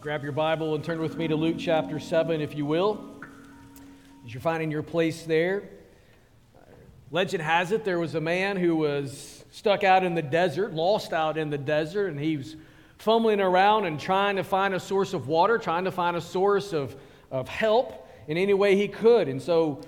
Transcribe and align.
Grab 0.00 0.22
your 0.22 0.32
Bible 0.32 0.74
and 0.74 0.82
turn 0.82 0.98
with 0.98 1.18
me 1.18 1.28
to 1.28 1.36
Luke 1.36 1.56
chapter 1.58 2.00
7, 2.00 2.40
if 2.40 2.54
you 2.54 2.64
will. 2.64 3.20
As 4.24 4.32
you're 4.32 4.40
finding 4.40 4.70
your 4.70 4.82
place 4.82 5.24
there, 5.24 5.68
legend 7.10 7.42
has 7.42 7.70
it 7.70 7.84
there 7.84 7.98
was 7.98 8.14
a 8.14 8.20
man 8.20 8.56
who 8.56 8.76
was 8.76 9.44
stuck 9.50 9.84
out 9.84 10.02
in 10.02 10.14
the 10.14 10.22
desert, 10.22 10.72
lost 10.72 11.12
out 11.12 11.36
in 11.36 11.50
the 11.50 11.58
desert, 11.58 12.06
and 12.06 12.18
he 12.18 12.38
was 12.38 12.56
fumbling 12.96 13.42
around 13.42 13.84
and 13.84 14.00
trying 14.00 14.36
to 14.36 14.42
find 14.42 14.72
a 14.72 14.80
source 14.80 15.12
of 15.12 15.28
water, 15.28 15.58
trying 15.58 15.84
to 15.84 15.92
find 15.92 16.16
a 16.16 16.22
source 16.22 16.72
of, 16.72 16.96
of 17.30 17.46
help 17.46 18.08
in 18.26 18.38
any 18.38 18.54
way 18.54 18.76
he 18.76 18.88
could. 18.88 19.28
And 19.28 19.42
so, 19.42 19.82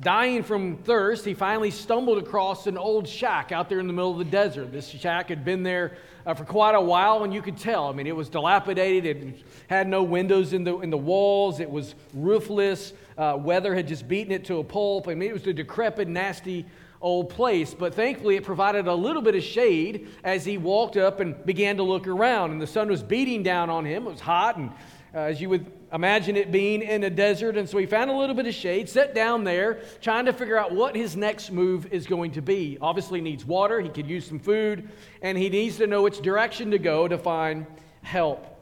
dying 0.00 0.42
from 0.42 0.76
thirst, 0.78 1.24
he 1.24 1.34
finally 1.34 1.70
stumbled 1.70 2.18
across 2.18 2.66
an 2.66 2.76
old 2.76 3.08
shack 3.08 3.52
out 3.52 3.68
there 3.68 3.80
in 3.80 3.86
the 3.86 3.92
middle 3.92 4.12
of 4.12 4.18
the 4.18 4.24
desert. 4.24 4.70
This 4.72 4.88
shack 4.88 5.28
had 5.28 5.44
been 5.44 5.62
there 5.62 5.96
uh, 6.26 6.34
for 6.34 6.44
quite 6.44 6.74
a 6.74 6.80
while, 6.80 7.24
and 7.24 7.32
you 7.32 7.40
could 7.40 7.56
tell. 7.56 7.88
I 7.88 7.92
mean, 7.92 8.06
it 8.06 8.14
was 8.14 8.28
dilapidated, 8.28 9.22
it 9.22 9.42
had 9.68 9.88
no 9.88 10.02
windows 10.02 10.52
in 10.52 10.64
the, 10.64 10.78
in 10.80 10.90
the 10.90 10.98
walls, 10.98 11.60
it 11.60 11.70
was 11.70 11.94
roofless. 12.12 12.92
Uh, 13.16 13.36
weather 13.38 13.74
had 13.74 13.88
just 13.88 14.06
beaten 14.06 14.32
it 14.32 14.44
to 14.44 14.58
a 14.58 14.64
pulp. 14.64 15.08
I 15.08 15.14
mean, 15.14 15.30
it 15.30 15.32
was 15.32 15.46
a 15.46 15.52
decrepit, 15.52 16.06
nasty 16.06 16.66
old 17.00 17.30
place. 17.30 17.74
But 17.74 17.94
thankfully, 17.94 18.36
it 18.36 18.44
provided 18.44 18.86
a 18.86 18.94
little 18.94 19.22
bit 19.22 19.34
of 19.34 19.42
shade 19.42 20.08
as 20.22 20.44
he 20.44 20.58
walked 20.58 20.96
up 20.96 21.20
and 21.20 21.44
began 21.44 21.76
to 21.78 21.82
look 21.82 22.06
around. 22.06 22.52
And 22.52 22.60
the 22.60 22.66
sun 22.66 22.88
was 22.88 23.02
beating 23.02 23.42
down 23.42 23.70
on 23.70 23.84
him, 23.84 24.06
it 24.06 24.10
was 24.10 24.20
hot, 24.20 24.56
and 24.56 24.70
uh, 25.14 25.18
as 25.18 25.40
you 25.40 25.48
would 25.48 25.66
imagine 25.92 26.36
it 26.36 26.50
being 26.50 26.82
in 26.82 27.04
a 27.04 27.10
desert. 27.10 27.56
And 27.56 27.68
so 27.68 27.78
he 27.78 27.86
found 27.86 28.10
a 28.10 28.16
little 28.16 28.34
bit 28.34 28.46
of 28.46 28.54
shade, 28.54 28.88
sat 28.88 29.14
down 29.14 29.44
there, 29.44 29.80
trying 30.00 30.24
to 30.26 30.32
figure 30.32 30.56
out 30.56 30.72
what 30.72 30.96
his 30.96 31.16
next 31.16 31.50
move 31.50 31.92
is 31.92 32.06
going 32.06 32.32
to 32.32 32.42
be. 32.42 32.78
Obviously, 32.80 33.20
needs 33.20 33.44
water, 33.44 33.80
he 33.80 33.88
could 33.88 34.08
use 34.08 34.26
some 34.26 34.38
food, 34.38 34.88
and 35.22 35.36
he 35.36 35.48
needs 35.48 35.76
to 35.76 35.86
know 35.86 36.02
which 36.02 36.20
direction 36.20 36.70
to 36.70 36.78
go 36.78 37.06
to 37.06 37.18
find 37.18 37.66
help. 38.02 38.54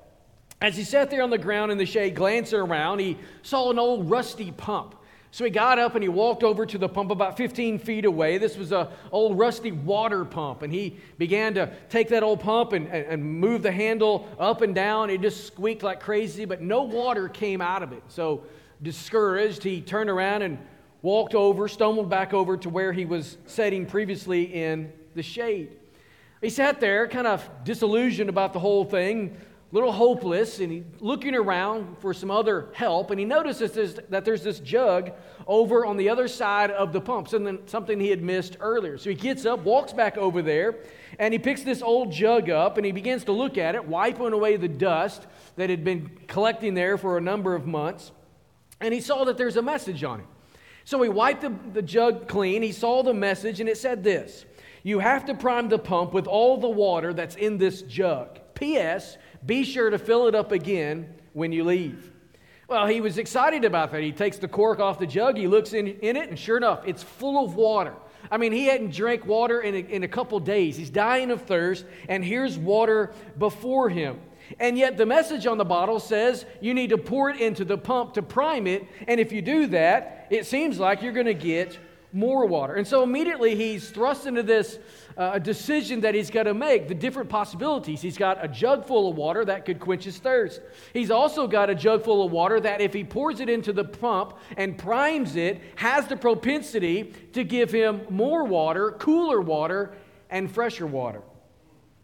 As 0.61 0.77
he 0.77 0.83
sat 0.83 1.11
there 1.11 1.23
on 1.23 1.31
the 1.31 1.39
ground 1.39 1.71
in 1.71 1.79
the 1.79 1.87
shade, 1.87 2.15
glancing 2.17 2.59
around, 2.59 2.99
he 2.99 3.19
saw 3.43 3.71
an 3.71 3.79
old 3.79 4.11
rusty 4.11 4.51
pump. 4.51 4.96
So 5.37 5.45
he 5.45 5.51
got 5.51 5.79
up 5.79 5.95
and 5.95 6.03
he 6.03 6.09
walked 6.09 6.43
over 6.43 6.65
to 6.65 6.79
the 6.79 6.89
pump 6.89 7.11
about 7.11 7.37
15 7.37 7.79
feet 7.81 8.07
away. 8.07 8.39
This 8.39 8.57
was 8.57 8.73
an 8.73 8.89
old 9.13 9.37
rusty 9.37 9.71
water 9.71 10.25
pump. 10.25 10.63
And 10.63 10.73
he 10.73 10.97
began 11.19 11.53
to 11.57 11.71
take 11.91 12.09
that 12.09 12.23
old 12.23 12.41
pump 12.41 12.73
and, 12.73 12.87
and, 12.87 13.05
and, 13.05 13.23
move 13.23 13.63
the 13.63 13.71
handle 13.71 14.27
up 14.39 14.63
and 14.63 14.75
down. 14.75 15.11
It 15.11 15.21
just 15.21 15.47
squeaked 15.47 15.83
like 15.83 16.01
crazy, 16.01 16.47
but 16.47 16.63
no 16.63 16.85
water 16.85 17.29
came 17.29 17.61
out 17.61 17.83
of 17.83 17.93
it. 17.93 18.03
So, 18.09 18.45
discouraged, 18.83 19.63
he 19.63 19.83
turned 19.83 20.09
around 20.09 20.41
and 20.41 20.57
walked 21.03 21.35
over, 21.35 21.69
stumbled 21.69 22.09
back 22.09 22.33
over 22.33 22.57
to 22.57 22.71
where 22.71 22.95
he 22.95 23.05
was 23.05 23.37
sitting 23.45 23.85
previously 23.85 24.45
in 24.45 24.91
the 25.15 25.23
shade. 25.23 25.69
He 26.41 26.49
sat 26.49 26.81
there, 26.81 27.07
kind 27.09 27.27
of 27.27 27.47
disillusioned 27.63 28.31
about 28.31 28.55
the 28.55 28.59
whole 28.59 28.87
thing, 28.87 29.37
little 29.77 29.93
hopeless 29.93 30.59
and 30.61 30.73
he's 30.73 30.85
looking 31.01 31.35
around 31.35 31.99
for 31.99 32.15
some 32.15 32.31
other 32.31 32.69
help 32.73 33.11
and 33.11 33.21
he 33.21 33.27
notices 33.27 34.01
that 34.09 34.25
there's 34.25 34.43
this 34.43 34.59
jug 34.61 35.13
over 35.47 35.85
on 35.85 35.99
the 35.99 36.09
other 36.09 36.29
side 36.29 36.71
of 36.71 36.95
the 36.95 37.01
pump 37.01 37.29
something, 37.29 37.59
something 37.67 38.01
he 38.01 38.09
had 38.09 38.23
missed 38.23 38.57
earlier. 38.61 38.97
So 38.97 39.11
he 39.11 39.17
gets 39.17 39.45
up 39.45 39.61
walks 39.61 39.93
back 39.93 40.17
over 40.17 40.41
there 40.41 40.77
and 41.19 41.35
he 41.35 41.39
picks 41.39 41.63
this 41.63 41.83
old 41.83 42.11
jug 42.11 42.49
up 42.49 42.79
and 42.79 42.87
he 42.87 42.93
begins 42.93 43.25
to 43.25 43.33
look 43.33 43.59
at 43.59 43.75
it 43.75 43.85
wiping 43.87 44.33
away 44.33 44.57
the 44.57 44.67
dust 44.67 45.27
that 45.57 45.69
had 45.69 45.85
been 45.85 46.11
collecting 46.27 46.73
there 46.73 46.97
for 46.97 47.19
a 47.19 47.21
number 47.21 47.55
of 47.55 47.67
months 47.67 48.13
and 48.81 48.95
he 48.95 49.01
saw 49.03 49.25
that 49.25 49.37
there's 49.37 49.59
a 49.59 49.63
message 49.63 50.03
on 50.03 50.21
it. 50.21 50.27
So 50.85 51.03
he 51.03 51.11
wiped 51.11 51.43
the, 51.43 51.53
the 51.75 51.83
jug 51.83 52.29
clean 52.29 52.63
he 52.63 52.73
saw 52.73 53.03
the 53.03 53.13
message 53.13 53.61
and 53.61 53.69
it 53.69 53.77
said 53.77 54.03
this 54.03 54.47
you 54.83 55.01
have 55.01 55.27
to 55.27 55.35
prime 55.35 55.69
the 55.69 55.79
pump 55.79 56.15
with 56.15 56.27
all 56.27 56.57
the 56.57 56.67
water 56.67 57.13
that's 57.13 57.37
in 57.37 57.59
this 57.59 57.83
jug. 57.83 58.39
Ps 58.55 59.19
be 59.47 59.65
sure 59.65 59.91
to 59.91 59.99
fill 59.99 60.27
it 60.27 60.35
up 60.35 60.53
again 60.53 61.15
when 61.33 61.53
you 61.53 61.65
leave. 61.65 62.11
Well, 62.69 62.87
he 62.87 63.01
was 63.01 63.17
excited 63.17 63.65
about 63.65 63.93
that. 63.93 64.03
He 64.03 64.13
takes 64.13 64.39
the 64.39 64.49
cork 64.49 64.81
off 64.81 64.99
the 64.99 65.07
jug, 65.07 65.37
he 65.37 65.47
looks 65.47 65.73
in, 65.73 65.87
in 65.87 66.17
it, 66.17 66.29
and 66.29 66.39
sure 66.39 66.57
enough, 66.57 66.83
it's 66.87 67.03
full 67.03 67.45
of 67.45 67.55
water. 67.55 67.95
I 68.31 68.39
mean, 68.39 68.51
he 68.51 68.67
hadn't 68.67 68.93
drank 68.93 69.25
water 69.25 69.61
in 69.61 69.75
a, 69.75 69.79
in 69.79 70.03
a 70.03 70.09
couple 70.09 70.41
days. 70.41 70.77
He's 70.77 70.91
dying 70.91 71.31
of 71.31 71.43
thirst, 71.43 71.87
and 72.09 72.25
here's 72.25 72.59
water 72.59 73.13
before 73.39 73.89
him. 73.89 74.19
And 74.59 74.79
yet, 74.79 74.97
the 74.97 75.07
message 75.07 75.47
on 75.47 75.59
the 75.59 75.65
bottle 75.65 76.01
says 76.01 76.45
you 76.61 76.75
need 76.75 76.91
to 76.91 76.99
pour 76.99 77.31
it 77.31 77.41
into 77.41 77.65
the 77.65 77.79
pump 77.79 78.15
to 78.15 78.23
prime 78.23 78.67
it. 78.67 78.85
And 79.07 79.21
if 79.21 79.33
you 79.33 79.43
do 79.43 79.67
that, 79.69 80.29
it 80.31 80.47
seems 80.47 80.79
like 80.79 81.03
you're 81.03 81.13
going 81.13 81.27
to 81.27 81.35
get 81.35 81.79
more 82.13 82.47
water. 82.47 82.75
And 82.75 82.87
so 82.87 83.03
immediately 83.03 83.55
he's 83.55 83.91
thrust 83.91 84.27
into 84.27 84.43
this 84.43 84.79
a 85.17 85.41
decision 85.41 86.01
that 86.03 86.15
he's 86.15 86.31
got 86.31 86.45
to 86.45 86.55
make, 86.55 86.89
the 86.89 86.95
different 86.95 87.29
possibilities. 87.29 88.03
He's 88.03 88.19
got 88.19 88.45
a 88.45 88.49
jug 88.49 88.87
full 88.87 89.11
of 89.11 89.17
water 89.17 89.45
that 89.45 89.65
could 89.65 89.81
quench 89.81 90.05
his 90.05 90.19
thirst. 90.19 90.61
He's 90.93 91.11
also 91.11 91.47
got 91.47 91.71
a 91.71 91.75
jug 91.75 92.05
full 92.05 92.25
of 92.25 92.33
water 92.33 92.61
that, 92.61 92.81
if 92.81 92.93
he 92.93 93.05
pours 93.05 93.41
it 93.41 93.49
into 93.49 93.73
the 93.73 93.85
pump 93.85 94.37
and 94.57 94.77
primes 94.77 95.37
it, 95.37 95.61
has 95.77 96.07
the 96.07 96.17
propensity 96.17 97.15
to 97.33 97.45
give 97.45 97.71
him 97.71 98.03
more 98.11 98.45
water, 98.45 98.93
cooler 98.93 99.41
water, 99.41 99.95
and 100.29 100.51
fresher 100.51 100.87
water. 100.87 101.23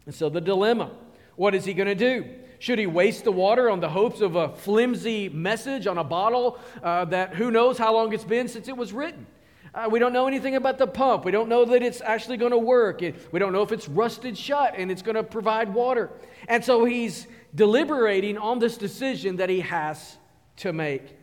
And 0.05 0.13
so 0.13 0.29
the 0.29 0.41
dilemma 0.41 0.91
what 1.35 1.55
is 1.55 1.65
he 1.65 1.73
going 1.73 1.87
to 1.87 1.95
do? 1.95 2.25
Should 2.59 2.79
he 2.79 2.87
waste 2.87 3.23
the 3.23 3.31
water 3.31 3.69
on 3.69 3.79
the 3.79 3.89
hopes 3.89 4.21
of 4.21 4.35
a 4.35 4.55
flimsy 4.55 5.29
message 5.29 5.87
on 5.87 5.97
a 5.97 6.03
bottle 6.03 6.59
uh, 6.81 7.05
that 7.05 7.33
who 7.33 7.51
knows 7.51 7.77
how 7.77 7.93
long 7.93 8.13
it's 8.13 8.23
been 8.23 8.47
since 8.47 8.67
it 8.67 8.77
was 8.77 8.93
written? 8.93 9.25
Uh, 9.73 9.87
we 9.89 9.97
don't 9.97 10.13
know 10.13 10.27
anything 10.27 10.55
about 10.55 10.77
the 10.77 10.85
pump. 10.85 11.25
We 11.25 11.31
don't 11.31 11.49
know 11.49 11.65
that 11.65 11.81
it's 11.81 11.99
actually 12.01 12.37
going 12.37 12.51
to 12.51 12.57
work. 12.59 13.01
We 13.01 13.39
don't 13.39 13.53
know 13.53 13.63
if 13.63 13.71
it's 13.71 13.89
rusted 13.89 14.37
shut 14.37 14.75
and 14.77 14.91
it's 14.91 15.01
going 15.01 15.15
to 15.15 15.23
provide 15.23 15.73
water. 15.73 16.11
And 16.47 16.63
so 16.63 16.85
he's 16.85 17.25
deliberating 17.55 18.37
on 18.37 18.59
this 18.59 18.77
decision 18.77 19.37
that 19.37 19.49
he 19.49 19.61
has 19.61 20.17
to 20.57 20.73
make. 20.73 21.17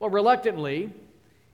Well, 0.00 0.10
reluctantly, 0.10 0.92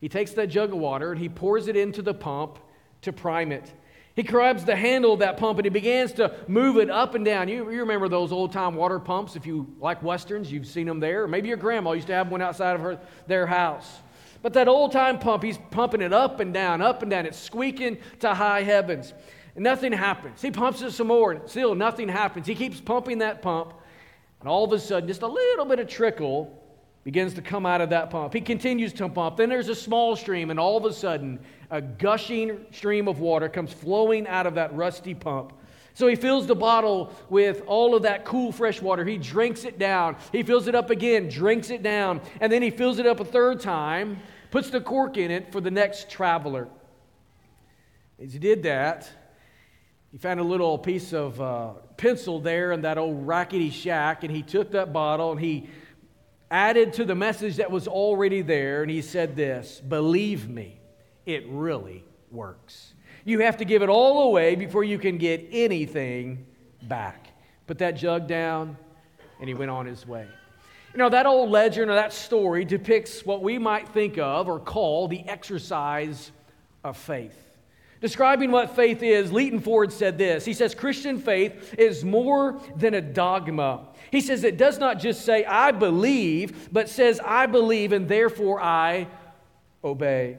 he 0.01 0.09
takes 0.09 0.31
that 0.33 0.47
jug 0.47 0.73
of 0.73 0.79
water 0.79 1.13
and 1.13 1.21
he 1.21 1.29
pours 1.29 1.69
it 1.69 1.77
into 1.77 2.01
the 2.01 2.15
pump 2.15 2.59
to 3.03 3.13
prime 3.13 3.53
it. 3.53 3.71
He 4.15 4.23
grabs 4.23 4.65
the 4.65 4.75
handle 4.75 5.13
of 5.13 5.21
that 5.21 5.37
pump 5.37 5.59
and 5.59 5.67
he 5.67 5.71
begins 5.71 6.13
to 6.15 6.35
move 6.49 6.79
it 6.79 6.89
up 6.89 7.15
and 7.15 7.25
down. 7.25 7.49
You, 7.49 7.71
you 7.71 7.81
remember 7.81 8.09
those 8.09 8.33
old 8.33 8.53
time 8.53 8.75
water 8.75 8.99
pumps? 8.99 9.37
If 9.37 9.47
you 9.47 9.67
like 9.79 10.03
westerns, 10.03 10.51
you've 10.51 10.67
seen 10.67 10.87
them 10.87 10.99
there. 10.99 11.29
Maybe 11.29 11.49
your 11.49 11.59
grandma 11.59 11.93
used 11.93 12.07
to 12.07 12.15
have 12.15 12.31
one 12.31 12.41
outside 12.41 12.75
of 12.75 12.81
her, 12.81 12.99
their 13.27 13.47
house. 13.47 14.01
But 14.43 14.53
that 14.55 14.69
old 14.69 14.93
time 14.93 15.19
pump, 15.19 15.43
he's 15.43 15.59
pumping 15.71 16.01
it 16.01 16.13
up 16.13 16.41
and 16.41 16.55
down, 16.55 16.81
up 16.81 17.03
and 17.03 17.11
down. 17.11 17.27
It's 17.27 17.39
squeaking 17.39 17.99
to 18.21 18.35
high 18.35 18.63
heavens. 18.63 19.13
And 19.55 19.65
nothing 19.65 19.93
happens. 19.93 20.41
He 20.41 20.51
pumps 20.51 20.83
it 20.83 20.93
some 20.93 21.09
more, 21.09 21.33
and 21.33 21.49
still 21.49 21.75
nothing 21.75 22.09
happens. 22.09 22.47
He 22.47 22.55
keeps 22.55 22.81
pumping 22.81 23.19
that 23.19 23.43
pump, 23.43 23.75
and 24.41 24.49
all 24.49 24.65
of 24.65 24.73
a 24.73 24.79
sudden, 24.79 25.09
just 25.09 25.23
a 25.23 25.27
little 25.27 25.65
bit 25.65 25.81
of 25.81 25.89
trickle 25.89 26.57
begins 27.03 27.35
to 27.35 27.43
come 27.43 27.67
out 27.67 27.81
of 27.81 27.91
that 27.91 28.11
pump. 28.11 28.35
He 28.35 28.41
continues 28.41 28.93
to 28.93 29.09
pump. 29.09 29.37
Then 29.37 29.49
there's 29.49 29.69
a 29.69 29.75
small 29.75 30.15
stream, 30.15 30.51
and 30.51 30.61
all 30.61 30.77
of 30.77 30.85
a 30.85 30.93
sudden, 30.93 31.41
a 31.71 31.81
gushing 31.81 32.67
stream 32.71 33.09
of 33.09 33.19
water 33.19 33.49
comes 33.49 33.73
flowing 33.73 34.27
out 34.29 34.47
of 34.47 34.55
that 34.55 34.75
rusty 34.75 35.15
pump. 35.15 35.53
So 35.99 36.07
he 36.07 36.15
fills 36.15 36.47
the 36.47 36.55
bottle 36.55 37.13
with 37.29 37.65
all 37.67 37.97
of 37.97 38.05
that 38.05 38.25
cool 38.25 38.53
fresh 38.53 38.81
water. 38.81 39.05
He 39.05 39.19
drinks 39.19 39.65
it 39.65 39.81
down. 39.81 40.15
He 40.31 40.45
fills 40.45 40.69
it 40.69 40.77
up 40.77 40.91
again, 40.91 41.29
drinks 41.29 41.71
it 41.71 41.83
down, 41.83 42.21
and 42.41 42.53
then 42.53 42.63
he 42.63 42.71
fills 42.71 43.01
it 43.01 43.07
up 43.07 43.19
a 43.19 43.25
third 43.25 43.59
time, 43.59 44.21
puts 44.53 44.71
the 44.71 44.81
cork 44.81 45.17
in 45.17 45.33
it 45.33 45.51
for 45.51 45.61
the 45.61 45.73
next 45.73 46.09
traveler. 46.09 46.69
As 48.23 48.33
he 48.33 48.39
did 48.39 48.63
that, 48.63 49.11
he 50.13 50.19
found 50.19 50.39
a 50.39 50.45
little 50.45 50.79
piece 50.79 51.13
of 51.13 51.41
uh, 51.41 51.71
pencil 51.97 52.39
there 52.39 52.71
in 52.71 52.83
that 52.83 52.97
old 52.97 53.27
rackety 53.27 53.71
shack, 53.71 54.23
and 54.23 54.33
he 54.33 54.43
took 54.43 54.71
that 54.71 54.93
bottle 54.93 55.33
and 55.33 55.41
he 55.41 55.69
added 56.49 56.93
to 56.93 57.05
the 57.07 57.17
message 57.17 57.57
that 57.57 57.73
was 57.73 57.89
already 57.89 58.43
there, 58.43 58.83
and 58.83 58.91
he 58.93 59.03
said 59.03 59.35
this 59.35 59.81
Believe 59.81 60.49
me, 60.49 60.79
it 61.27 61.45
really 61.49 62.05
works. 62.31 62.95
You 63.29 63.41
have 63.41 63.59
to 63.59 63.67
give 63.67 63.83
it 63.83 63.91
all 63.91 64.23
away 64.23 64.55
before 64.55 64.85
you 64.85 64.99
can 64.99 65.19
get 65.19 65.47
anything 65.53 66.47
back. 66.85 67.29
Put 67.67 67.77
that 67.77 67.91
jug 67.91 68.27
down, 68.27 68.79
and 69.39 69.47
he 69.47 69.53
went 69.53 69.71
on 69.71 69.85
his 69.85 70.07
way. 70.07 70.27
You 70.95 70.99
know, 70.99 71.11
that 71.11 71.27
old 71.27 71.51
legend 71.51 71.91
or 71.91 71.95
that 71.95 72.15
story 72.15 72.65
depicts 72.65 73.27
what 73.27 73.43
we 73.43 73.59
might 73.59 73.87
think 73.91 74.17
of 74.17 74.49
or 74.49 74.59
call 74.59 75.09
the 75.09 75.29
exercise 75.29 76.33
of 76.83 76.97
faith. 76.97 77.37
Describing 78.01 78.51
what 78.51 78.75
faith 78.75 79.03
is, 79.03 79.31
Leighton 79.31 79.61
Ford 79.61 79.93
said 79.93 80.17
this. 80.17 80.47
He 80.47 80.55
says, 80.55 80.75
Christian 80.75 81.19
faith 81.19 81.75
is 81.77 82.07
more 82.07 82.59
than 82.77 82.95
a 82.95 83.03
dogma. 83.03 83.89
He 84.11 84.23
says 84.23 84.43
it 84.43 84.57
does 84.57 84.79
not 84.79 85.01
just 85.01 85.27
say, 85.27 85.45
I 85.45 85.73
believe, 85.73 86.73
but 86.73 86.89
says, 86.89 87.21
I 87.23 87.45
believe 87.45 87.93
and 87.93 88.09
therefore 88.09 88.59
I 88.59 89.07
obey. 89.85 90.39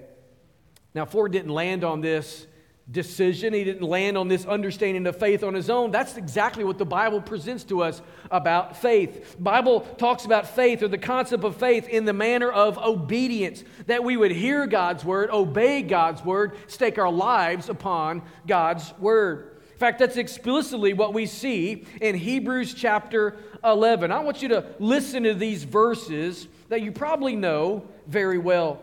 Now, 0.95 1.05
Ford 1.05 1.31
didn't 1.31 1.53
land 1.53 1.83
on 1.83 2.01
this 2.01 2.47
decision. 2.91 3.53
He 3.53 3.63
didn't 3.63 3.87
land 3.87 4.17
on 4.17 4.27
this 4.27 4.45
understanding 4.45 5.05
of 5.07 5.17
faith 5.17 5.43
on 5.43 5.53
his 5.53 5.69
own. 5.69 5.91
That's 5.91 6.17
exactly 6.17 6.63
what 6.63 6.77
the 6.77 6.85
Bible 6.85 7.21
presents 7.21 7.63
to 7.65 7.83
us 7.83 8.01
about 8.31 8.77
faith. 8.77 9.35
Bible 9.39 9.81
talks 9.97 10.25
about 10.25 10.47
faith 10.47 10.81
or 10.81 10.87
the 10.87 10.97
concept 10.97 11.43
of 11.43 11.57
faith 11.57 11.87
in 11.87 12.05
the 12.05 12.13
manner 12.13 12.51
of 12.51 12.77
obedience, 12.77 13.63
that 13.85 14.03
we 14.03 14.17
would 14.17 14.31
hear 14.31 14.65
God's 14.65 15.05
word, 15.05 15.29
obey 15.29 15.81
God's 15.81 16.23
word, 16.23 16.57
stake 16.67 16.97
our 16.97 17.11
lives 17.11 17.69
upon 17.69 18.23
God's 18.47 18.93
word. 18.99 19.57
In 19.71 19.77
fact, 19.77 19.99
that's 19.99 20.17
explicitly 20.17 20.93
what 20.93 21.13
we 21.13 21.25
see 21.25 21.85
in 22.01 22.15
Hebrews 22.15 22.73
chapter 22.73 23.37
11. 23.63 24.11
I 24.11 24.19
want 24.19 24.41
you 24.41 24.49
to 24.49 24.65
listen 24.79 25.23
to 25.23 25.33
these 25.33 25.63
verses 25.63 26.47
that 26.67 26.81
you 26.81 26.91
probably 26.91 27.35
know 27.35 27.87
very 28.05 28.37
well. 28.37 28.81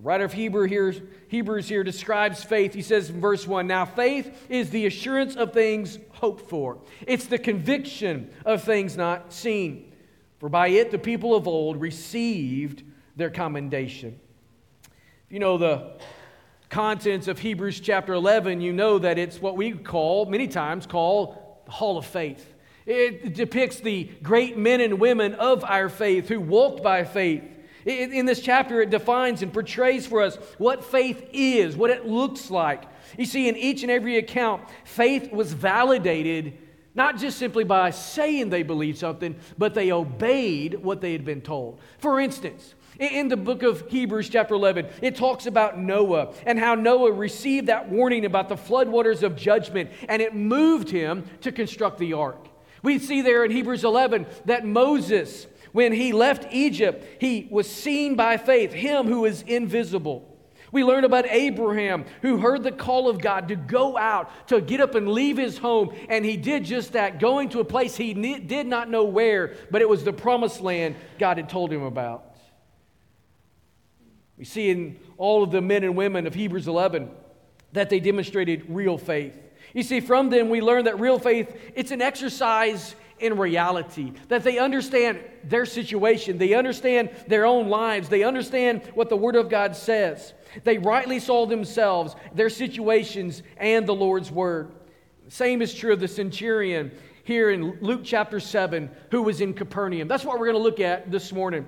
The 0.00 0.06
writer 0.06 0.24
of 0.24 0.32
Hebrew 0.32 0.66
here, 0.66 0.94
Hebrews 1.28 1.68
here 1.68 1.84
describes 1.84 2.42
faith. 2.42 2.72
He 2.72 2.80
says 2.80 3.10
in 3.10 3.20
verse 3.20 3.46
1 3.46 3.66
Now 3.66 3.84
faith 3.84 4.46
is 4.48 4.70
the 4.70 4.86
assurance 4.86 5.36
of 5.36 5.52
things 5.52 5.98
hoped 6.12 6.48
for, 6.48 6.78
it's 7.06 7.26
the 7.26 7.36
conviction 7.36 8.30
of 8.46 8.62
things 8.62 8.96
not 8.96 9.30
seen. 9.30 9.92
For 10.38 10.48
by 10.48 10.68
it 10.68 10.90
the 10.90 10.98
people 10.98 11.34
of 11.34 11.46
old 11.46 11.78
received 11.78 12.82
their 13.14 13.28
commendation. 13.28 14.18
If 15.26 15.32
you 15.34 15.38
know 15.38 15.58
the 15.58 15.98
contents 16.70 17.28
of 17.28 17.38
Hebrews 17.38 17.80
chapter 17.80 18.14
11, 18.14 18.62
you 18.62 18.72
know 18.72 18.98
that 19.00 19.18
it's 19.18 19.38
what 19.38 19.58
we 19.58 19.72
call, 19.72 20.24
many 20.24 20.48
times, 20.48 20.86
call 20.86 21.60
the 21.66 21.72
Hall 21.72 21.98
of 21.98 22.06
Faith. 22.06 22.54
It 22.86 23.34
depicts 23.34 23.80
the 23.80 24.04
great 24.22 24.56
men 24.56 24.80
and 24.80 24.98
women 24.98 25.34
of 25.34 25.62
our 25.62 25.90
faith 25.90 26.26
who 26.26 26.40
walked 26.40 26.82
by 26.82 27.04
faith 27.04 27.44
in 27.84 28.26
this 28.26 28.40
chapter, 28.40 28.80
it 28.82 28.90
defines 28.90 29.42
and 29.42 29.52
portrays 29.52 30.06
for 30.06 30.22
us 30.22 30.36
what 30.58 30.84
faith 30.84 31.28
is, 31.32 31.76
what 31.76 31.90
it 31.90 32.06
looks 32.06 32.50
like. 32.50 32.84
You 33.16 33.24
see, 33.24 33.48
in 33.48 33.56
each 33.56 33.82
and 33.82 33.90
every 33.90 34.16
account, 34.18 34.62
faith 34.84 35.32
was 35.32 35.52
validated 35.52 36.58
not 36.94 37.16
just 37.16 37.38
simply 37.38 37.64
by 37.64 37.90
saying 37.90 38.50
they 38.50 38.62
believed 38.62 38.98
something, 38.98 39.36
but 39.56 39.74
they 39.74 39.92
obeyed 39.92 40.82
what 40.82 41.00
they 41.00 41.12
had 41.12 41.24
been 41.24 41.40
told. 41.40 41.78
For 41.98 42.18
instance, 42.18 42.74
in 42.98 43.28
the 43.28 43.36
book 43.36 43.62
of 43.62 43.88
Hebrews, 43.88 44.28
chapter 44.28 44.54
11, 44.54 44.86
it 45.00 45.16
talks 45.16 45.46
about 45.46 45.78
Noah 45.78 46.34
and 46.44 46.58
how 46.58 46.74
Noah 46.74 47.12
received 47.12 47.68
that 47.68 47.88
warning 47.88 48.24
about 48.24 48.48
the 48.48 48.56
floodwaters 48.56 49.22
of 49.22 49.36
judgment, 49.36 49.90
and 50.08 50.20
it 50.20 50.34
moved 50.34 50.90
him 50.90 51.24
to 51.42 51.52
construct 51.52 51.98
the 51.98 52.12
ark. 52.12 52.48
We 52.82 52.98
see 52.98 53.22
there 53.22 53.44
in 53.44 53.50
Hebrews 53.50 53.84
11 53.84 54.26
that 54.46 54.66
Moses 54.66 55.46
when 55.72 55.92
he 55.92 56.12
left 56.12 56.46
Egypt, 56.52 57.04
he 57.20 57.48
was 57.50 57.70
seen 57.70 58.16
by 58.16 58.36
faith, 58.36 58.72
him 58.72 59.06
who 59.06 59.24
is 59.24 59.42
invisible. 59.42 60.26
We 60.72 60.84
learn 60.84 61.04
about 61.04 61.26
Abraham, 61.26 62.04
who 62.22 62.38
heard 62.38 62.62
the 62.62 62.70
call 62.70 63.08
of 63.08 63.20
God 63.20 63.48
to 63.48 63.56
go 63.56 63.96
out, 63.96 64.48
to 64.48 64.60
get 64.60 64.80
up 64.80 64.94
and 64.94 65.08
leave 65.08 65.36
his 65.36 65.58
home. 65.58 65.92
And 66.08 66.24
he 66.24 66.36
did 66.36 66.64
just 66.64 66.92
that, 66.92 67.18
going 67.18 67.48
to 67.50 67.60
a 67.60 67.64
place 67.64 67.96
he 67.96 68.14
did 68.14 68.66
not 68.66 68.88
know 68.88 69.04
where, 69.04 69.56
but 69.70 69.82
it 69.82 69.88
was 69.88 70.04
the 70.04 70.12
promised 70.12 70.60
land 70.60 70.94
God 71.18 71.38
had 71.38 71.48
told 71.48 71.72
him 71.72 71.82
about. 71.82 72.36
We 74.38 74.44
see 74.44 74.70
in 74.70 74.98
all 75.18 75.42
of 75.42 75.50
the 75.50 75.60
men 75.60 75.84
and 75.84 75.96
women 75.96 76.26
of 76.26 76.34
Hebrews 76.34 76.68
11 76.68 77.10
that 77.72 77.90
they 77.90 78.00
demonstrated 78.00 78.64
real 78.68 78.96
faith. 78.96 79.38
You 79.74 79.82
see, 79.82 80.00
from 80.00 80.30
them 80.30 80.48
we 80.48 80.60
learn 80.60 80.84
that 80.86 80.98
real 80.98 81.18
faith, 81.18 81.54
it's 81.74 81.90
an 81.90 82.00
exercise 82.00 82.94
in 83.20 83.36
reality, 83.36 84.12
that 84.28 84.42
they 84.42 84.58
understand 84.58 85.20
their 85.44 85.66
situation, 85.66 86.38
they 86.38 86.54
understand 86.54 87.10
their 87.28 87.46
own 87.46 87.68
lives, 87.68 88.08
they 88.08 88.24
understand 88.24 88.82
what 88.94 89.08
the 89.08 89.16
Word 89.16 89.36
of 89.36 89.48
God 89.48 89.76
says. 89.76 90.32
They 90.64 90.78
rightly 90.78 91.20
saw 91.20 91.46
themselves, 91.46 92.16
their 92.34 92.50
situations, 92.50 93.42
and 93.56 93.86
the 93.86 93.94
Lord's 93.94 94.30
Word. 94.30 94.72
Same 95.28 95.62
is 95.62 95.72
true 95.72 95.92
of 95.92 96.00
the 96.00 96.08
centurion 96.08 96.90
here 97.24 97.50
in 97.50 97.78
Luke 97.80 98.00
chapter 98.02 98.40
7 98.40 98.90
who 99.10 99.22
was 99.22 99.40
in 99.40 99.54
Capernaum. 99.54 100.08
That's 100.08 100.24
what 100.24 100.38
we're 100.38 100.46
going 100.46 100.58
to 100.58 100.62
look 100.62 100.80
at 100.80 101.10
this 101.10 101.32
morning. 101.32 101.66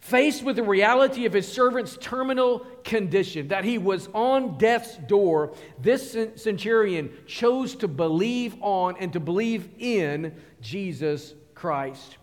Faced 0.00 0.42
with 0.42 0.56
the 0.56 0.62
reality 0.62 1.24
of 1.24 1.32
his 1.32 1.50
servant's 1.50 1.96
terminal 1.98 2.66
condition, 2.84 3.48
that 3.48 3.64
he 3.64 3.78
was 3.78 4.08
on 4.12 4.58
death's 4.58 4.96
door, 4.96 5.54
this 5.80 6.14
centurion 6.34 7.10
chose 7.26 7.74
to 7.76 7.88
believe 7.88 8.54
on 8.60 8.96
and 8.98 9.14
to 9.14 9.20
believe 9.20 9.70
in 9.78 10.34
Jesus 10.64 11.34
Christ. 11.54 12.16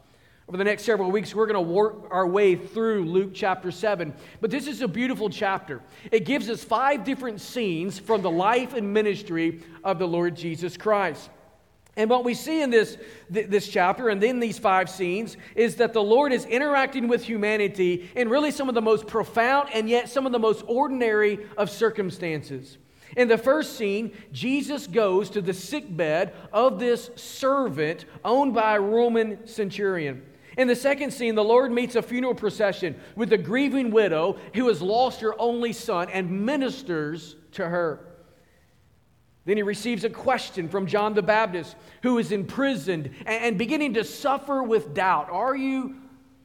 Over 0.49 0.57
the 0.57 0.65
next 0.65 0.83
several 0.83 1.11
weeks, 1.11 1.33
we're 1.33 1.45
going 1.45 1.65
to 1.65 1.71
work 1.71 2.07
our 2.11 2.27
way 2.27 2.55
through 2.55 3.05
Luke 3.05 3.31
chapter 3.33 3.71
7. 3.71 4.13
But 4.41 4.51
this 4.51 4.67
is 4.67 4.81
a 4.81 4.87
beautiful 4.87 5.29
chapter. 5.29 5.81
It 6.11 6.25
gives 6.25 6.49
us 6.49 6.61
five 6.61 7.05
different 7.05 7.39
scenes 7.39 7.99
from 7.99 8.21
the 8.21 8.31
life 8.31 8.73
and 8.73 8.91
ministry 8.91 9.61
of 9.83 9.97
the 9.97 10.07
Lord 10.07 10.35
Jesus 10.35 10.75
Christ. 10.75 11.29
And 11.95 12.09
what 12.09 12.25
we 12.25 12.33
see 12.33 12.61
in 12.61 12.69
this, 12.69 12.97
this 13.29 13.67
chapter 13.67 14.09
and 14.09 14.21
in 14.23 14.39
these 14.39 14.57
five 14.57 14.89
scenes 14.89 15.37
is 15.55 15.75
that 15.75 15.93
the 15.93 16.03
Lord 16.03 16.33
is 16.33 16.45
interacting 16.45 17.07
with 17.07 17.23
humanity 17.23 18.09
in 18.15 18.27
really 18.27 18.51
some 18.51 18.67
of 18.69 18.75
the 18.75 18.81
most 18.81 19.07
profound 19.07 19.69
and 19.73 19.89
yet 19.89 20.09
some 20.09 20.25
of 20.25 20.31
the 20.31 20.39
most 20.39 20.63
ordinary 20.67 21.39
of 21.57 21.69
circumstances. 21.69 22.77
In 23.17 23.27
the 23.27 23.37
first 23.37 23.77
scene, 23.77 24.13
Jesus 24.31 24.87
goes 24.87 25.29
to 25.31 25.41
the 25.41 25.53
sickbed 25.53 26.33
of 26.53 26.79
this 26.79 27.09
servant 27.15 28.05
owned 28.23 28.53
by 28.53 28.75
a 28.75 28.81
Roman 28.81 29.45
centurion. 29.47 30.23
In 30.57 30.67
the 30.67 30.75
second 30.75 31.11
scene, 31.11 31.35
the 31.35 31.43
Lord 31.43 31.71
meets 31.71 31.95
a 31.95 32.01
funeral 32.01 32.35
procession 32.35 32.99
with 33.15 33.31
a 33.33 33.37
grieving 33.37 33.91
widow 33.91 34.37
who 34.53 34.67
has 34.67 34.81
lost 34.81 35.21
her 35.21 35.39
only 35.39 35.73
son 35.73 36.09
and 36.09 36.45
ministers 36.45 37.35
to 37.53 37.67
her. 37.67 38.05
Then 39.45 39.57
he 39.57 39.63
receives 39.63 40.03
a 40.03 40.09
question 40.09 40.69
from 40.69 40.87
John 40.87 41.13
the 41.13 41.21
Baptist, 41.21 41.75
who 42.03 42.17
is 42.19 42.31
imprisoned 42.31 43.11
and 43.25 43.57
beginning 43.57 43.95
to 43.95 44.03
suffer 44.03 44.61
with 44.61 44.93
doubt. 44.93 45.29
Are 45.31 45.55
you 45.55 45.95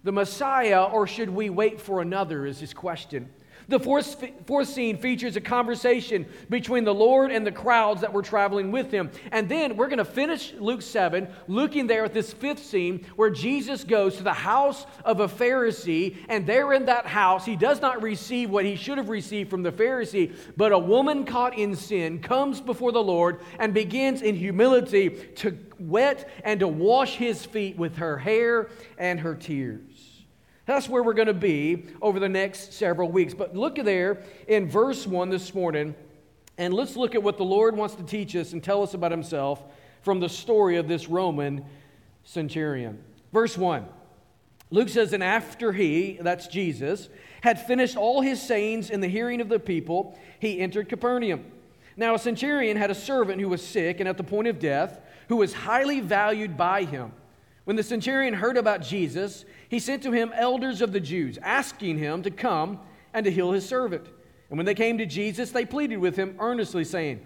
the 0.02 0.12
Messiah, 0.12 0.84
or 0.84 1.06
should 1.06 1.28
we 1.28 1.50
wait 1.50 1.80
for 1.80 2.00
another? 2.00 2.46
Is 2.46 2.58
his 2.58 2.72
question. 2.72 3.28
The 3.68 3.80
fourth, 3.80 4.24
fourth 4.46 4.68
scene 4.68 4.96
features 4.96 5.34
a 5.34 5.40
conversation 5.40 6.26
between 6.48 6.84
the 6.84 6.94
Lord 6.94 7.32
and 7.32 7.44
the 7.44 7.50
crowds 7.50 8.02
that 8.02 8.12
were 8.12 8.22
traveling 8.22 8.70
with 8.70 8.92
him. 8.92 9.10
And 9.32 9.48
then 9.48 9.76
we're 9.76 9.88
going 9.88 9.98
to 9.98 10.04
finish 10.04 10.52
Luke 10.54 10.82
7, 10.82 11.26
looking 11.48 11.88
there 11.88 12.04
at 12.04 12.14
this 12.14 12.32
fifth 12.32 12.64
scene 12.64 13.04
where 13.16 13.30
Jesus 13.30 13.82
goes 13.82 14.18
to 14.18 14.22
the 14.22 14.32
house 14.32 14.86
of 15.04 15.18
a 15.18 15.26
Pharisee. 15.26 16.16
And 16.28 16.46
there 16.46 16.72
in 16.74 16.86
that 16.86 17.06
house, 17.06 17.44
he 17.44 17.56
does 17.56 17.82
not 17.82 18.02
receive 18.02 18.50
what 18.50 18.64
he 18.64 18.76
should 18.76 18.98
have 18.98 19.08
received 19.08 19.50
from 19.50 19.64
the 19.64 19.72
Pharisee, 19.72 20.32
but 20.56 20.70
a 20.70 20.78
woman 20.78 21.24
caught 21.24 21.58
in 21.58 21.74
sin 21.74 22.20
comes 22.20 22.60
before 22.60 22.92
the 22.92 23.02
Lord 23.02 23.40
and 23.58 23.74
begins 23.74 24.22
in 24.22 24.36
humility 24.36 25.10
to 25.36 25.58
wet 25.80 26.30
and 26.44 26.60
to 26.60 26.68
wash 26.68 27.16
his 27.16 27.44
feet 27.44 27.76
with 27.76 27.96
her 27.96 28.16
hair 28.16 28.68
and 28.96 29.18
her 29.18 29.34
tears. 29.34 30.15
That's 30.66 30.88
where 30.88 31.02
we're 31.02 31.14
going 31.14 31.28
to 31.28 31.34
be 31.34 31.86
over 32.02 32.18
the 32.18 32.28
next 32.28 32.72
several 32.72 33.10
weeks. 33.10 33.34
But 33.34 33.56
look 33.56 33.76
there 33.76 34.22
in 34.48 34.68
verse 34.68 35.06
1 35.06 35.30
this 35.30 35.54
morning, 35.54 35.94
and 36.58 36.74
let's 36.74 36.96
look 36.96 37.14
at 37.14 37.22
what 37.22 37.38
the 37.38 37.44
Lord 37.44 37.76
wants 37.76 37.94
to 37.94 38.02
teach 38.02 38.34
us 38.34 38.52
and 38.52 38.62
tell 38.62 38.82
us 38.82 38.92
about 38.92 39.12
himself 39.12 39.62
from 40.02 40.18
the 40.20 40.28
story 40.28 40.76
of 40.76 40.88
this 40.88 41.08
Roman 41.08 41.64
centurion. 42.24 42.98
Verse 43.32 43.56
1 43.56 43.86
Luke 44.70 44.88
says, 44.88 45.12
And 45.12 45.22
after 45.22 45.72
he, 45.72 46.18
that's 46.20 46.48
Jesus, 46.48 47.08
had 47.40 47.64
finished 47.64 47.96
all 47.96 48.20
his 48.20 48.42
sayings 48.42 48.90
in 48.90 49.00
the 49.00 49.08
hearing 49.08 49.40
of 49.40 49.48
the 49.48 49.60
people, 49.60 50.18
he 50.40 50.58
entered 50.58 50.88
Capernaum. 50.88 51.44
Now, 51.96 52.14
a 52.14 52.18
centurion 52.18 52.76
had 52.76 52.90
a 52.90 52.94
servant 52.94 53.40
who 53.40 53.48
was 53.48 53.64
sick 53.64 54.00
and 54.00 54.08
at 54.08 54.16
the 54.16 54.24
point 54.24 54.48
of 54.48 54.58
death, 54.58 55.00
who 55.28 55.36
was 55.36 55.54
highly 55.54 56.00
valued 56.00 56.56
by 56.56 56.84
him. 56.84 57.12
When 57.64 57.76
the 57.76 57.82
centurion 57.82 58.34
heard 58.34 58.56
about 58.56 58.82
Jesus, 58.82 59.44
he 59.68 59.78
sent 59.78 60.02
to 60.04 60.12
him 60.12 60.32
elders 60.34 60.80
of 60.80 60.92
the 60.92 61.00
Jews, 61.00 61.38
asking 61.42 61.98
him 61.98 62.22
to 62.22 62.30
come 62.30 62.80
and 63.12 63.24
to 63.24 63.30
heal 63.30 63.52
his 63.52 63.66
servant. 63.66 64.06
And 64.48 64.58
when 64.58 64.66
they 64.66 64.74
came 64.74 64.98
to 64.98 65.06
Jesus, 65.06 65.50
they 65.50 65.64
pleaded 65.64 65.98
with 65.98 66.16
him 66.16 66.36
earnestly, 66.38 66.84
saying, 66.84 67.20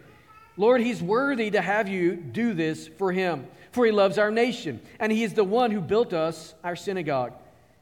Lord, 0.56 0.80
he's 0.80 1.02
worthy 1.02 1.50
to 1.50 1.60
have 1.60 1.88
you 1.88 2.16
do 2.16 2.54
this 2.54 2.88
for 2.88 3.12
him, 3.12 3.46
for 3.72 3.84
he 3.84 3.92
loves 3.92 4.18
our 4.18 4.30
nation, 4.30 4.80
and 4.98 5.12
he 5.12 5.22
is 5.22 5.34
the 5.34 5.44
one 5.44 5.70
who 5.70 5.80
built 5.80 6.12
us 6.12 6.54
our 6.64 6.76
synagogue. 6.76 7.32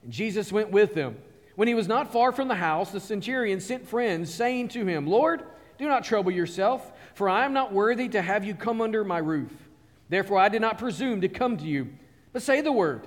And 0.03 0.13
Jesus 0.13 0.53
went 0.53 0.71
with 0.71 0.95
them. 0.95 1.17
When 1.55 1.69
he 1.69 1.75
was 1.75 1.89
not 1.89 2.13
far 2.13 2.31
from 2.31 2.49
the 2.49 2.55
house, 2.55 2.93
the 2.93 3.01
centurion 3.01 3.61
sent 3.61 3.89
friends, 3.89 4.33
saying 4.33 4.69
to 4.69 4.87
him, 4.87 5.07
Lord, 5.07 5.43
do 5.77 5.89
not 5.89 6.05
trouble 6.05 6.31
yourself, 6.31 6.93
for 7.15 7.29
I 7.29 7.45
am 7.45 7.53
not 7.53 7.73
worthy 7.73 8.09
to 8.11 8.23
have 8.23 8.45
you 8.45 8.55
come 8.55 8.81
under 8.81 9.03
my 9.03 9.19
roof. 9.19 9.53
Therefore 10.09 10.39
I 10.39 10.49
did 10.49 10.61
not 10.61 10.79
presume 10.79 11.21
to 11.21 11.29
come 11.29 11.57
to 11.57 11.65
you, 11.65 11.89
but 12.33 12.43
say 12.43 12.61
the 12.61 12.73
word 12.73 13.07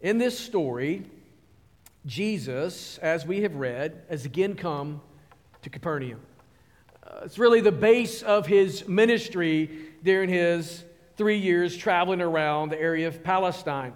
In 0.00 0.16
this 0.16 0.38
story, 0.38 1.02
Jesus, 2.06 2.96
as 2.98 3.26
we 3.26 3.42
have 3.42 3.56
read, 3.56 4.00
has 4.08 4.24
again 4.24 4.54
come 4.54 5.02
to 5.60 5.68
Capernaum. 5.68 6.20
Uh, 7.06 7.20
it's 7.24 7.38
really 7.38 7.60
the 7.60 7.70
base 7.70 8.22
of 8.22 8.46
his 8.46 8.88
ministry 8.88 9.68
during 10.02 10.30
his 10.30 10.84
three 11.18 11.36
years 11.36 11.76
traveling 11.76 12.22
around 12.22 12.70
the 12.70 12.80
area 12.80 13.08
of 13.08 13.22
Palestine. 13.22 13.92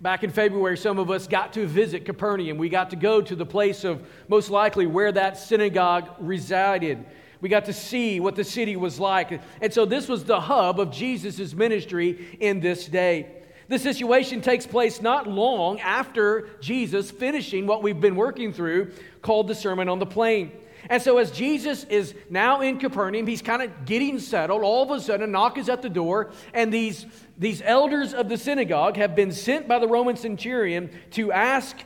Back 0.00 0.24
in 0.24 0.30
February, 0.30 0.78
some 0.78 0.98
of 0.98 1.10
us 1.10 1.26
got 1.26 1.52
to 1.52 1.66
visit 1.66 2.06
Capernaum. 2.06 2.56
We 2.56 2.70
got 2.70 2.88
to 2.90 2.96
go 2.96 3.20
to 3.20 3.36
the 3.36 3.44
place 3.44 3.84
of 3.84 4.08
most 4.28 4.48
likely 4.48 4.86
where 4.86 5.12
that 5.12 5.36
synagogue 5.36 6.08
resided. 6.20 7.04
We 7.42 7.50
got 7.50 7.66
to 7.66 7.74
see 7.74 8.18
what 8.18 8.34
the 8.34 8.44
city 8.44 8.76
was 8.76 8.98
like. 8.98 9.42
And 9.60 9.74
so 9.74 9.84
this 9.84 10.08
was 10.08 10.24
the 10.24 10.40
hub 10.40 10.80
of 10.80 10.90
Jesus' 10.90 11.52
ministry 11.52 12.38
in 12.40 12.60
this 12.60 12.86
day. 12.86 13.37
The 13.68 13.78
situation 13.78 14.40
takes 14.40 14.66
place 14.66 15.02
not 15.02 15.26
long 15.26 15.78
after 15.80 16.48
Jesus 16.60 17.10
finishing 17.10 17.66
what 17.66 17.82
we've 17.82 18.00
been 18.00 18.16
working 18.16 18.52
through 18.52 18.92
called 19.20 19.46
the 19.46 19.54
Sermon 19.54 19.88
on 19.88 19.98
the 19.98 20.06
Plain. 20.06 20.52
And 20.88 21.02
so, 21.02 21.18
as 21.18 21.30
Jesus 21.30 21.84
is 21.84 22.14
now 22.30 22.60
in 22.60 22.78
Capernaum, 22.78 23.26
he's 23.26 23.42
kind 23.42 23.62
of 23.62 23.84
getting 23.84 24.18
settled. 24.18 24.62
All 24.62 24.84
of 24.84 24.90
a 24.90 25.02
sudden, 25.02 25.24
a 25.24 25.26
knock 25.26 25.58
is 25.58 25.68
at 25.68 25.82
the 25.82 25.88
door, 25.88 26.30
and 26.54 26.72
these, 26.72 27.04
these 27.36 27.60
elders 27.62 28.14
of 28.14 28.28
the 28.28 28.38
synagogue 28.38 28.96
have 28.96 29.14
been 29.14 29.32
sent 29.32 29.68
by 29.68 29.78
the 29.78 29.88
Roman 29.88 30.16
centurion 30.16 30.90
to 31.10 31.32
ask 31.32 31.76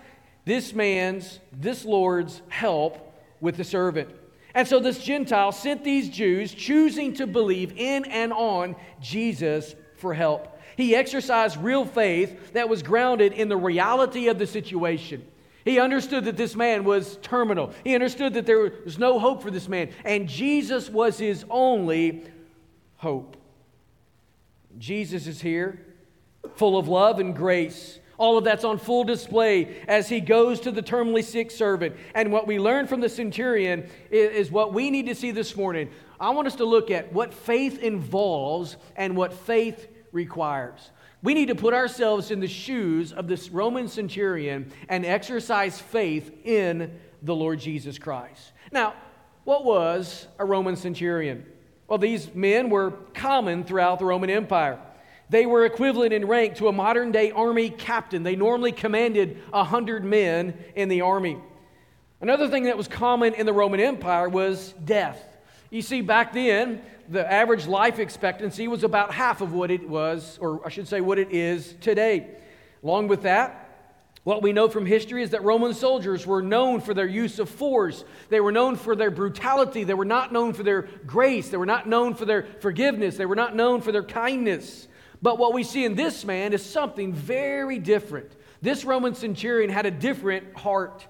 this 0.45 0.75
man's, 0.75 1.41
this 1.53 1.85
Lord's 1.85 2.43
help 2.49 3.15
with 3.41 3.57
the 3.57 3.65
servant. 3.65 4.11
And 4.55 4.69
so 4.69 4.79
this 4.79 5.03
Gentile 5.03 5.53
sent 5.53 5.83
these 5.83 6.09
Jews 6.11 6.53
choosing 6.53 7.15
to 7.15 7.27
believe 7.27 7.73
in 7.77 8.05
and 8.05 8.33
on 8.33 8.77
Jesus 9.01 9.75
for 9.97 10.13
help. 10.13 10.59
He 10.77 10.95
exercised 10.95 11.57
real 11.59 11.85
faith 11.85 12.53
that 12.55 12.69
was 12.69 12.83
grounded 12.83 13.33
in 13.33 13.49
the 13.49 13.57
reality 13.57 14.29
of 14.29 14.39
the 14.39 14.47
situation. 14.47 15.25
He 15.65 15.79
understood 15.79 16.25
that 16.25 16.37
this 16.37 16.57
man 16.57 16.85
was 16.85 17.19
terminal. 17.23 17.73
He 17.85 17.95
understood 17.95 18.35
that 18.35 18.47
there 18.47 18.73
was 18.85 18.99
no 18.99 19.19
hope 19.19 19.43
for 19.43 19.51
this 19.51 19.69
man, 19.69 19.91
and 20.05 20.29
Jesus 20.29 20.89
was 20.89 21.19
his 21.19 21.45
only 21.49 22.25
hope. 22.97 23.37
Jesus 24.79 25.27
is 25.27 25.41
here, 25.41 25.85
full 26.57 26.79
of 26.79 26.89
love 26.89 27.21
and 27.21 27.37
grace. 27.37 27.99
All 28.19 28.39
of 28.39 28.45
that's 28.45 28.65
on 28.65 28.79
full 28.79 29.05
display 29.05 29.83
as 29.89 30.09
he 30.09 30.21
goes 30.21 30.61
to 30.61 30.71
the 30.71 30.83
terminally 30.83 31.25
sick 31.25 31.51
servant. 31.51 31.97
And 32.15 32.31
what 32.31 32.47
we 32.47 32.59
learn 32.59 32.87
from 32.87 33.01
the 33.01 33.09
centurion 33.09 33.89
is, 34.11 34.51
what 34.51 34.73
we 34.73 34.91
need 34.91 35.07
to 35.07 35.15
see 35.15 35.33
this 35.33 35.57
morning. 35.57 35.91
I 36.21 36.31
want 36.31 36.47
us 36.47 36.55
to 36.57 36.65
look 36.65 36.91
at 36.91 37.13
what 37.13 37.35
faith 37.35 37.81
involves 37.81 38.77
and 38.95 39.17
what 39.17 39.33
faith 39.33 39.89
requires. 40.13 40.91
We 41.23 41.35
need 41.35 41.49
to 41.49 41.55
put 41.55 41.75
ourselves 41.75 42.31
in 42.31 42.41
the 42.41 42.49
shoes 42.49 43.13
of 43.13 43.29
this 43.29 43.51
Roman 43.51 43.89
centurion 43.89 44.73
and 44.89 45.05
exercise 45.07 45.81
faith 45.81 46.33
in 46.45 46.99
the 47.23 47.35
Lord 47.35 47.61
Jesus 47.61 47.99
Christ. 47.99 48.53
Now, 48.71 48.95
what 49.45 49.65
was 49.65 50.27
a 50.39 50.45
Roman 50.45 50.77
centurion? 50.77 51.47
Well, 51.89 51.99
these 51.99 52.35
men 52.35 52.71
were 52.71 52.93
common 53.15 53.65
throughout 53.65 53.99
the 53.99 54.05
Roman 54.05 54.31
Empire. 54.31 54.79
They 55.31 55.47
were 55.47 55.65
equivalent 55.65 56.13
in 56.13 56.27
rank 56.27 56.57
to 56.57 56.69
a 56.69 56.73
modern 56.73 57.13
day 57.13 57.31
army 57.31 57.71
captain. 57.71 58.23
They 58.23 58.37
normally 58.37 58.73
commanded 58.73 59.39
100 59.51 60.05
men 60.05 60.55
in 60.75 60.89
the 60.89 61.01
army. 61.01 61.39
Another 62.21 62.49
thing 62.49 62.65
that 62.65 62.77
was 62.77 62.87
common 62.87 63.35
in 63.35 63.47
the 63.47 63.53
Roman 63.53 63.81
Empire 63.81 64.29
was 64.29 64.75
death. 64.85 65.21
You 65.71 65.83
see, 65.83 66.03
back 66.03 66.33
then, 66.33 66.83
the 67.09 67.31
average 67.31 67.67
life 67.67 67.99
expectancy 67.99 68.69
was 68.69 68.85
about 68.85 69.13
half 69.13 69.41
of 69.41 69.53
what 69.53 69.71
it 69.71 69.89
was, 69.89 70.39
or 70.41 70.65
I 70.67 70.69
should 70.71 70.89
say, 70.89 71.01
what 71.01 71.19
it 71.19 71.33
is 71.33 71.75
today. 71.81 72.29
Along 72.83 73.09
with 73.09 73.23
that, 73.23 73.63
what 74.25 74.43
we 74.43 74.53
know 74.53 74.69
from 74.69 74.87
history 74.87 75.23
is 75.23 75.31
that 75.31 75.43
Roman 75.43 75.75
soldiers 75.75 76.27
were 76.27 76.43
known 76.43 76.81
for 76.81 76.95
their 76.95 77.07
use 77.07 77.41
of 77.41 77.49
force. 77.49 78.05
They 78.29 78.41
were 78.41 78.53
known 78.53 78.77
for 78.77 78.95
their 78.95 79.11
brutality. 79.11 79.83
They 79.83 79.95
were 79.95 80.05
not 80.05 80.33
known 80.33 80.53
for 80.53 80.63
their 80.63 80.83
grace. 81.07 81.49
They 81.49 81.57
were 81.57 81.67
not 81.67 81.89
known 81.89 82.15
for 82.15 82.25
their 82.25 82.45
forgiveness. 82.61 83.17
They 83.17 83.27
were 83.27 83.37
not 83.37 83.57
known 83.57 83.81
for 83.81 83.91
their 83.91 84.05
kindness. 84.05 84.87
But 85.21 85.39
what 85.39 85.53
we 85.53 85.65
see 85.65 85.85
in 85.85 85.97
this 85.97 86.25
man 86.25 86.53
is 86.53 86.65
something 86.65 87.13
very 87.13 87.79
different. 87.81 88.31
This 88.61 88.85
Roman 88.85 89.17
centurion 89.17 89.71
had 89.71 89.87
a 89.87 89.91
different 89.91 90.57
heart. 90.57 91.07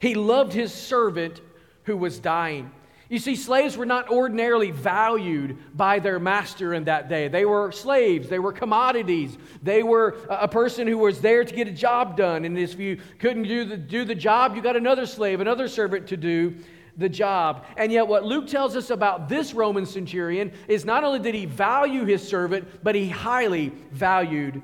He 0.00 0.14
loved 0.14 0.52
his 0.52 0.72
servant 0.72 1.40
who 1.84 1.96
was 1.96 2.18
dying. 2.18 2.72
You 3.08 3.20
see, 3.20 3.36
slaves 3.36 3.76
were 3.76 3.86
not 3.86 4.10
ordinarily 4.10 4.72
valued 4.72 5.58
by 5.76 6.00
their 6.00 6.18
master 6.18 6.74
in 6.74 6.84
that 6.84 7.08
day. 7.08 7.28
They 7.28 7.44
were 7.44 7.70
slaves, 7.70 8.28
they 8.28 8.40
were 8.40 8.52
commodities. 8.52 9.38
They 9.62 9.82
were 9.84 10.16
a 10.28 10.48
person 10.48 10.88
who 10.88 10.98
was 10.98 11.20
there 11.20 11.44
to 11.44 11.54
get 11.54 11.68
a 11.68 11.72
job 11.72 12.16
done. 12.16 12.44
And 12.44 12.58
if 12.58 12.78
you 12.78 13.00
couldn't 13.20 13.44
do 13.44 13.64
the, 13.64 13.76
do 13.76 14.04
the 14.04 14.14
job, 14.14 14.56
you 14.56 14.62
got 14.62 14.76
another 14.76 15.06
slave, 15.06 15.40
another 15.40 15.68
servant 15.68 16.08
to 16.08 16.16
do 16.16 16.56
the 16.96 17.08
job. 17.08 17.64
And 17.76 17.92
yet, 17.92 18.08
what 18.08 18.24
Luke 18.24 18.48
tells 18.48 18.74
us 18.74 18.90
about 18.90 19.28
this 19.28 19.54
Roman 19.54 19.86
centurion 19.86 20.50
is 20.66 20.84
not 20.84 21.04
only 21.04 21.20
did 21.20 21.34
he 21.34 21.46
value 21.46 22.04
his 22.04 22.26
servant, 22.26 22.82
but 22.82 22.94
he 22.94 23.08
highly 23.08 23.68
valued 23.92 24.62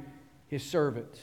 his 0.48 0.64
servant. 0.64 1.20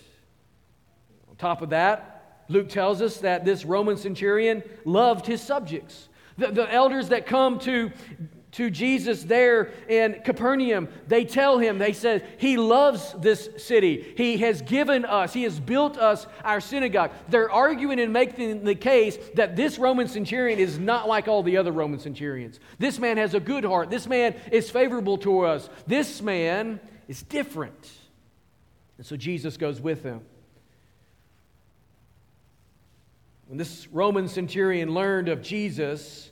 On 1.30 1.36
top 1.36 1.62
of 1.62 1.72
that, 1.72 2.44
Luke 2.48 2.70
tells 2.70 3.02
us 3.02 3.18
that 3.18 3.44
this 3.44 3.66
Roman 3.66 3.98
centurion 3.98 4.64
loved 4.86 5.26
his 5.26 5.42
subjects. 5.42 6.08
The, 6.40 6.48
the 6.52 6.74
elders 6.74 7.10
that 7.10 7.26
come 7.26 7.60
to 7.60 7.92
to 8.52 8.70
Jesus 8.70 9.24
there 9.24 9.72
in 9.88 10.22
Capernaum, 10.24 10.90
they 11.08 11.24
tell 11.24 11.60
him, 11.60 11.78
they 11.78 11.94
said, 11.94 12.26
He 12.38 12.58
loves 12.58 13.14
this 13.20 13.50
city. 13.58 14.14
He 14.18 14.38
has 14.38 14.62
given 14.62 15.06
us, 15.06 15.34
He 15.34 15.44
has 15.44 15.60
built 15.60 15.98
us 15.98 16.26
our 16.44 16.60
synagogue. 16.60 17.12
They're 17.30 17.52
arguing 17.52 18.00
and 18.00 18.12
making 18.12 18.64
the 18.64 18.76
case 18.76 19.18
that 19.36 19.56
this 19.56 19.78
Roman 19.78 20.08
centurion 20.08 20.60
is 20.60 20.80
not 20.80 21.08
like 21.08 21.28
all 21.28 21.44
the 21.44 21.58
other 21.58 21.72
Roman 21.72 22.00
centurions. 22.00 22.60
This 22.80 22.98
man 22.98 23.18
has 23.18 23.34
a 23.34 23.40
good 23.40 23.66
heart. 23.66 23.90
This 23.90 24.08
man 24.08 24.36
is 24.52 24.70
favorable 24.70 25.20
to 25.20 25.42
us. 25.42 25.70
This 25.86 26.22
man 26.22 26.80
is 27.08 27.22
different. 27.22 27.92
And 28.98 29.06
so 29.06 29.16
Jesus 29.16 29.58
goes 29.58 29.80
with 29.80 30.02
them. 30.02 30.22
When 33.48 33.58
this 33.58 33.88
Roman 33.88 34.28
centurion 34.28 34.94
learned 34.94 35.30
of 35.30 35.42
Jesus, 35.42 36.29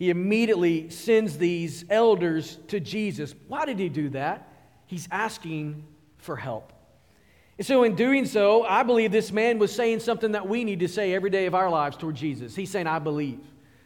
he 0.00 0.08
immediately 0.08 0.88
sends 0.88 1.36
these 1.36 1.84
elders 1.90 2.56
to 2.68 2.80
Jesus. 2.80 3.34
Why 3.48 3.66
did 3.66 3.78
he 3.78 3.90
do 3.90 4.08
that? 4.08 4.48
He's 4.86 5.06
asking 5.10 5.84
for 6.16 6.36
help. 6.36 6.72
And 7.58 7.66
so, 7.66 7.84
in 7.84 7.96
doing 7.96 8.24
so, 8.24 8.64
I 8.64 8.82
believe 8.82 9.12
this 9.12 9.30
man 9.30 9.58
was 9.58 9.70
saying 9.70 10.00
something 10.00 10.32
that 10.32 10.48
we 10.48 10.64
need 10.64 10.80
to 10.80 10.88
say 10.88 11.12
every 11.12 11.28
day 11.28 11.44
of 11.44 11.54
our 11.54 11.68
lives 11.68 11.98
toward 11.98 12.14
Jesus. 12.14 12.56
He's 12.56 12.70
saying, 12.70 12.86
I 12.86 12.98
believe. 12.98 13.40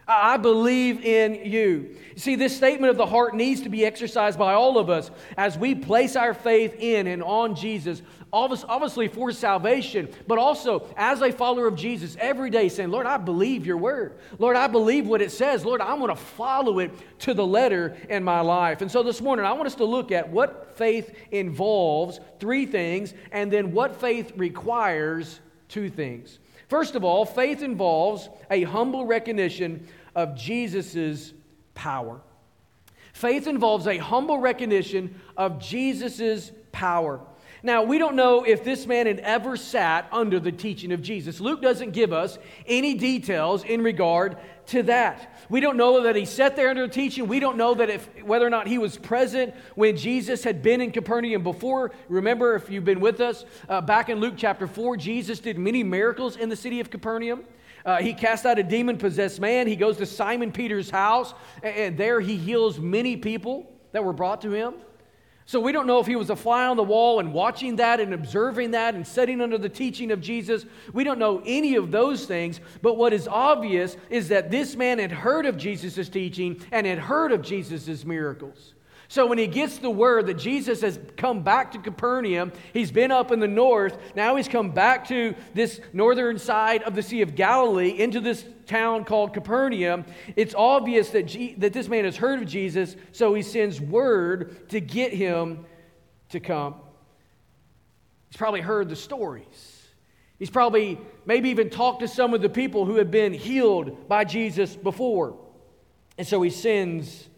I 0.07 0.37
believe 0.37 1.03
in 1.03 1.51
you. 1.51 1.97
See, 2.17 2.37
this 2.37 2.55
statement 2.55 2.91
of 2.91 2.97
the 2.97 3.07
heart 3.07 3.35
needs 3.35 3.63
to 3.63 3.69
be 3.69 3.87
exercised 3.87 4.39
by 4.39 4.53
all 4.53 4.79
of 4.79 4.91
us 4.91 5.11
as 5.37 5.57
we 5.57 5.75
place 5.75 6.15
our 6.15 6.35
faith 6.35 6.77
in 6.79 7.07
and 7.07 7.23
on 7.23 7.57
Jesus, 7.57 8.03
obviously 8.33 9.09
for 9.09 9.33
salvation, 9.33 10.09
but 10.27 10.39
also 10.39 10.87
as 10.97 11.23
a 11.23 11.33
follower 11.33 11.67
of 11.67 11.77
Jesus 11.77 12.17
every 12.21 12.51
day 12.51 12.69
saying, 12.69 12.91
Lord, 12.91 13.07
I 13.07 13.17
believe 13.17 13.65
your 13.65 13.79
word. 13.79 14.19
Lord, 14.39 14.57
I 14.57 14.67
believe 14.67 15.07
what 15.07 15.23
it 15.23 15.33
says. 15.33 15.65
Lord, 15.65 15.81
I'm 15.81 15.99
going 15.99 16.11
to 16.11 16.17
follow 16.17 16.81
it 16.81 16.93
to 17.21 17.33
the 17.33 17.47
letter 17.47 17.97
in 18.11 18.23
my 18.23 18.41
life. 18.41 18.83
And 18.83 18.91
so 18.91 19.03
this 19.03 19.23
morning, 19.23 19.47
I 19.47 19.53
want 19.53 19.67
us 19.67 19.77
to 19.77 19.85
look 19.85 20.13
at 20.13 20.29
what 20.29 20.77
faith 20.77 21.17
involves, 21.31 22.21
three 22.41 22.67
things, 22.67 23.15
and 23.33 23.51
then 23.51 23.73
what 23.73 24.01
faith 24.01 24.33
requires, 24.37 25.41
two 25.69 25.89
things. 25.89 26.41
First 26.69 26.95
of 26.95 27.05
all, 27.05 27.25
faith 27.25 27.63
involves 27.63 28.29
a 28.51 28.63
humble 28.63 29.07
recognition 29.07 29.87
of 30.15 30.37
Jesus' 30.37 31.33
power. 31.75 32.21
Faith 33.13 33.47
involves 33.47 33.87
a 33.87 33.99
humble 33.99 34.39
recognition 34.39 35.21
of 35.37 35.61
Jesus' 35.61 36.53
power. 36.73 37.21
Now, 37.65 37.83
we 37.83 37.97
don't 37.97 38.15
know 38.15 38.45
if 38.45 38.63
this 38.63 38.87
man 38.87 39.07
had 39.07 39.21
ever 39.21 39.57
sat 39.57 40.07
under 40.13 40.39
the 40.39 40.53
teaching 40.53 40.93
of 40.93 41.01
Jesus. 41.01 41.41
Luke 41.41 41.63
doesn't 41.63 41.93
give 41.93 42.13
us 42.13 42.39
any 42.67 42.93
details 42.93 43.65
in 43.65 43.81
regard 43.81 44.37
to 44.67 44.83
that. 44.83 45.35
We 45.49 45.61
don't 45.61 45.79
know 45.79 46.03
that 46.03 46.15
he 46.15 46.27
sat 46.27 46.57
there 46.57 46.69
under 46.69 46.87
the 46.87 46.93
teaching. 46.93 47.27
We 47.27 47.41
don't 47.41 47.57
know 47.57 47.73
that 47.73 47.89
if 47.89 48.07
whether 48.23 48.47
or 48.47 48.51
not 48.51 48.67
he 48.67 48.77
was 48.77 48.99
present 48.99 49.55
when 49.77 49.97
Jesus 49.97 50.45
had 50.45 50.63
been 50.63 50.83
in 50.83 50.91
Capernaum 50.91 51.43
before. 51.43 51.93
Remember, 52.11 52.55
if 52.55 52.69
you've 52.69 52.85
been 52.85 53.01
with 53.01 53.23
us 53.23 53.47
uh, 53.67 53.81
back 53.81 54.11
in 54.11 54.21
Luke 54.21 54.35
chapter 54.37 54.67
4, 54.67 54.99
Jesus 54.99 55.39
did 55.39 55.57
many 55.57 55.83
miracles 55.83 56.37
in 56.37 56.51
the 56.51 56.57
city 56.57 56.81
of 56.81 56.91
Capernaum. 56.91 57.45
Uh, 57.87 57.97
he 57.97 58.13
cast 58.13 58.45
out 58.45 58.59
a 58.59 58.63
demon 58.63 58.99
possessed 58.99 59.41
man. 59.41 59.67
He 59.67 59.77
goes 59.77 59.97
to 59.97 60.05
Simon 60.07 60.53
Peter's 60.53 60.91
house, 60.91 61.33
and, 61.63 61.77
and 61.77 61.97
there 61.97 62.21
he 62.21 62.37
heals 62.37 62.79
many 62.79 63.17
people 63.17 63.73
that 63.93 64.05
were 64.05 64.13
brought 64.13 64.43
to 64.43 64.53
him. 64.53 64.75
So 65.47 65.61
we 65.61 65.73
don't 65.73 65.87
know 65.87 66.01
if 66.01 66.07
he 66.07 66.17
was 66.17 66.31
a 66.31 66.37
fly 66.37 66.67
on 66.67 66.79
the 66.79 66.83
wall 66.83 67.21
and 67.21 67.35
watching 67.35 67.77
that 67.77 68.01
and 68.01 68.15
observing 68.15 68.71
that 68.71 68.95
and 68.95 69.07
sitting 69.07 69.43
under 69.43 69.59
the 69.59 69.69
teaching 69.69 70.11
of 70.11 70.23
Jesus. 70.23 70.65
We 70.95 71.05
don't 71.05 71.19
know 71.19 71.43
any 71.45 71.75
of 71.77 71.91
those 71.91 72.25
things. 72.25 72.61
But 72.81 72.97
what 72.97 73.13
is 73.13 73.29
obvious 73.29 73.97
is 74.09 74.29
that 74.29 74.51
this 74.51 74.75
man 74.75 74.99
had 74.99 75.13
heard 75.13 75.45
of 75.45 75.59
Jesus' 75.59 76.09
teaching 76.09 76.63
and 76.73 76.87
had 76.87 76.99
heard 76.99 77.31
of 77.31 77.43
Jesus' 77.43 78.07
miracles. 78.07 78.73
So 79.09 79.27
when 79.27 79.39
he 79.39 79.47
gets 79.47 79.79
the 79.79 79.91
word 79.91 80.27
that 80.27 80.39
Jesus 80.39 80.81
has 80.81 80.99
come 81.17 81.43
back 81.43 81.73
to 81.73 81.79
Capernaum, 81.79 82.53
he's 82.73 82.91
been 82.91 83.11
up 83.11 83.31
in 83.31 83.41
the 83.41 83.49
north, 83.49 83.97
now 84.17 84.37
he's 84.37 84.49
come 84.49 84.71
back 84.71 85.09
to 85.09 85.35
this 85.53 85.81
northern 85.93 86.39
side 86.39 86.83
of 86.83 86.95
the 86.95 87.03
Sea 87.03 87.23
of 87.23 87.35
Galilee 87.35 87.91
into 87.91 88.21
this 88.21 88.45
town 88.67 89.05
called 89.05 89.35
Capernaum, 89.35 90.05
it's 90.37 90.55
obvious 90.55 91.11
that, 91.11 91.27
G- 91.27 91.55
that 91.59 91.73
this 91.73 91.89
man 91.89 92.05
has 92.05 92.17
heard 92.17 92.41
of 92.43 92.49
Jesus, 92.49 92.97
so 93.13 93.35
he 93.35 93.43
sends 93.43 93.81
word 93.81 94.69
to 94.71 94.81
get 94.81 95.13
him 95.13 95.67
to 96.31 96.41
come. 96.41 96.75
He's 98.31 98.39
probably 98.39 98.63
heard 98.63 98.89
the 98.89 98.97
stories. 98.97 99.83
He's 100.39 100.51
probably 100.51 100.99
maybe 101.27 101.51
even 101.51 101.71
talked 101.71 102.01
to 102.01 102.09
some 102.09 102.35
of 102.35 102.43
the 102.43 102.49
people 102.49 102.85
who 102.85 102.97
have 102.97 103.11
been 103.11 103.33
healed 103.33 104.09
by 104.09 104.25
Jesus 104.25 104.75
before. 104.75 105.39
And 106.19 106.27
so 106.27 106.43
he 106.43 106.51
sends 106.51 107.29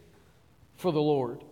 for 0.77 0.93
the 0.93 1.01
Lord. 1.01 1.45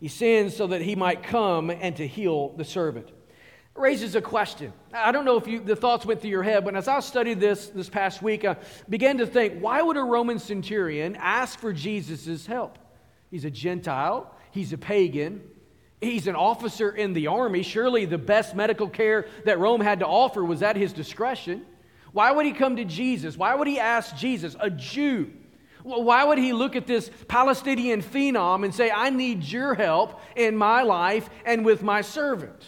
He 0.00 0.08
sends 0.08 0.54
so 0.56 0.66
that 0.68 0.82
he 0.82 0.94
might 0.94 1.22
come 1.22 1.70
and 1.70 1.96
to 1.96 2.06
heal 2.06 2.50
the 2.50 2.64
servant. 2.64 3.08
It 3.08 3.80
raises 3.80 4.14
a 4.14 4.20
question. 4.20 4.72
I 4.92 5.12
don't 5.12 5.24
know 5.24 5.36
if 5.36 5.46
you, 5.46 5.60
the 5.60 5.76
thoughts 5.76 6.04
went 6.04 6.20
through 6.20 6.30
your 6.30 6.42
head, 6.42 6.64
but 6.64 6.76
as 6.76 6.88
I 6.88 7.00
studied 7.00 7.40
this 7.40 7.68
this 7.68 7.88
past 7.88 8.22
week, 8.22 8.44
I 8.44 8.56
began 8.88 9.18
to 9.18 9.26
think 9.26 9.60
why 9.60 9.82
would 9.82 9.96
a 9.96 10.02
Roman 10.02 10.38
centurion 10.38 11.16
ask 11.16 11.58
for 11.58 11.72
Jesus' 11.72 12.46
help? 12.46 12.78
He's 13.30 13.44
a 13.44 13.50
Gentile, 13.50 14.34
he's 14.50 14.72
a 14.72 14.78
pagan, 14.78 15.42
he's 16.00 16.26
an 16.26 16.36
officer 16.36 16.90
in 16.90 17.12
the 17.12 17.26
army. 17.26 17.62
Surely 17.62 18.04
the 18.04 18.18
best 18.18 18.54
medical 18.54 18.88
care 18.88 19.26
that 19.44 19.58
Rome 19.58 19.80
had 19.80 20.00
to 20.00 20.06
offer 20.06 20.44
was 20.44 20.62
at 20.62 20.76
his 20.76 20.92
discretion. 20.92 21.64
Why 22.12 22.32
would 22.32 22.46
he 22.46 22.52
come 22.52 22.76
to 22.76 22.84
Jesus? 22.84 23.36
Why 23.36 23.54
would 23.54 23.68
he 23.68 23.78
ask 23.78 24.16
Jesus, 24.16 24.56
a 24.60 24.70
Jew? 24.70 25.32
Why 25.86 26.24
would 26.24 26.38
he 26.38 26.52
look 26.52 26.74
at 26.74 26.88
this 26.88 27.12
Palestinian 27.28 28.02
phenom 28.02 28.64
and 28.64 28.74
say, 28.74 28.90
I 28.90 29.08
need 29.10 29.44
your 29.44 29.74
help 29.74 30.20
in 30.34 30.56
my 30.56 30.82
life 30.82 31.30
and 31.44 31.64
with 31.64 31.80
my 31.84 32.00
servant? 32.00 32.60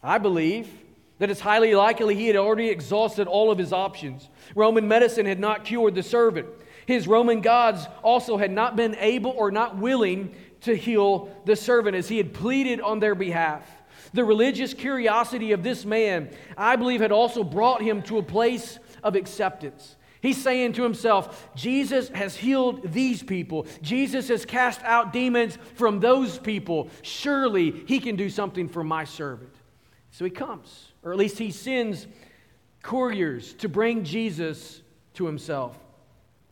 I 0.00 0.18
believe 0.18 0.70
that 1.18 1.28
it's 1.28 1.40
highly 1.40 1.74
likely 1.74 2.14
he 2.14 2.28
had 2.28 2.36
already 2.36 2.68
exhausted 2.68 3.26
all 3.26 3.50
of 3.50 3.58
his 3.58 3.72
options. 3.72 4.28
Roman 4.54 4.86
medicine 4.86 5.26
had 5.26 5.40
not 5.40 5.64
cured 5.64 5.96
the 5.96 6.04
servant. 6.04 6.46
His 6.86 7.08
Roman 7.08 7.40
gods 7.40 7.88
also 8.04 8.36
had 8.36 8.52
not 8.52 8.76
been 8.76 8.94
able 9.00 9.32
or 9.32 9.50
not 9.50 9.76
willing 9.76 10.32
to 10.60 10.76
heal 10.76 11.28
the 11.46 11.56
servant 11.56 11.96
as 11.96 12.08
he 12.08 12.16
had 12.16 12.32
pleaded 12.32 12.80
on 12.80 13.00
their 13.00 13.16
behalf. 13.16 13.68
The 14.12 14.24
religious 14.24 14.72
curiosity 14.72 15.50
of 15.50 15.64
this 15.64 15.84
man, 15.84 16.30
I 16.56 16.76
believe, 16.76 17.00
had 17.00 17.10
also 17.10 17.42
brought 17.42 17.82
him 17.82 18.02
to 18.02 18.18
a 18.18 18.22
place 18.22 18.78
of 19.02 19.16
acceptance. 19.16 19.96
He's 20.20 20.42
saying 20.42 20.72
to 20.74 20.82
himself, 20.82 21.48
Jesus 21.54 22.08
has 22.10 22.36
healed 22.36 22.92
these 22.92 23.22
people. 23.22 23.66
Jesus 23.82 24.28
has 24.28 24.44
cast 24.44 24.82
out 24.82 25.12
demons 25.12 25.58
from 25.74 26.00
those 26.00 26.38
people. 26.38 26.90
Surely 27.02 27.70
he 27.86 28.00
can 28.00 28.16
do 28.16 28.28
something 28.28 28.68
for 28.68 28.82
my 28.82 29.04
servant. 29.04 29.54
So 30.10 30.24
he 30.24 30.30
comes, 30.30 30.92
or 31.04 31.12
at 31.12 31.18
least 31.18 31.38
he 31.38 31.50
sends 31.50 32.06
couriers 32.82 33.52
to 33.54 33.68
bring 33.68 34.04
Jesus 34.04 34.82
to 35.14 35.26
himself. 35.26 35.76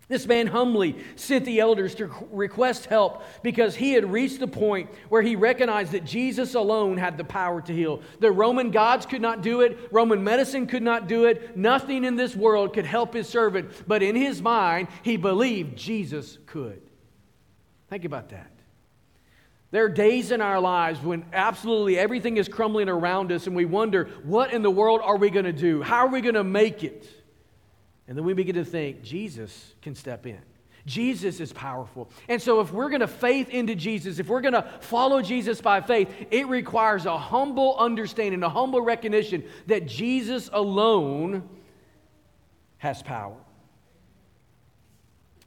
This 0.08 0.26
man 0.26 0.46
humbly 0.46 0.96
sent 1.16 1.44
the 1.44 1.58
elders 1.58 1.96
to 1.96 2.08
request 2.30 2.86
help 2.86 3.25
because 3.42 3.75
he 3.75 3.92
had 3.92 4.12
reached 4.12 4.38
the 4.38 4.46
point 4.46 4.88
where 5.08 5.22
he 5.22 5.34
recognized 5.34 5.92
that 5.92 6.04
Jesus 6.04 6.54
alone 6.54 6.96
had 6.96 7.18
the 7.18 7.25
power 7.25 7.60
to 7.62 7.72
heal. 7.72 8.02
The 8.20 8.30
Roman 8.30 8.70
gods 8.70 9.04
could 9.04 9.20
not 9.20 9.42
do 9.42 9.62
it, 9.62 9.76
Roman 9.90 10.22
medicine 10.22 10.68
could 10.68 10.84
not 10.84 11.08
do 11.08 11.25
it, 11.25 11.56
nothing 11.56 12.04
in 12.04 12.14
this 12.14 12.36
world 12.36 12.72
could 12.72 12.86
help 12.86 13.14
his 13.14 13.28
servant, 13.28 13.70
but 13.88 14.00
in 14.00 14.14
his 14.14 14.40
mind, 14.40 14.86
he 15.02 15.16
believed 15.16 15.76
Jesus 15.76 16.38
could. 16.46 16.82
Think 17.90 18.04
about 18.04 18.28
that. 18.28 18.52
There 19.72 19.84
are 19.84 19.88
days 19.88 20.30
in 20.30 20.40
our 20.40 20.60
lives 20.60 21.00
when 21.00 21.25
absolutely 21.32 21.98
everything 21.98 22.36
is 22.36 22.48
crumbling 22.48 22.88
around 22.88 23.32
us 23.32 23.48
and 23.48 23.56
we 23.56 23.64
wonder, 23.64 24.04
what 24.22 24.52
in 24.52 24.62
the 24.62 24.70
world 24.70 25.00
are 25.02 25.16
we 25.16 25.30
going 25.30 25.46
to 25.46 25.52
do? 25.52 25.82
How 25.82 26.06
are 26.06 26.12
we 26.12 26.20
going 26.20 26.36
to 26.36 26.44
make 26.44 26.84
it? 26.84 27.08
And 28.08 28.16
then 28.16 28.25
we 28.25 28.34
begin 28.34 28.54
to 28.54 28.64
think 28.64 29.02
Jesus 29.02 29.75
can 29.82 29.94
step 29.94 30.26
in. 30.26 30.38
Jesus 30.86 31.40
is 31.40 31.52
powerful. 31.52 32.08
And 32.28 32.40
so, 32.40 32.60
if 32.60 32.72
we're 32.72 32.88
going 32.88 33.00
to 33.00 33.08
faith 33.08 33.50
into 33.50 33.75
Jesus, 33.75 34.20
if 34.20 34.28
we're 34.28 34.40
going 34.40 34.54
to 34.54 34.62
follow 34.80 35.20
Jesus 35.20 35.60
by 35.60 35.80
faith, 35.80 36.08
it 36.30 36.46
requires 36.46 37.06
a 37.06 37.18
humble 37.18 37.76
understanding, 37.76 38.42
a 38.44 38.48
humble 38.48 38.80
recognition 38.80 39.44
that 39.66 39.86
Jesus 39.86 40.48
alone 40.52 41.49
has 42.78 43.02
power. 43.02 43.36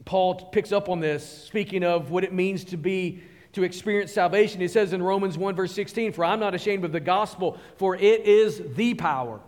Paul 0.04 0.36
picks 0.52 0.74
up 0.74 0.90
on 0.90 1.00
this, 1.00 1.26
speaking 1.46 1.86
of 1.86 2.12
what 2.12 2.26
it 2.26 2.34
means 2.34 2.66
to 2.66 2.78
be 2.78 3.22
to 3.54 3.64
experience 3.64 4.12
salvation. 4.12 4.60
He 4.60 4.68
says 4.68 4.92
in 4.92 5.02
Romans 5.02 5.38
1, 5.38 5.56
verse 5.56 5.72
16, 5.72 6.12
For 6.12 6.26
I'm 6.26 6.40
not 6.42 6.54
ashamed 6.54 6.84
of 6.84 6.92
the 6.92 7.00
gospel, 7.00 7.58
for 7.78 7.96
it 7.96 8.26
is 8.26 8.62
the 8.76 8.94
power 8.94 9.40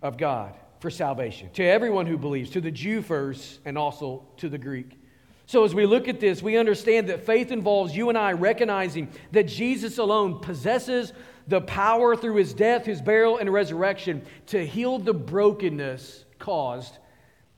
of 0.00 0.16
God 0.16 0.54
for 0.84 0.90
salvation 0.90 1.48
to 1.54 1.64
everyone 1.64 2.04
who 2.04 2.18
believes, 2.18 2.50
to 2.50 2.60
the 2.60 2.70
Jew 2.70 3.00
first, 3.00 3.58
and 3.64 3.78
also 3.78 4.22
to 4.36 4.50
the 4.50 4.58
Greek. 4.58 4.98
So, 5.46 5.64
as 5.64 5.74
we 5.74 5.86
look 5.86 6.08
at 6.08 6.20
this, 6.20 6.42
we 6.42 6.58
understand 6.58 7.08
that 7.08 7.24
faith 7.24 7.50
involves 7.50 7.96
you 7.96 8.10
and 8.10 8.18
I 8.18 8.32
recognizing 8.32 9.10
that 9.32 9.44
Jesus 9.44 9.96
alone 9.96 10.40
possesses 10.40 11.14
the 11.48 11.62
power 11.62 12.14
through 12.14 12.34
his 12.34 12.52
death, 12.52 12.84
his 12.84 13.00
burial, 13.00 13.38
and 13.38 13.50
resurrection 13.50 14.26
to 14.48 14.66
heal 14.66 14.98
the 14.98 15.14
brokenness 15.14 16.26
caused 16.38 16.98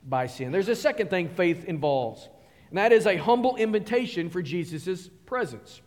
by 0.04 0.28
sin. 0.28 0.52
There's 0.52 0.68
a 0.68 0.76
second 0.76 1.10
thing 1.10 1.28
faith 1.28 1.64
involves, 1.64 2.28
and 2.68 2.78
that 2.78 2.92
is 2.92 3.06
a 3.08 3.16
humble 3.16 3.56
invitation 3.56 4.30
for 4.30 4.40
Jesus' 4.40 5.10
presence. 5.26 5.80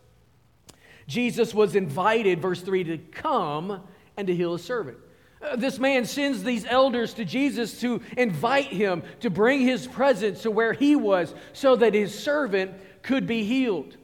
Jesus 1.08 1.54
was 1.54 1.78
invited, 1.78 2.42
verse 2.42 2.62
3, 2.62 2.84
to 2.84 2.98
come 2.98 3.82
and 4.18 4.28
to 4.28 4.36
heal 4.36 4.56
a 4.56 4.60
servant. 4.60 4.98
Uh, 5.42 5.56
this 5.56 5.80
man 5.80 6.06
sends 6.06 6.44
these 6.44 6.66
elders 6.66 7.14
to 7.14 7.24
Jesus 7.24 7.80
to 7.82 8.02
invite 8.18 8.68
him 8.68 9.04
to 9.22 9.30
bring 9.30 9.62
his 9.62 9.88
presence 9.88 10.42
to 10.42 10.52
where 10.52 10.74
he 10.74 10.96
was 10.96 11.34
so 11.54 11.76
that 11.78 11.94
his 11.94 12.18
servant 12.18 12.74
could 13.02 13.26
be 13.26 13.44
healed. 13.44 13.96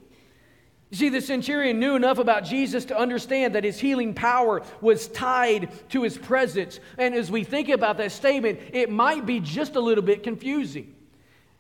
You 0.92 0.98
see, 0.98 1.10
the 1.10 1.20
centurion 1.20 1.80
knew 1.80 1.96
enough 1.96 2.20
about 2.20 2.46
Jesus 2.46 2.86
to 2.86 2.98
understand 2.98 3.56
that 3.56 3.66
his 3.66 3.80
healing 3.80 4.14
power 4.14 4.62
was 4.80 5.10
tied 5.10 5.70
to 5.90 6.04
his 6.04 6.18
presence. 6.18 6.80
And 6.98 7.14
as 7.14 7.30
we 7.30 7.44
think 7.44 7.68
about 7.68 7.98
that 7.98 8.14
statement, 8.14 8.60
it 8.72 8.90
might 8.90 9.26
be 9.26 9.42
just 9.42 9.76
a 9.76 9.82
little 9.82 10.04
bit 10.04 10.24
confusing. 10.24 10.96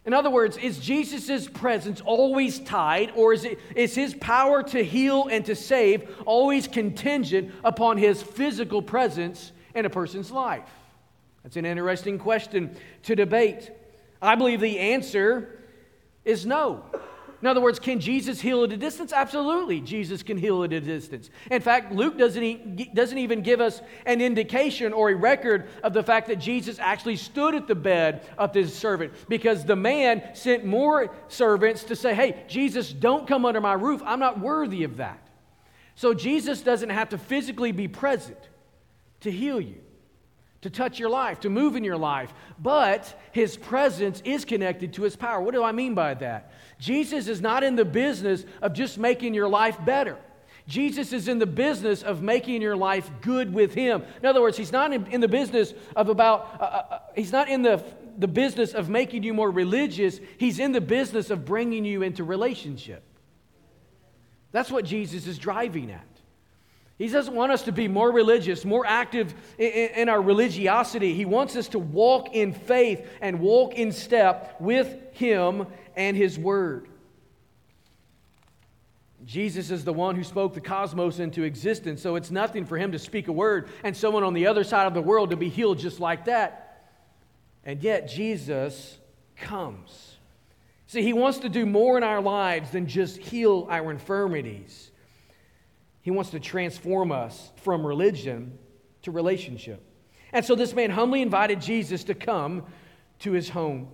In 0.05 0.13
other 0.13 0.29
words, 0.29 0.55
is 0.57 0.77
Jesus' 0.79 1.49
presence 1.49 1.99
always 1.99 2.59
tied, 2.59 3.11
or 3.15 3.33
is, 3.33 3.43
it, 3.43 3.59
is 3.75 3.95
his 3.95 4.13
power 4.13 4.61
to 4.61 4.83
heal 4.83 5.27
and 5.29 5.43
to 5.45 5.55
save 5.55 6.15
always 6.27 6.67
contingent 6.67 7.51
upon 7.63 7.97
his 7.97 8.21
physical 8.21 8.83
presence 8.83 9.51
in 9.75 9.85
a 9.85 9.89
person's 9.89 10.31
life? 10.31 10.69
That's 11.43 11.57
an 11.57 11.65
interesting 11.65 12.17
question 12.17 12.75
to 13.03 13.15
debate. 13.15 13.69
I 14.21 14.33
believe 14.35 14.61
the 14.61 14.79
answer 14.79 15.59
is 16.23 16.45
no. 16.45 16.83
In 17.41 17.47
other 17.47 17.61
words, 17.61 17.77
can 17.77 17.99
Jesus 17.99 18.41
heal 18.41 18.63
at 18.63 18.71
a 18.71 18.77
distance? 18.77 19.13
Absolutely, 19.13 19.79
Jesus 19.79 20.23
can 20.23 20.37
heal 20.37 20.63
at 20.63 20.73
a 20.73 20.81
distance. 20.81 21.29
In 21.51 21.61
fact, 21.61 21.91
Luke 21.91 22.17
doesn't, 22.17 22.95
doesn't 22.95 23.17
even 23.19 23.41
give 23.41 23.61
us 23.61 23.81
an 24.07 24.21
indication 24.21 24.93
or 24.93 25.11
a 25.11 25.15
record 25.15 25.67
of 25.83 25.93
the 25.93 26.01
fact 26.01 26.27
that 26.29 26.37
Jesus 26.37 26.79
actually 26.79 27.17
stood 27.17 27.53
at 27.53 27.67
the 27.67 27.75
bed 27.75 28.27
of 28.39 28.51
this 28.51 28.75
servant 28.75 29.13
because 29.29 29.63
the 29.63 29.75
man 29.75 30.23
sent 30.33 30.65
more 30.65 31.13
servants 31.27 31.83
to 31.83 31.95
say, 31.95 32.15
Hey, 32.15 32.43
Jesus, 32.47 32.91
don't 32.91 33.27
come 33.27 33.45
under 33.45 33.61
my 33.61 33.73
roof. 33.73 34.01
I'm 34.03 34.19
not 34.19 34.39
worthy 34.39 34.83
of 34.83 34.97
that. 34.97 35.19
So 35.93 36.15
Jesus 36.15 36.61
doesn't 36.61 36.89
have 36.89 37.09
to 37.09 37.19
physically 37.19 37.71
be 37.71 37.87
present 37.87 38.39
to 39.21 39.31
heal 39.31 39.59
you, 39.59 39.81
to 40.61 40.69
touch 40.69 40.99
your 40.99 41.09
life, 41.09 41.41
to 41.41 41.49
move 41.49 41.75
in 41.75 41.83
your 41.83 41.97
life. 41.97 42.33
But 42.59 43.19
his 43.31 43.57
presence 43.57 44.21
is 44.25 44.45
connected 44.45 44.93
to 44.93 45.03
his 45.03 45.15
power. 45.15 45.41
What 45.41 45.53
do 45.53 45.63
I 45.63 45.71
mean 45.71 45.95
by 45.95 46.13
that? 46.15 46.51
Jesus 46.79 47.27
is 47.27 47.41
not 47.41 47.63
in 47.63 47.75
the 47.75 47.85
business 47.85 48.45
of 48.61 48.73
just 48.73 48.97
making 48.97 49.33
your 49.33 49.47
life 49.47 49.77
better. 49.83 50.17
Jesus 50.67 51.13
is 51.13 51.27
in 51.27 51.37
the 51.37 51.45
business 51.45 52.01
of 52.01 52.23
making 52.23 52.61
your 52.61 52.75
life 52.75 53.09
good 53.21 53.53
with 53.53 53.73
Him. 53.73 54.03
In 54.21 54.25
other 54.25 54.41
words, 54.41 54.57
He's 54.57 54.71
not 54.71 54.91
in, 54.91 55.21
the 55.21 55.27
business 55.27 55.73
of 55.95 56.09
about, 56.09 56.57
uh, 56.59 56.63
uh, 56.63 56.67
uh 56.67 56.99
He's 57.15 57.31
not 57.31 57.49
in 57.49 57.61
the, 57.61 57.83
the 58.17 58.27
business 58.27 58.73
of 58.73 58.89
making 58.89 59.23
you 59.23 59.33
more 59.33 59.51
religious. 59.51 60.19
He's 60.37 60.57
in 60.57 60.71
the 60.71 60.81
business 60.81 61.29
of 61.29 61.45
bringing 61.45 61.85
you 61.85 62.01
into 62.01 62.23
relationship. 62.23 63.03
That's 64.51 64.71
what 64.71 64.85
Jesus 64.85 65.27
is 65.27 65.37
driving 65.37 65.91
at. 65.91 66.07
He 66.97 67.09
doesn't 67.09 67.33
want 67.33 67.51
us 67.51 67.63
to 67.63 67.73
be 67.73 67.89
more 67.89 68.09
religious, 68.09 68.63
more 68.63 68.85
active 68.85 69.33
in, 69.57 70.07
our 70.07 70.21
religiosity. 70.21 71.13
He 71.13 71.25
wants 71.25 71.57
us 71.57 71.67
to 71.69 71.79
walk 71.79 72.33
in 72.33 72.53
faith 72.53 73.05
and 73.19 73.41
walk 73.41 73.73
in 73.73 73.91
step 73.91 74.55
with 74.61 74.95
Him 75.11 75.67
and 75.97 76.15
His 76.15 76.39
Word. 76.39 76.87
Jesus 79.25 79.71
is 79.71 79.83
the 79.83 79.91
one 79.91 80.15
who 80.15 80.23
spoke 80.23 80.53
the 80.53 80.61
cosmos 80.61 81.19
into 81.19 81.43
existence, 81.43 82.01
so 82.01 82.15
it's 82.15 82.31
nothing 82.31 82.65
for 82.65 82.77
Him 82.77 82.93
to 82.93 82.99
speak 82.99 83.27
a 83.27 83.31
word 83.31 83.69
and 83.83 83.97
someone 83.97 84.23
on 84.23 84.33
the 84.33 84.47
other 84.47 84.63
side 84.63 84.87
of 84.87 84.93
the 84.93 85.01
world 85.01 85.31
to 85.31 85.35
be 85.35 85.49
healed 85.49 85.79
just 85.79 85.99
like 85.99 86.25
that. 86.25 86.91
And 87.65 87.81
yet, 87.81 88.07
Jesus 88.07 88.97
comes. 89.35 90.15
See, 90.87 91.01
He 91.01 91.11
wants 91.11 91.39
to 91.39 91.49
do 91.49 91.65
more 91.65 91.97
in 91.97 92.03
our 92.03 92.21
lives 92.21 92.69
than 92.71 92.87
just 92.87 93.17
heal 93.17 93.67
our 93.69 93.91
infirmities. 93.91 94.91
He 96.05 96.11
wants 96.11 96.29
to 96.29 96.39
transform 96.39 97.11
us 97.11 97.51
from 97.63 97.83
religion 97.83 98.59
to 99.01 99.09
relationship. 99.09 99.81
And 100.31 100.45
so 100.45 100.53
this 100.53 100.71
man 100.75 100.91
humbly 100.91 101.23
invited 101.23 101.59
Jesus 101.59 102.03
to 102.03 102.13
come 102.13 102.63
to 103.21 103.31
his 103.31 103.49
home. 103.49 103.87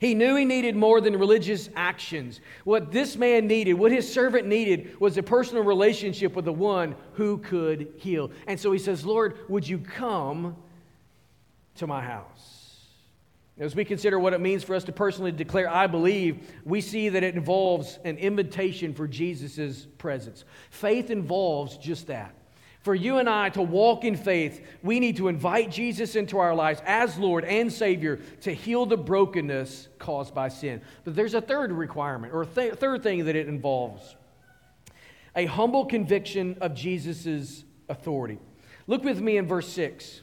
He 0.00 0.16
knew 0.16 0.34
he 0.34 0.44
needed 0.44 0.74
more 0.74 1.00
than 1.00 1.16
religious 1.16 1.70
actions. 1.76 2.40
What 2.64 2.90
this 2.90 3.14
man 3.14 3.46
needed, 3.46 3.74
what 3.74 3.92
his 3.92 4.12
servant 4.12 4.48
needed, 4.48 4.98
was 4.98 5.16
a 5.18 5.22
personal 5.22 5.62
relationship 5.62 6.34
with 6.34 6.46
the 6.46 6.52
one 6.52 6.96
who 7.12 7.38
could 7.38 7.92
heal. 7.98 8.32
And 8.48 8.58
so 8.58 8.72
he 8.72 8.80
says, 8.80 9.06
Lord, 9.06 9.38
would 9.48 9.68
you 9.68 9.78
come 9.78 10.56
to 11.76 11.86
my 11.86 12.02
house? 12.02 12.55
As 13.58 13.74
we 13.74 13.86
consider 13.86 14.18
what 14.18 14.34
it 14.34 14.40
means 14.40 14.62
for 14.62 14.74
us 14.74 14.84
to 14.84 14.92
personally 14.92 15.32
declare, 15.32 15.68
I 15.70 15.86
believe, 15.86 16.46
we 16.64 16.82
see 16.82 17.08
that 17.08 17.22
it 17.22 17.34
involves 17.34 17.98
an 18.04 18.18
invitation 18.18 18.92
for 18.92 19.08
Jesus' 19.08 19.86
presence. 19.96 20.44
Faith 20.70 21.10
involves 21.10 21.78
just 21.78 22.08
that. 22.08 22.34
For 22.80 22.94
you 22.94 23.18
and 23.18 23.28
I 23.28 23.48
to 23.50 23.62
walk 23.62 24.04
in 24.04 24.14
faith, 24.14 24.64
we 24.82 25.00
need 25.00 25.16
to 25.16 25.28
invite 25.28 25.70
Jesus 25.70 26.16
into 26.16 26.38
our 26.38 26.54
lives 26.54 26.80
as 26.84 27.18
Lord 27.18 27.44
and 27.44 27.72
Savior 27.72 28.20
to 28.42 28.54
heal 28.54 28.86
the 28.86 28.96
brokenness 28.96 29.88
caused 29.98 30.34
by 30.34 30.48
sin. 30.48 30.82
But 31.04 31.16
there's 31.16 31.34
a 31.34 31.40
third 31.40 31.72
requirement, 31.72 32.32
or 32.32 32.44
th- 32.44 32.74
third 32.74 33.02
thing 33.02 33.24
that 33.24 33.34
it 33.34 33.48
involves 33.48 34.14
a 35.34 35.46
humble 35.46 35.84
conviction 35.84 36.56
of 36.60 36.74
Jesus' 36.74 37.64
authority. 37.88 38.38
Look 38.86 39.02
with 39.02 39.20
me 39.20 39.36
in 39.36 39.46
verse 39.46 39.68
6. 39.68 40.22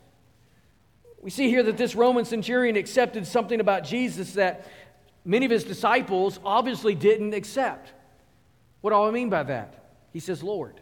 We 1.21 1.29
see 1.29 1.49
here 1.49 1.61
that 1.63 1.77
this 1.77 1.95
Roman 1.95 2.25
centurion 2.25 2.75
accepted 2.75 3.27
something 3.27 3.59
about 3.59 3.83
Jesus 3.83 4.33
that 4.33 4.67
many 5.23 5.45
of 5.45 5.51
his 5.51 5.63
disciples 5.63 6.39
obviously 6.43 6.95
didn't 6.95 7.33
accept. 7.33 7.93
What 8.81 8.89
do 8.89 9.01
I 9.03 9.11
mean 9.11 9.29
by 9.29 9.43
that? 9.43 9.75
He 10.11 10.19
says, 10.19 10.43
Lord. 10.43 10.81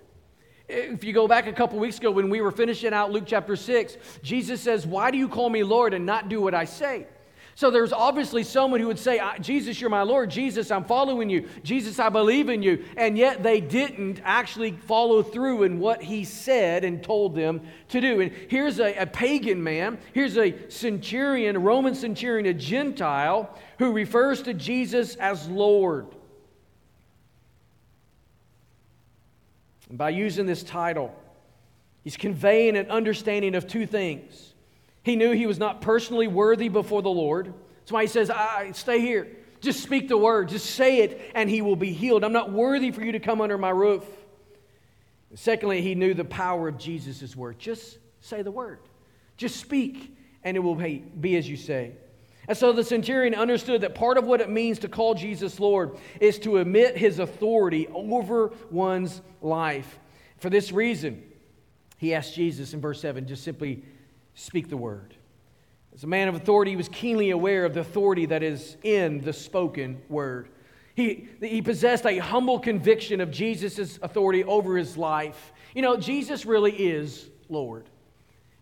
If 0.69 1.03
you 1.03 1.13
go 1.13 1.27
back 1.27 1.47
a 1.47 1.51
couple 1.51 1.79
weeks 1.79 1.97
ago 1.97 2.11
when 2.11 2.29
we 2.29 2.41
were 2.41 2.51
finishing 2.51 2.93
out 2.93 3.11
Luke 3.11 3.23
chapter 3.25 3.55
6, 3.55 3.97
Jesus 4.21 4.61
says, 4.61 4.85
Why 4.85 5.09
do 5.09 5.17
you 5.17 5.27
call 5.27 5.49
me 5.49 5.63
Lord 5.63 5.95
and 5.95 6.05
not 6.05 6.29
do 6.29 6.39
what 6.41 6.53
I 6.53 6.65
say? 6.65 7.07
So 7.59 7.69
there's 7.69 7.91
obviously 7.91 8.43
someone 8.43 8.79
who 8.79 8.87
would 8.87 8.97
say, 8.97 9.19
Jesus, 9.41 9.81
you're 9.81 9.89
my 9.89 10.03
Lord. 10.03 10.29
Jesus, 10.29 10.71
I'm 10.71 10.85
following 10.85 11.29
you. 11.29 11.45
Jesus, 11.61 11.99
I 11.99 12.07
believe 12.07 12.47
in 12.47 12.63
you. 12.63 12.85
And 12.95 13.17
yet 13.17 13.43
they 13.43 13.59
didn't 13.59 14.21
actually 14.23 14.71
follow 14.71 15.21
through 15.21 15.63
in 15.63 15.77
what 15.77 16.01
he 16.01 16.23
said 16.23 16.85
and 16.85 17.03
told 17.03 17.35
them 17.35 17.59
to 17.89 17.99
do. 17.99 18.21
And 18.21 18.31
here's 18.47 18.79
a, 18.79 18.95
a 18.99 19.05
pagan 19.05 19.61
man, 19.61 19.97
here's 20.13 20.37
a 20.37 20.69
centurion, 20.69 21.57
a 21.57 21.59
Roman 21.59 21.95
centurion, 21.95 22.45
a 22.45 22.53
Gentile, 22.53 23.53
who 23.77 23.91
refers 23.91 24.41
to 24.43 24.53
Jesus 24.53 25.17
as 25.17 25.49
Lord. 25.49 26.07
And 29.89 29.97
by 29.97 30.11
using 30.11 30.45
this 30.45 30.63
title, 30.63 31.13
he's 32.05 32.15
conveying 32.15 32.77
an 32.77 32.89
understanding 32.89 33.53
of 33.53 33.67
two 33.67 33.85
things. 33.85 34.48
He 35.09 35.15
knew 35.15 35.31
he 35.31 35.47
was 35.47 35.57
not 35.57 35.81
personally 35.81 36.27
worthy 36.27 36.69
before 36.69 37.01
the 37.01 37.09
Lord. 37.09 37.51
That's 37.79 37.91
why 37.91 38.03
he 38.03 38.07
says, 38.07 38.29
I, 38.29 38.73
Stay 38.73 39.01
here. 39.01 39.27
Just 39.59 39.81
speak 39.81 40.07
the 40.07 40.17
word. 40.17 40.49
Just 40.49 40.67
say 40.67 40.99
it, 40.99 41.31
and 41.33 41.49
he 41.49 41.63
will 41.63 41.75
be 41.75 41.91
healed. 41.91 42.23
I'm 42.23 42.31
not 42.31 42.51
worthy 42.51 42.91
for 42.91 43.03
you 43.03 43.13
to 43.13 43.19
come 43.19 43.41
under 43.41 43.57
my 43.57 43.71
roof. 43.71 44.05
And 45.31 45.39
secondly, 45.39 45.81
he 45.81 45.95
knew 45.95 46.13
the 46.13 46.25
power 46.25 46.67
of 46.67 46.77
Jesus' 46.77 47.35
word. 47.35 47.57
Just 47.57 47.97
say 48.21 48.43
the 48.43 48.51
word. 48.51 48.81
Just 49.35 49.59
speak, 49.59 50.15
and 50.43 50.55
it 50.55 50.59
will 50.59 50.75
be 50.75 51.35
as 51.37 51.49
you 51.49 51.57
say. 51.57 51.93
And 52.47 52.55
so 52.55 52.71
the 52.71 52.83
centurion 52.83 53.33
understood 53.33 53.81
that 53.81 53.95
part 53.95 54.19
of 54.19 54.25
what 54.25 54.41
it 54.41 54.49
means 54.51 54.77
to 54.79 54.87
call 54.87 55.15
Jesus 55.15 55.59
Lord 55.59 55.97
is 56.19 56.37
to 56.39 56.57
admit 56.57 56.95
his 56.95 57.17
authority 57.17 57.87
over 57.87 58.53
one's 58.69 59.21
life. 59.41 59.97
For 60.37 60.51
this 60.51 60.71
reason, 60.71 61.23
he 61.97 62.13
asked 62.13 62.35
Jesus 62.35 62.75
in 62.75 62.79
verse 62.79 63.01
7 63.01 63.25
just 63.27 63.43
simply 63.43 63.83
speak 64.39 64.69
the 64.69 64.77
word. 64.77 65.15
As 65.93 66.03
a 66.03 66.07
man 66.07 66.29
of 66.29 66.35
authority, 66.35 66.71
he 66.71 66.77
was 66.77 66.87
keenly 66.89 67.31
aware 67.31 67.65
of 67.65 67.73
the 67.73 67.81
authority 67.81 68.25
that 68.27 68.41
is 68.41 68.77
in 68.83 69.19
the 69.21 69.33
spoken 69.33 70.01
word. 70.07 70.49
He, 70.95 71.27
he 71.41 71.61
possessed 71.61 72.05
a 72.05 72.17
humble 72.19 72.59
conviction 72.59 73.21
of 73.21 73.31
Jesus' 73.31 73.99
authority 74.01 74.43
over 74.43 74.77
his 74.77 74.97
life. 74.97 75.51
You 75.75 75.81
know, 75.81 75.97
Jesus 75.97 76.45
really 76.45 76.71
is 76.71 77.29
Lord. 77.49 77.89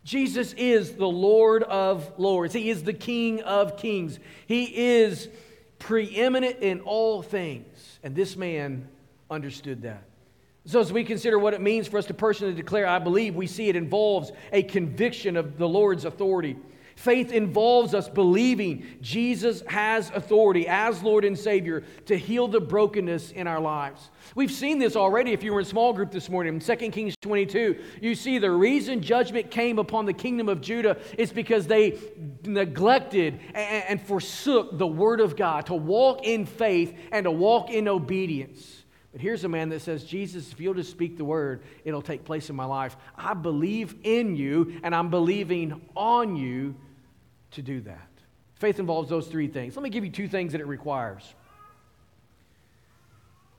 Jesus 0.03 0.53
is 0.53 0.93
the 0.93 1.07
Lord 1.07 1.63
of 1.63 2.11
lords. 2.17 2.53
He 2.53 2.69
is 2.69 2.83
the 2.83 2.93
King 2.93 3.41
of 3.41 3.77
kings. 3.77 4.19
He 4.47 4.63
is 4.97 5.29
preeminent 5.79 6.59
in 6.59 6.79
all 6.81 7.21
things. 7.21 7.99
And 8.03 8.15
this 8.15 8.35
man 8.35 8.87
understood 9.29 9.83
that. 9.83 10.06
So, 10.67 10.81
as 10.81 10.91
we 10.91 11.05
consider 11.05 11.39
what 11.39 11.53
it 11.53 11.61
means 11.61 11.87
for 11.87 11.97
us 11.97 12.07
to 12.07 12.13
personally 12.13 12.53
declare, 12.53 12.85
I 12.85 12.99
believe, 12.99 13.35
we 13.35 13.47
see 13.47 13.69
it 13.69 13.77
involves 13.77 14.33
a 14.51 14.63
conviction 14.63 15.37
of 15.37 15.57
the 15.57 15.67
Lord's 15.67 16.03
authority. 16.03 16.57
Faith 16.97 17.31
involves 17.31 17.93
us 17.93 18.09
believing 18.09 18.85
Jesus 18.99 19.61
has 19.67 20.09
authority 20.13 20.67
as 20.67 21.01
Lord 21.01 21.23
and 21.23 21.39
Savior 21.39 21.85
to 22.07 22.17
heal 22.17 22.49
the 22.49 22.59
brokenness 22.59 23.31
in 23.31 23.47
our 23.47 23.61
lives. 23.61 24.09
We've 24.35 24.51
seen 24.51 24.77
this 24.77 24.97
already 24.97 25.31
if 25.31 25.41
you 25.41 25.53
were 25.53 25.61
in 25.61 25.65
small 25.65 25.93
group 25.93 26.11
this 26.11 26.27
morning. 26.27 26.55
In 26.55 26.59
2 26.59 26.75
Kings 26.91 27.15
22, 27.21 27.81
you 28.01 28.13
see 28.13 28.37
the 28.37 28.51
reason 28.51 29.01
judgment 29.01 29.49
came 29.49 29.79
upon 29.79 30.05
the 30.05 30.11
kingdom 30.11 30.49
of 30.49 30.59
Judah 30.59 30.97
is 31.17 31.31
because 31.31 31.65
they 31.65 31.97
neglected 32.43 33.39
and 33.53 34.01
forsook 34.01 34.77
the 34.77 34.87
word 34.87 35.21
of 35.21 35.37
God 35.37 35.67
to 35.67 35.75
walk 35.75 36.25
in 36.25 36.45
faith 36.45 36.93
and 37.13 37.23
to 37.23 37.31
walk 37.31 37.69
in 37.69 37.87
obedience. 37.87 38.83
But 39.11 39.21
here's 39.21 39.43
a 39.43 39.49
man 39.49 39.69
that 39.69 39.81
says, 39.81 40.03
Jesus, 40.03 40.51
if 40.51 40.59
you'll 40.59 40.73
just 40.73 40.91
speak 40.91 41.17
the 41.17 41.25
word, 41.25 41.61
it'll 41.85 42.01
take 42.01 42.25
place 42.25 42.49
in 42.49 42.55
my 42.55 42.65
life. 42.65 42.97
I 43.15 43.33
believe 43.33 43.95
in 44.03 44.35
you, 44.35 44.79
and 44.83 44.93
I'm 44.93 45.09
believing 45.09 45.81
on 45.95 46.35
you 46.35 46.75
to 47.51 47.61
do 47.61 47.81
that. 47.81 48.09
Faith 48.55 48.79
involves 48.79 49.09
those 49.09 49.27
three 49.27 49.47
things. 49.47 49.75
Let 49.75 49.83
me 49.83 49.89
give 49.89 50.03
you 50.03 50.11
two 50.11 50.27
things 50.27 50.51
that 50.51 50.61
it 50.61 50.67
requires. 50.67 51.33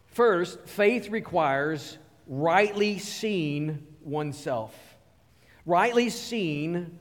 First, 0.08 0.60
faith 0.66 1.08
requires 1.10 1.96
rightly 2.26 2.98
seeing 2.98 3.86
oneself. 4.02 4.74
Rightly 5.64 6.10
seeing 6.10 6.98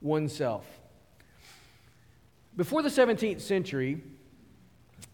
oneself. 0.00 0.66
Before 2.56 2.82
the 2.82 2.88
17th 2.88 3.40
century, 3.40 4.02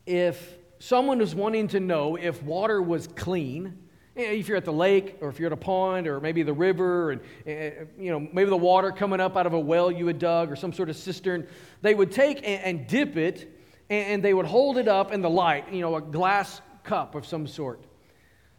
if 0.06 0.56
someone 0.82 1.18
was 1.18 1.32
wanting 1.32 1.68
to 1.68 1.78
know 1.78 2.16
if 2.16 2.42
water 2.42 2.82
was 2.82 3.06
clean. 3.06 3.78
If 4.16 4.48
you're 4.48 4.56
at 4.56 4.64
the 4.64 4.72
lake, 4.72 5.16
or 5.20 5.28
if 5.28 5.38
you're 5.38 5.46
at 5.46 5.52
a 5.52 5.56
pond, 5.56 6.06
or 6.06 6.20
maybe 6.20 6.42
the 6.42 6.52
river, 6.52 7.12
and 7.12 7.20
eh, 7.46 7.84
you 7.98 8.10
know 8.10 8.20
maybe 8.20 8.50
the 8.50 8.56
water 8.56 8.90
coming 8.90 9.20
up 9.20 9.36
out 9.36 9.46
of 9.46 9.54
a 9.54 9.60
well 9.60 9.90
you 9.90 10.06
had 10.08 10.18
dug, 10.18 10.50
or 10.50 10.56
some 10.56 10.72
sort 10.72 10.90
of 10.90 10.96
cistern, 10.96 11.46
they 11.80 11.94
would 11.94 12.10
take 12.10 12.40
and 12.44 12.86
dip 12.88 13.16
it, 13.16 13.58
and 13.88 14.22
they 14.22 14.34
would 14.34 14.44
hold 14.44 14.76
it 14.76 14.88
up 14.88 15.12
in 15.12 15.22
the 15.22 15.30
light, 15.30 15.72
you 15.72 15.80
know, 15.80 15.94
a 15.96 16.00
glass 16.02 16.60
cup 16.82 17.14
of 17.14 17.24
some 17.24 17.46
sort, 17.46 17.84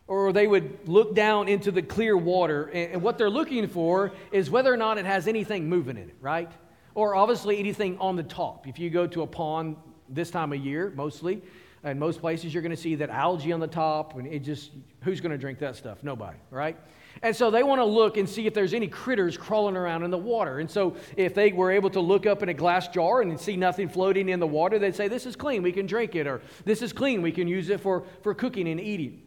or 0.07 0.33
they 0.33 0.47
would 0.47 0.88
look 0.88 1.13
down 1.13 1.47
into 1.47 1.71
the 1.71 1.83
clear 1.83 2.17
water, 2.17 2.69
and 2.73 3.01
what 3.01 3.17
they're 3.17 3.29
looking 3.29 3.67
for 3.67 4.13
is 4.31 4.49
whether 4.49 4.73
or 4.73 4.77
not 4.77 4.97
it 4.97 5.05
has 5.05 5.27
anything 5.27 5.69
moving 5.69 5.97
in 5.97 6.09
it, 6.09 6.15
right? 6.21 6.51
Or 6.95 7.15
obviously 7.15 7.59
anything 7.59 7.99
on 7.99 8.15
the 8.15 8.23
top. 8.23 8.65
If 8.65 8.79
you 8.79 8.89
go 8.89 9.05
to 9.07 9.21
a 9.21 9.27
pond 9.27 9.75
this 10.09 10.31
time 10.31 10.51
of 10.53 10.59
year, 10.59 10.91
mostly, 10.95 11.43
in 11.84 12.00
most 12.00 12.22
places, 12.22 12.54
you're 12.54 12.63
going 12.63 12.76
to 12.76 12.82
see 12.82 12.96
that 12.96 13.10
algae 13.10 13.52
on 13.52 13.60
the 13.60 13.67
top, 13.67 14.15
and 14.15 14.26
it 14.28 14.39
just, 14.39 14.72
who's 15.02 15.19
going 15.19 15.32
to 15.32 15.38
drink 15.38 15.60
that 15.60 15.76
stuff? 15.76 16.04
Nobody, 16.04 16.38
right? 16.50 16.78
And 17.22 17.36
so 17.36 17.52
they 17.52 17.62
want 17.62 17.80
to 17.80 17.86
look 17.86 18.17
and 18.17 18.28
see 18.28 18.48
if 18.48 18.54
there's 18.54 18.74
any 18.74 18.88
critters 18.88 19.38
crawling 19.38 19.76
around 19.76 20.04
in 20.04 20.10
the 20.10 20.17
water. 20.17 20.60
And 20.60 20.69
so 20.69 20.96
if 21.15 21.36
they 21.36 21.52
were 21.52 21.72
able 21.72 21.89
to 21.91 22.00
look 22.00 22.26
up 22.26 22.41
in 22.41 22.50
a 22.50 22.54
glass 22.54 22.88
jar 22.88 23.22
and 23.22 23.39
see 23.39 23.56
nothing 23.56 23.88
floating 23.88 24.30
in 24.30 24.39
the 24.39 24.48
water, 24.48 24.80
they'd 24.80 24.96
say, 24.96 25.08
This 25.08 25.26
is 25.26 25.36
clean, 25.36 25.62
we 25.62 25.72
can 25.72 25.86
drink 25.86 26.15
it, 26.15 26.26
or 26.26 26.41
This 26.65 26.82
is 26.82 26.91
clean, 26.91 27.22
we 27.22 27.32
can 27.32 27.48
use 27.48 27.69
it 27.69 27.82
for, 27.82 28.04
for 28.22 28.34
cooking 28.34 28.67
and 28.67 28.80
eating. 28.80 29.22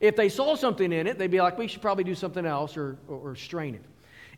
If 0.00 0.16
they 0.16 0.28
saw 0.28 0.54
something 0.56 0.92
in 0.92 1.06
it, 1.06 1.18
they'd 1.18 1.30
be 1.30 1.40
like, 1.40 1.56
We 1.56 1.68
should 1.68 1.82
probably 1.82 2.04
do 2.04 2.14
something 2.14 2.44
else 2.44 2.76
or, 2.76 2.98
or, 3.08 3.30
or 3.30 3.36
strain 3.36 3.74
it. 3.74 3.84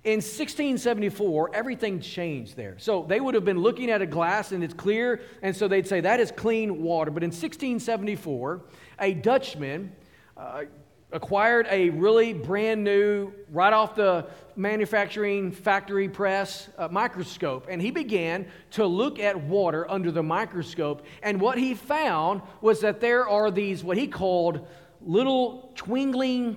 In 0.04 0.16
1674, 0.16 1.54
everything 1.54 2.00
changed 2.00 2.56
there. 2.56 2.76
So 2.78 3.04
they 3.08 3.20
would 3.20 3.36
have 3.36 3.44
been 3.44 3.60
looking 3.60 3.88
at 3.88 4.02
a 4.02 4.06
glass 4.06 4.50
and 4.50 4.64
it's 4.64 4.74
clear, 4.74 5.20
and 5.42 5.54
so 5.54 5.68
they'd 5.68 5.86
say 5.86 6.00
that 6.00 6.18
is 6.18 6.32
clean 6.32 6.82
water. 6.82 7.12
But 7.12 7.22
in 7.22 7.28
1674, 7.28 8.62
a 8.98 9.14
Dutchman 9.14 9.92
uh, 10.36 10.64
acquired 11.12 11.68
a 11.70 11.90
really 11.90 12.32
brand 12.32 12.82
new, 12.82 13.32
right 13.48 13.72
off 13.72 13.94
the 13.94 14.26
manufacturing 14.56 15.52
factory 15.52 16.08
press 16.08 16.68
uh, 16.78 16.88
microscope, 16.90 17.66
and 17.70 17.80
he 17.80 17.92
began 17.92 18.48
to 18.72 18.84
look 18.84 19.20
at 19.20 19.40
water 19.40 19.88
under 19.88 20.10
the 20.10 20.22
microscope. 20.22 21.06
And 21.22 21.40
what 21.40 21.58
he 21.58 21.74
found 21.74 22.42
was 22.60 22.80
that 22.80 23.00
there 23.00 23.28
are 23.28 23.52
these, 23.52 23.84
what 23.84 23.96
he 23.96 24.08
called 24.08 24.66
little 25.00 25.72
twinkling 25.76 26.56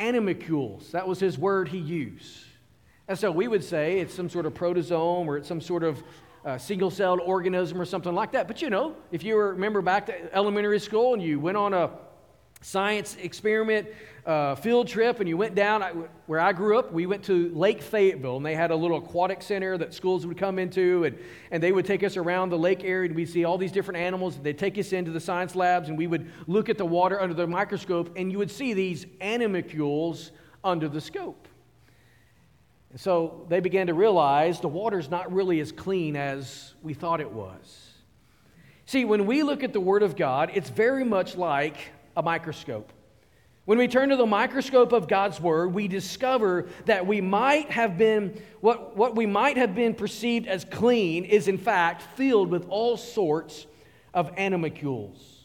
animalcules. 0.00 0.90
That 0.90 1.06
was 1.06 1.20
his 1.20 1.38
word 1.38 1.68
he 1.68 1.78
used. 1.78 2.46
And 3.10 3.18
so 3.18 3.28
we 3.32 3.48
would 3.48 3.64
say 3.64 3.98
it's 3.98 4.14
some 4.14 4.28
sort 4.28 4.46
of 4.46 4.54
protozoan 4.54 5.26
or 5.26 5.36
it's 5.36 5.48
some 5.48 5.60
sort 5.60 5.82
of 5.82 6.00
uh, 6.44 6.56
single 6.58 6.92
celled 6.92 7.18
organism 7.18 7.80
or 7.80 7.84
something 7.84 8.14
like 8.14 8.30
that. 8.30 8.46
But 8.46 8.62
you 8.62 8.70
know, 8.70 8.94
if 9.10 9.24
you 9.24 9.36
remember 9.36 9.82
back 9.82 10.06
to 10.06 10.32
elementary 10.32 10.78
school 10.78 11.14
and 11.14 11.20
you 11.20 11.40
went 11.40 11.56
on 11.56 11.74
a 11.74 11.90
science 12.60 13.16
experiment 13.20 13.88
uh, 14.26 14.54
field 14.54 14.86
trip 14.86 15.18
and 15.18 15.28
you 15.28 15.36
went 15.36 15.56
down 15.56 15.82
I, 15.82 15.90
where 16.26 16.38
I 16.38 16.52
grew 16.52 16.78
up, 16.78 16.92
we 16.92 17.06
went 17.06 17.24
to 17.24 17.52
Lake 17.52 17.82
Fayetteville 17.82 18.36
and 18.36 18.46
they 18.46 18.54
had 18.54 18.70
a 18.70 18.76
little 18.76 18.98
aquatic 18.98 19.42
center 19.42 19.76
that 19.76 19.92
schools 19.92 20.24
would 20.24 20.38
come 20.38 20.60
into 20.60 21.02
and, 21.02 21.18
and 21.50 21.60
they 21.60 21.72
would 21.72 21.86
take 21.86 22.04
us 22.04 22.16
around 22.16 22.50
the 22.50 22.58
lake 22.58 22.84
area 22.84 23.08
and 23.08 23.16
we'd 23.16 23.28
see 23.28 23.44
all 23.44 23.58
these 23.58 23.72
different 23.72 23.98
animals. 23.98 24.38
They'd 24.40 24.56
take 24.56 24.78
us 24.78 24.92
into 24.92 25.10
the 25.10 25.18
science 25.18 25.56
labs 25.56 25.88
and 25.88 25.98
we 25.98 26.06
would 26.06 26.30
look 26.46 26.68
at 26.68 26.78
the 26.78 26.86
water 26.86 27.20
under 27.20 27.34
the 27.34 27.48
microscope 27.48 28.12
and 28.14 28.30
you 28.30 28.38
would 28.38 28.52
see 28.52 28.72
these 28.72 29.04
animalcules 29.20 30.30
under 30.62 30.88
the 30.88 31.00
scope. 31.00 31.48
And 32.90 33.00
so 33.00 33.46
they 33.48 33.60
began 33.60 33.86
to 33.86 33.94
realize 33.94 34.60
the 34.60 34.68
water's 34.68 35.08
not 35.08 35.32
really 35.32 35.60
as 35.60 35.72
clean 35.72 36.16
as 36.16 36.74
we 36.82 36.94
thought 36.94 37.20
it 37.20 37.30
was. 37.30 37.88
See, 38.86 39.04
when 39.04 39.26
we 39.26 39.44
look 39.44 39.62
at 39.62 39.72
the 39.72 39.80
Word 39.80 40.02
of 40.02 40.16
God, 40.16 40.50
it's 40.54 40.68
very 40.68 41.04
much 41.04 41.36
like 41.36 41.76
a 42.16 42.22
microscope. 42.22 42.92
When 43.64 43.78
we 43.78 43.86
turn 43.86 44.08
to 44.08 44.16
the 44.16 44.26
microscope 44.26 44.90
of 44.90 45.06
God's 45.06 45.40
Word, 45.40 45.72
we 45.72 45.86
discover 45.86 46.66
that 46.86 47.06
we 47.06 47.20
might 47.20 47.70
have 47.70 47.96
been, 47.96 48.42
what, 48.60 48.96
what 48.96 49.14
we 49.14 49.26
might 49.26 49.56
have 49.56 49.76
been 49.76 49.94
perceived 49.94 50.48
as 50.48 50.64
clean 50.64 51.24
is 51.24 51.46
in 51.46 51.58
fact 51.58 52.02
filled 52.16 52.50
with 52.50 52.66
all 52.68 52.96
sorts 52.96 53.66
of 54.12 54.32
animalcules. 54.36 55.44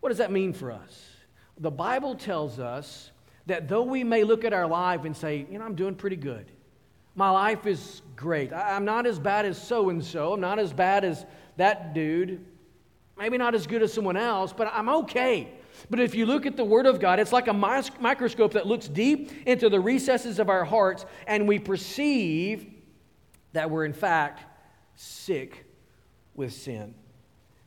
What 0.00 0.08
does 0.08 0.18
that 0.18 0.32
mean 0.32 0.52
for 0.52 0.72
us? 0.72 1.06
The 1.58 1.70
Bible 1.70 2.16
tells 2.16 2.58
us 2.58 3.12
that 3.46 3.68
though 3.68 3.82
we 3.82 4.04
may 4.04 4.24
look 4.24 4.44
at 4.44 4.52
our 4.52 4.66
life 4.66 5.04
and 5.04 5.16
say, 5.16 5.46
you 5.50 5.58
know, 5.58 5.64
I'm 5.64 5.74
doing 5.74 5.94
pretty 5.94 6.16
good, 6.16 6.50
my 7.14 7.30
life 7.30 7.66
is 7.66 8.02
great, 8.16 8.52
I'm 8.52 8.84
not 8.84 9.06
as 9.06 9.18
bad 9.18 9.46
as 9.46 9.60
so 9.60 9.90
and 9.90 10.04
so, 10.04 10.34
I'm 10.34 10.40
not 10.40 10.58
as 10.58 10.72
bad 10.72 11.04
as 11.04 11.26
that 11.56 11.94
dude, 11.94 12.44
maybe 13.18 13.38
not 13.38 13.54
as 13.54 13.66
good 13.66 13.82
as 13.82 13.92
someone 13.92 14.16
else, 14.16 14.52
but 14.52 14.70
I'm 14.72 14.88
okay. 14.88 15.52
But 15.88 16.00
if 16.00 16.14
you 16.14 16.26
look 16.26 16.46
at 16.46 16.56
the 16.56 16.64
Word 16.64 16.86
of 16.86 17.00
God, 17.00 17.18
it's 17.18 17.32
like 17.32 17.48
a 17.48 17.52
microscope 17.52 18.52
that 18.52 18.66
looks 18.66 18.88
deep 18.88 19.30
into 19.46 19.68
the 19.68 19.80
recesses 19.80 20.38
of 20.38 20.50
our 20.50 20.64
hearts, 20.64 21.06
and 21.26 21.48
we 21.48 21.58
perceive 21.58 22.66
that 23.52 23.70
we're 23.70 23.84
in 23.84 23.92
fact 23.92 24.44
sick 24.94 25.64
with 26.34 26.52
sin. 26.52 26.94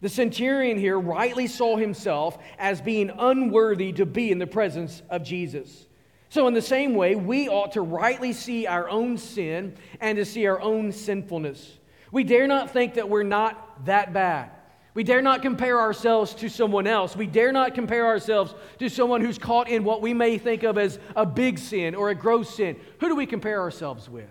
The 0.03 0.09
centurion 0.09 0.77
here 0.77 0.99
rightly 0.99 1.47
saw 1.47 1.77
himself 1.77 2.37
as 2.59 2.81
being 2.81 3.09
unworthy 3.09 3.93
to 3.93 4.05
be 4.05 4.31
in 4.31 4.37
the 4.37 4.45
presence 4.45 5.01
of 5.09 5.23
Jesus. 5.23 5.85
So, 6.27 6.45
in 6.47 6.53
the 6.53 6.61
same 6.61 6.93
way, 6.93 7.15
we 7.15 7.47
ought 7.47 7.71
to 7.71 7.81
rightly 7.81 8.33
see 8.33 8.67
our 8.67 8.89
own 8.89 9.17
sin 9.17 9.77
and 10.01 10.17
to 10.17 10.25
see 10.25 10.45
our 10.45 10.59
own 10.59 10.91
sinfulness. 10.91 11.77
We 12.11 12.25
dare 12.25 12.47
not 12.47 12.71
think 12.71 12.95
that 12.95 13.07
we're 13.07 13.23
not 13.23 13.85
that 13.85 14.11
bad. 14.11 14.51
We 14.93 15.05
dare 15.05 15.21
not 15.21 15.41
compare 15.41 15.79
ourselves 15.79 16.33
to 16.35 16.49
someone 16.49 16.85
else. 16.85 17.15
We 17.15 17.25
dare 17.25 17.53
not 17.53 17.73
compare 17.73 18.05
ourselves 18.05 18.53
to 18.79 18.89
someone 18.89 19.21
who's 19.21 19.37
caught 19.37 19.69
in 19.69 19.85
what 19.85 20.01
we 20.01 20.13
may 20.13 20.37
think 20.37 20.63
of 20.63 20.77
as 20.77 20.99
a 21.15 21.25
big 21.25 21.57
sin 21.57 21.95
or 21.95 22.09
a 22.09 22.15
gross 22.15 22.53
sin. 22.53 22.75
Who 22.99 23.07
do 23.07 23.15
we 23.15 23.25
compare 23.25 23.61
ourselves 23.61 24.09
with? 24.09 24.27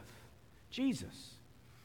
Jesus. 0.69 1.31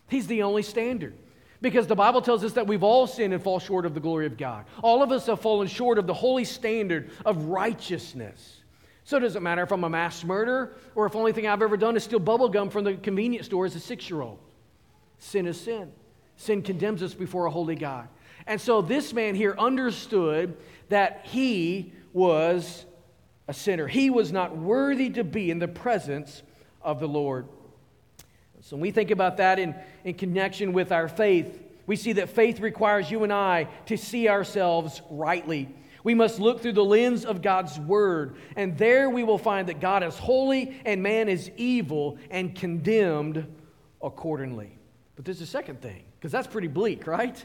He's 0.09 0.27
the 0.27 0.43
only 0.43 0.63
standard. 0.63 1.13
Because 1.61 1.87
the 1.87 1.95
Bible 1.95 2.21
tells 2.21 2.43
us 2.43 2.53
that 2.53 2.67
we've 2.67 2.83
all 2.83 3.07
sinned 3.07 3.33
and 3.33 3.41
fall 3.41 3.59
short 3.59 3.85
of 3.85 3.93
the 3.93 3.99
glory 3.99 4.25
of 4.25 4.37
God. 4.37 4.65
All 4.83 5.01
of 5.01 5.11
us 5.11 5.25
have 5.25 5.41
fallen 5.41 5.67
short 5.67 5.97
of 5.97 6.05
the 6.05 6.13
holy 6.13 6.45
standard 6.45 7.09
of 7.25 7.45
righteousness. 7.45 8.61
So 9.03 9.17
it 9.17 9.21
doesn't 9.21 9.41
matter 9.41 9.63
if 9.63 9.71
I'm 9.71 9.83
a 9.83 9.89
mass 9.89 10.23
murderer 10.23 10.75
or 10.93 11.05
if 11.05 11.13
the 11.13 11.17
only 11.17 11.31
thing 11.31 11.47
I've 11.47 11.61
ever 11.61 11.77
done 11.77 11.95
is 11.95 12.03
steal 12.03 12.19
bubble 12.19 12.49
gum 12.49 12.69
from 12.69 12.83
the 12.83 12.95
convenience 12.95 13.45
store 13.45 13.65
as 13.65 13.75
a 13.75 13.79
six 13.79 14.09
year 14.09 14.21
old. 14.21 14.39
Sin 15.17 15.47
is 15.47 15.59
sin. 15.59 15.91
Sin 16.35 16.61
condemns 16.61 17.01
us 17.01 17.13
before 17.13 17.45
a 17.45 17.51
holy 17.51 17.75
God. 17.75 18.07
And 18.45 18.61
so 18.61 18.81
this 18.81 19.13
man 19.13 19.33
here 19.33 19.55
understood 19.57 20.57
that 20.89 21.21
he 21.23 21.93
was 22.13 22.85
a 23.47 23.53
sinner. 23.53 23.87
He 23.87 24.09
was 24.09 24.31
not 24.31 24.57
worthy 24.57 25.09
to 25.11 25.23
be 25.23 25.51
in 25.51 25.59
the 25.59 25.67
presence 25.67 26.43
of 26.81 26.99
the 26.99 27.07
Lord. 27.07 27.47
So 28.67 28.75
when 28.75 28.81
we 28.81 28.91
think 28.91 29.11
about 29.11 29.37
that 29.37 29.59
in, 29.59 29.73
in 30.03 30.15
connection 30.15 30.73
with 30.73 30.91
our 30.91 31.07
faith, 31.07 31.63
we 31.85 31.95
see 31.95 32.11
that 32.13 32.27
faith 32.27 32.59
requires 32.59 33.09
you 33.09 33.23
and 33.23 33.31
I 33.31 33.69
to 33.85 33.95
see 33.95 34.27
ourselves 34.27 35.01
rightly. 35.09 35.69
We 36.03 36.13
must 36.13 36.41
look 36.41 36.61
through 36.61 36.73
the 36.73 36.83
lens 36.83 37.23
of 37.23 37.41
God's 37.41 37.79
Word, 37.79 38.35
and 38.57 38.77
there 38.77 39.09
we 39.09 39.23
will 39.23 39.37
find 39.37 39.69
that 39.69 39.79
God 39.79 40.03
is 40.03 40.17
holy 40.17 40.81
and 40.85 41.01
man 41.01 41.29
is 41.29 41.49
evil 41.55 42.17
and 42.29 42.53
condemned 42.53 43.47
accordingly. 44.03 44.77
But 45.15 45.23
there's 45.23 45.39
a 45.39 45.45
second 45.45 45.81
thing, 45.81 46.03
because 46.19 46.33
that's 46.33 46.47
pretty 46.47 46.67
bleak, 46.67 47.07
right? 47.07 47.41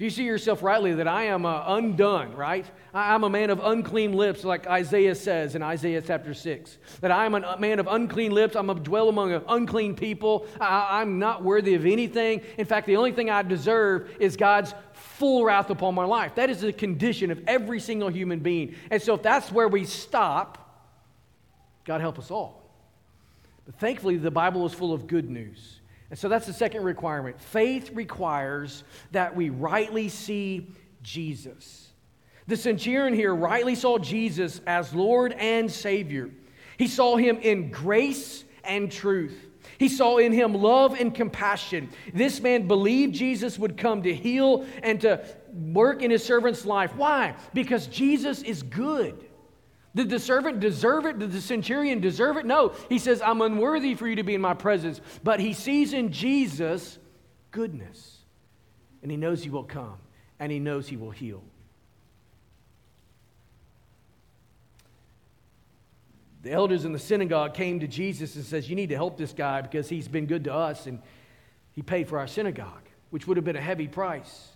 If 0.00 0.04
you 0.04 0.08
see 0.08 0.24
yourself 0.24 0.62
rightly, 0.62 0.94
that 0.94 1.06
I 1.06 1.24
am 1.24 1.44
uh, 1.44 1.62
undone, 1.76 2.34
right? 2.34 2.64
I'm 2.94 3.22
a 3.22 3.28
man 3.28 3.50
of 3.50 3.60
unclean 3.62 4.14
lips, 4.14 4.44
like 4.44 4.66
Isaiah 4.66 5.14
says 5.14 5.54
in 5.54 5.62
Isaiah 5.62 6.00
chapter 6.00 6.32
6. 6.32 6.78
That 7.02 7.10
I 7.10 7.26
am 7.26 7.34
a 7.34 7.58
man 7.58 7.78
of 7.78 7.86
unclean 7.86 8.32
lips. 8.32 8.56
I'm 8.56 8.70
a 8.70 8.74
dwell 8.76 9.10
among 9.10 9.30
unclean 9.46 9.94
people. 9.94 10.46
I, 10.58 11.02
I'm 11.02 11.18
not 11.18 11.44
worthy 11.44 11.74
of 11.74 11.84
anything. 11.84 12.40
In 12.56 12.64
fact, 12.64 12.86
the 12.86 12.96
only 12.96 13.12
thing 13.12 13.28
I 13.28 13.42
deserve 13.42 14.10
is 14.18 14.38
God's 14.38 14.72
full 14.94 15.44
wrath 15.44 15.68
upon 15.68 15.94
my 15.94 16.06
life. 16.06 16.34
That 16.36 16.48
is 16.48 16.62
the 16.62 16.72
condition 16.72 17.30
of 17.30 17.42
every 17.46 17.78
single 17.78 18.08
human 18.08 18.38
being. 18.38 18.76
And 18.90 19.02
so 19.02 19.16
if 19.16 19.22
that's 19.22 19.52
where 19.52 19.68
we 19.68 19.84
stop, 19.84 20.96
God 21.84 22.00
help 22.00 22.18
us 22.18 22.30
all. 22.30 22.62
But 23.66 23.74
thankfully, 23.74 24.16
the 24.16 24.30
Bible 24.30 24.64
is 24.64 24.72
full 24.72 24.94
of 24.94 25.06
good 25.06 25.28
news. 25.28 25.79
And 26.10 26.18
so 26.18 26.28
that's 26.28 26.46
the 26.46 26.52
second 26.52 26.82
requirement. 26.82 27.40
Faith 27.40 27.90
requires 27.94 28.84
that 29.12 29.34
we 29.34 29.50
rightly 29.50 30.08
see 30.08 30.68
Jesus. 31.02 31.88
The 32.48 32.56
centurion 32.56 33.14
here 33.14 33.34
rightly 33.34 33.76
saw 33.76 33.98
Jesus 33.98 34.60
as 34.66 34.92
Lord 34.92 35.32
and 35.34 35.70
Savior. 35.70 36.30
He 36.78 36.88
saw 36.88 37.16
him 37.16 37.38
in 37.38 37.70
grace 37.70 38.44
and 38.64 38.90
truth. 38.90 39.46
He 39.78 39.88
saw 39.88 40.18
in 40.18 40.32
him 40.32 40.54
love 40.54 40.98
and 40.98 41.14
compassion. 41.14 41.90
This 42.12 42.40
man 42.40 42.66
believed 42.66 43.14
Jesus 43.14 43.58
would 43.58 43.76
come 43.76 44.02
to 44.02 44.14
heal 44.14 44.66
and 44.82 45.00
to 45.02 45.24
work 45.52 46.02
in 46.02 46.10
his 46.10 46.24
servant's 46.24 46.66
life. 46.66 46.94
Why? 46.96 47.34
Because 47.54 47.86
Jesus 47.86 48.42
is 48.42 48.62
good. 48.62 49.24
Did 49.94 50.08
the 50.08 50.20
servant 50.20 50.60
deserve 50.60 51.04
it? 51.06 51.18
Did 51.18 51.32
the 51.32 51.40
centurion 51.40 52.00
deserve 52.00 52.36
it? 52.36 52.46
No. 52.46 52.72
He 52.88 52.98
says, 52.98 53.20
I'm 53.20 53.40
unworthy 53.40 53.94
for 53.94 54.06
you 54.06 54.16
to 54.16 54.22
be 54.22 54.34
in 54.34 54.40
my 54.40 54.54
presence. 54.54 55.00
But 55.24 55.40
he 55.40 55.52
sees 55.52 55.92
in 55.92 56.12
Jesus 56.12 56.98
goodness. 57.50 58.18
And 59.02 59.10
he 59.10 59.16
knows 59.16 59.42
he 59.42 59.50
will 59.50 59.64
come. 59.64 59.96
And 60.38 60.52
he 60.52 60.60
knows 60.60 60.88
he 60.88 60.96
will 60.96 61.10
heal. 61.10 61.42
The 66.42 66.52
elders 66.52 66.84
in 66.84 66.92
the 66.92 66.98
synagogue 66.98 67.54
came 67.54 67.80
to 67.80 67.86
Jesus 67.86 68.36
and 68.36 68.44
says, 68.44 68.70
You 68.70 68.76
need 68.76 68.90
to 68.90 68.96
help 68.96 69.18
this 69.18 69.32
guy 69.32 69.60
because 69.60 69.88
he's 69.88 70.08
been 70.08 70.26
good 70.26 70.44
to 70.44 70.54
us 70.54 70.86
and 70.86 71.02
he 71.72 71.82
paid 71.82 72.08
for 72.08 72.18
our 72.18 72.26
synagogue, 72.26 72.88
which 73.10 73.26
would 73.26 73.36
have 73.36 73.44
been 73.44 73.56
a 73.56 73.60
heavy 73.60 73.88
price. 73.88 74.48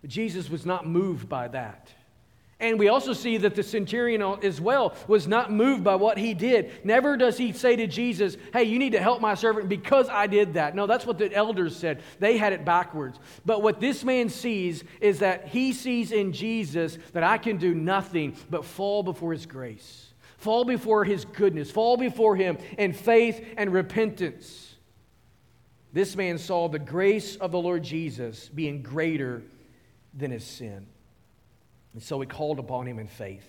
But 0.00 0.10
Jesus 0.10 0.48
was 0.48 0.64
not 0.64 0.86
moved 0.86 1.28
by 1.28 1.48
that. 1.48 1.90
And 2.60 2.78
we 2.78 2.88
also 2.88 3.14
see 3.14 3.38
that 3.38 3.54
the 3.54 3.62
centurion 3.62 4.20
as 4.42 4.60
well 4.60 4.94
was 5.08 5.26
not 5.26 5.50
moved 5.50 5.82
by 5.82 5.94
what 5.94 6.18
he 6.18 6.34
did. 6.34 6.84
Never 6.84 7.16
does 7.16 7.38
he 7.38 7.52
say 7.52 7.74
to 7.76 7.86
Jesus, 7.86 8.36
Hey, 8.52 8.64
you 8.64 8.78
need 8.78 8.92
to 8.92 9.00
help 9.00 9.22
my 9.22 9.34
servant 9.34 9.70
because 9.70 10.10
I 10.10 10.26
did 10.26 10.54
that. 10.54 10.74
No, 10.74 10.86
that's 10.86 11.06
what 11.06 11.16
the 11.16 11.32
elders 11.32 11.74
said. 11.74 12.02
They 12.18 12.36
had 12.36 12.52
it 12.52 12.66
backwards. 12.66 13.18
But 13.46 13.62
what 13.62 13.80
this 13.80 14.04
man 14.04 14.28
sees 14.28 14.84
is 15.00 15.20
that 15.20 15.48
he 15.48 15.72
sees 15.72 16.12
in 16.12 16.34
Jesus 16.34 16.98
that 17.14 17.24
I 17.24 17.38
can 17.38 17.56
do 17.56 17.74
nothing 17.74 18.36
but 18.50 18.66
fall 18.66 19.02
before 19.02 19.32
his 19.32 19.46
grace, 19.46 20.12
fall 20.36 20.66
before 20.66 21.04
his 21.04 21.24
goodness, 21.24 21.70
fall 21.70 21.96
before 21.96 22.36
him 22.36 22.58
in 22.76 22.92
faith 22.92 23.42
and 23.56 23.72
repentance. 23.72 24.74
This 25.94 26.14
man 26.14 26.36
saw 26.36 26.68
the 26.68 26.78
grace 26.78 27.36
of 27.36 27.52
the 27.52 27.58
Lord 27.58 27.82
Jesus 27.82 28.50
being 28.50 28.82
greater 28.82 29.42
than 30.14 30.30
his 30.30 30.44
sin. 30.44 30.86
And 31.94 32.02
so 32.02 32.20
he 32.20 32.26
called 32.26 32.58
upon 32.58 32.86
him 32.86 32.98
in 32.98 33.08
faith. 33.08 33.46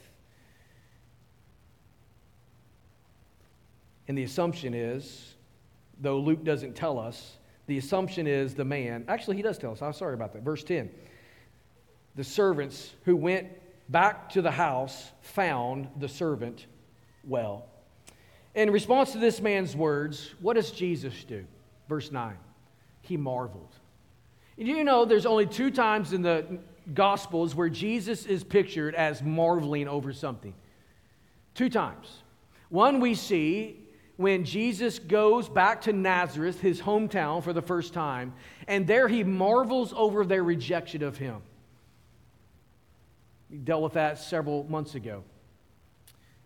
And 4.08 4.18
the 4.18 4.24
assumption 4.24 4.74
is 4.74 5.36
though 6.02 6.20
Luke 6.20 6.44
doesn't 6.44 6.76
tell 6.76 7.00
us. 7.00 7.38
The 7.68 7.78
assumption 7.78 8.28
is 8.28 8.56
the 8.56 8.66
man, 8.66 9.06
actually, 9.08 9.38
he 9.38 9.44
does 9.44 9.58
tell 9.58 9.72
us. 9.72 9.82
I'm 9.82 9.94
sorry 9.94 10.16
about 10.16 10.34
that. 10.34 10.42
Verse 10.42 10.64
10. 10.64 10.90
The 12.16 12.24
servants 12.24 12.92
who 13.06 13.16
went 13.16 13.48
back 13.88 14.30
to 14.32 14.42
the 14.42 14.52
house 14.52 15.12
found 15.22 15.88
the 15.98 16.10
servant 16.10 16.66
well. 17.24 17.68
In 18.56 18.72
response 18.72 19.14
to 19.14 19.18
this 19.18 19.40
man's 19.40 19.76
words, 19.76 20.34
what 20.42 20.56
does 20.56 20.72
Jesus 20.72 21.24
do? 21.24 21.46
Verse 21.88 22.12
9. 22.12 22.36
He 23.02 23.16
marveled. 23.16 23.74
You 24.58 24.84
know 24.84 25.06
there's 25.06 25.26
only 25.26 25.46
two 25.46 25.72
times 25.72 26.12
in 26.12 26.22
the 26.22 26.60
Gospels 26.94 27.56
where 27.56 27.70
Jesus 27.70 28.26
is 28.26 28.44
pictured 28.44 28.96
as 28.96 29.22
marveling 29.22 29.88
over 29.88 30.14
something? 30.14 30.54
Two 31.54 31.70
times. 31.70 32.24
One 32.70 33.00
we 33.00 33.16
see 33.16 33.78
when 34.18 34.46
Jesus 34.46 35.00
goes 35.00 35.50
back 35.50 35.82
to 35.82 35.94
Nazareth, 35.94 36.62
his 36.62 36.82
hometown, 36.82 37.44
for 37.44 37.54
the 37.54 37.62
first 37.62 37.94
time, 37.94 38.34
and 38.68 38.86
there 38.86 39.08
he 39.08 39.24
marvels 39.24 39.94
over 39.96 40.26
their 40.26 40.44
rejection 40.44 41.04
of 41.04 41.18
him. 41.18 41.42
We 43.50 43.58
dealt 43.58 43.84
with 43.84 43.94
that 43.94 44.20
several 44.20 44.64
months 44.70 44.96
ago. 44.96 45.24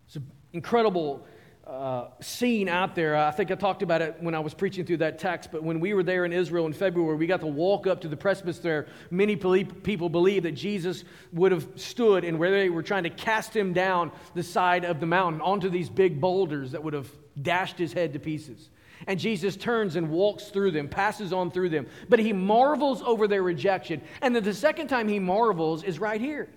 It's 0.06 0.16
an 0.16 0.26
incredible 0.52 1.26
uh, 1.66 2.06
scene 2.20 2.68
out 2.68 2.94
there. 2.94 3.16
I 3.16 3.32
think 3.32 3.50
I 3.50 3.56
talked 3.56 3.82
about 3.82 4.00
it 4.00 4.16
when 4.20 4.34
I 4.34 4.38
was 4.38 4.54
preaching 4.54 4.84
through 4.84 4.98
that 4.98 5.18
text, 5.18 5.50
but 5.50 5.64
when 5.64 5.80
we 5.80 5.94
were 5.94 6.04
there 6.04 6.24
in 6.24 6.32
Israel 6.32 6.66
in 6.66 6.72
February, 6.72 7.16
we 7.16 7.26
got 7.26 7.40
to 7.40 7.46
walk 7.46 7.88
up 7.88 8.00
to 8.02 8.08
the 8.08 8.16
precipice 8.16 8.58
there. 8.58 8.86
Many 9.10 9.34
people 9.34 10.08
believe 10.08 10.44
that 10.44 10.52
Jesus 10.52 11.02
would 11.32 11.50
have 11.50 11.66
stood 11.74 12.24
and 12.24 12.38
where 12.38 12.52
they 12.52 12.70
were 12.70 12.84
trying 12.84 13.02
to 13.02 13.10
cast 13.10 13.54
him 13.54 13.72
down 13.72 14.12
the 14.34 14.44
side 14.44 14.84
of 14.84 15.00
the 15.00 15.06
mountain 15.06 15.40
onto 15.40 15.68
these 15.68 15.88
big 15.88 16.20
boulders 16.20 16.70
that 16.70 16.82
would 16.84 16.94
have 16.94 17.10
dashed 17.42 17.78
his 17.78 17.92
head 17.92 18.12
to 18.12 18.20
pieces. 18.20 18.70
And 19.08 19.18
Jesus 19.18 19.56
turns 19.56 19.96
and 19.96 20.08
walks 20.08 20.44
through 20.44 20.70
them, 20.70 20.88
passes 20.88 21.32
on 21.32 21.50
through 21.50 21.70
them. 21.70 21.86
But 22.08 22.20
he 22.20 22.32
marvels 22.32 23.02
over 23.02 23.26
their 23.26 23.42
rejection. 23.42 24.00
And 24.22 24.34
then 24.34 24.44
the 24.44 24.54
second 24.54 24.86
time 24.86 25.08
he 25.08 25.18
marvels 25.18 25.82
is 25.82 25.98
right 25.98 26.20
here. 26.20 26.48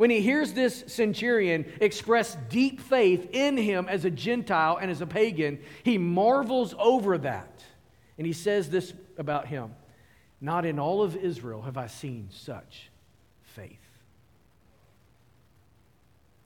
When 0.00 0.08
he 0.08 0.22
hears 0.22 0.54
this 0.54 0.84
centurion 0.86 1.70
express 1.78 2.34
deep 2.48 2.80
faith 2.80 3.28
in 3.32 3.58
him 3.58 3.86
as 3.86 4.06
a 4.06 4.10
Gentile 4.10 4.78
and 4.78 4.90
as 4.90 5.02
a 5.02 5.06
pagan, 5.06 5.58
he 5.82 5.98
marvels 5.98 6.74
over 6.78 7.18
that. 7.18 7.62
And 8.16 8.26
he 8.26 8.32
says 8.32 8.70
this 8.70 8.94
about 9.18 9.48
him 9.48 9.74
Not 10.40 10.64
in 10.64 10.78
all 10.78 11.02
of 11.02 11.16
Israel 11.16 11.60
have 11.60 11.76
I 11.76 11.86
seen 11.86 12.30
such 12.32 12.88
faith. 13.42 13.76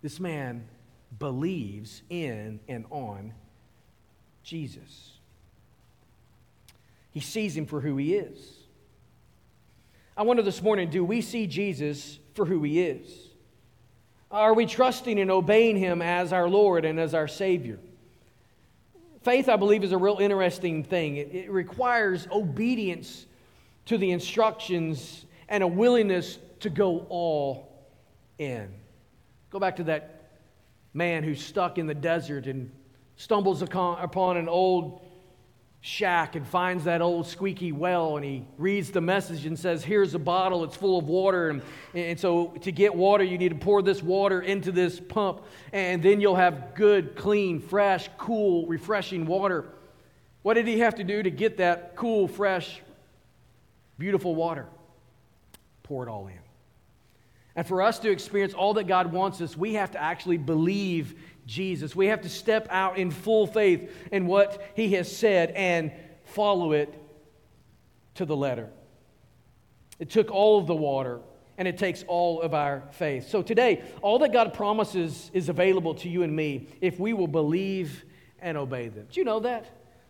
This 0.03 0.19
man 0.19 0.67
believes 1.17 2.03
in 2.11 2.59
and 2.67 2.87
on 2.91 3.35
Jesus. 4.43 5.13
He 7.13 7.21
sees 7.21 7.57
him 7.57 7.67
for 7.67 7.81
who 7.81 7.99
he 7.99 8.17
is. 8.17 8.37
I 10.17 10.25
wonder 10.25 10.43
this 10.43 10.61
morning 10.61 10.91
do 10.91 11.05
we 11.05 11.21
see 11.21 11.47
Jesus 11.47 12.19
for 12.35 12.47
who 12.47 12.61
he 12.65 12.81
is? 12.81 13.31
Are 14.31 14.55
we 14.55 14.67
trusting 14.67 15.19
and 15.19 15.31
obeying 15.31 15.77
Him 15.77 16.03
as 16.03 16.33
our 16.33 16.49
Lord 16.49 16.85
and 16.85 16.99
as 16.99 17.15
our 17.15 17.29
Savior? 17.29 17.79
Faith, 19.23 19.49
I 19.49 19.57
believe, 19.57 19.85
is 19.85 19.93
a 19.93 19.99
real 19.99 20.19
interesting 20.19 20.85
thing. 20.85 21.17
It, 21.17 21.35
it 21.35 21.51
requires 21.51 22.29
obedience 22.31 23.27
to 23.87 23.97
the 23.97 24.11
instructions 24.11 25.25
and 25.49 25.63
a 25.63 25.67
willingness 25.67 26.39
to 26.61 26.71
go 26.71 27.07
all 27.09 27.87
in. 28.39 28.69
Go 29.51 29.59
back 29.59 29.77
to 29.77 29.85
that 29.85 30.31
man 30.95 31.23
who's 31.23 31.45
stuck 31.45 31.79
in 31.79 31.87
the 31.87 31.95
desert 31.95 32.47
and 32.47 32.71
stumbles 33.17 33.63
upon 33.63 34.37
an 34.37 34.49
old 34.49 35.01
shack 35.87 36.35
and 36.35 36.49
finds 36.49 36.85
that 36.85 37.03
old 37.03 37.27
squeaky 37.27 37.71
well 37.71 38.17
and 38.17 38.25
he 38.25 38.43
reads 38.57 38.91
the 38.91 39.03
message 39.03 39.45
and 39.45 39.59
says 39.59 39.85
here's 39.85 40.15
a 40.15 40.19
bottle 40.19 40.65
it's 40.65 40.75
full 40.75 40.99
of 40.99 41.07
water 41.09 41.51
and, 41.51 41.61
and 41.93 42.19
so 42.19 42.47
to 42.63 42.73
get 42.73 42.95
water 42.95 43.23
you 43.23 43.37
need 43.37 43.51
to 43.51 43.55
pour 43.55 43.83
this 43.83 44.03
water 44.03 44.41
into 44.41 44.73
this 44.73 44.99
pump 44.99 45.43
and 45.75 46.03
then 46.03 46.23
you'll 46.23 46.37
have 46.37 46.75
good 46.75 47.15
clean 47.15 47.61
fresh 47.61 48.09
cool 48.17 48.67
refreshing 48.67 49.27
water. 49.27 49.67
What 50.41 50.55
did 50.55 50.67
he 50.67 50.79
have 50.79 50.95
to 50.95 51.05
do 51.05 51.23
to 51.23 51.31
get 51.31 51.59
that 51.59 51.97
cool 51.97 52.29
fresh 52.29 52.81
beautiful 53.99 54.35
water? 54.35 54.65
Pour 55.83 56.03
it 56.03 56.09
all 56.09 56.29
in 56.29 56.44
and 57.57 57.67
for 57.67 57.83
us 57.83 57.99
to 58.01 58.11
experience 58.11 58.55
all 58.55 58.75
that 58.75 58.87
god 58.87 59.13
wants 59.13 59.41
us 59.41 59.57
we 59.57 59.75
have 59.75 59.91
to 59.91 60.03
actually 60.03 60.39
believe 60.39 61.15
Jesus. 61.47 61.95
We 61.95 62.07
have 62.07 62.23
to 62.23 62.29
step 62.29 62.67
out 62.71 62.99
in 62.99 63.11
full 63.11 63.47
faith 63.47 63.91
in 64.11 64.27
what 64.27 64.63
he 64.75 64.93
has 64.95 65.15
said 65.15 65.51
and 65.51 65.93
follow 66.25 66.73
it 66.73 66.93
to 68.15 68.25
the 68.25 68.37
letter. 68.37 68.71
It 69.99 70.11
took 70.11 70.31
all 70.31 70.59
of 70.59 70.67
the 70.67 70.75
water 70.75 71.21
and 71.57 71.69
it 71.69 71.79
takes 71.79 72.05
all 72.09 72.41
of 72.41 72.55
our 72.55 72.83
faith. 72.93 73.29
So 73.29 73.43
today, 73.43 73.85
all 74.03 74.19
that 74.21 74.33
God 74.33 74.55
promises 74.55 75.31
is 75.33 75.49
available 75.49 75.95
to 75.97 76.09
you 76.09 76.23
and 76.23 76.35
me 76.35 76.69
if 76.81 76.99
we 76.99 77.13
will 77.13 77.29
believe 77.29 78.05
and 78.41 78.57
obey 78.59 78.89
them. 78.89 79.07
Do 79.11 79.21
you 79.21 79.25
know 79.25 79.41
that? 79.41 79.67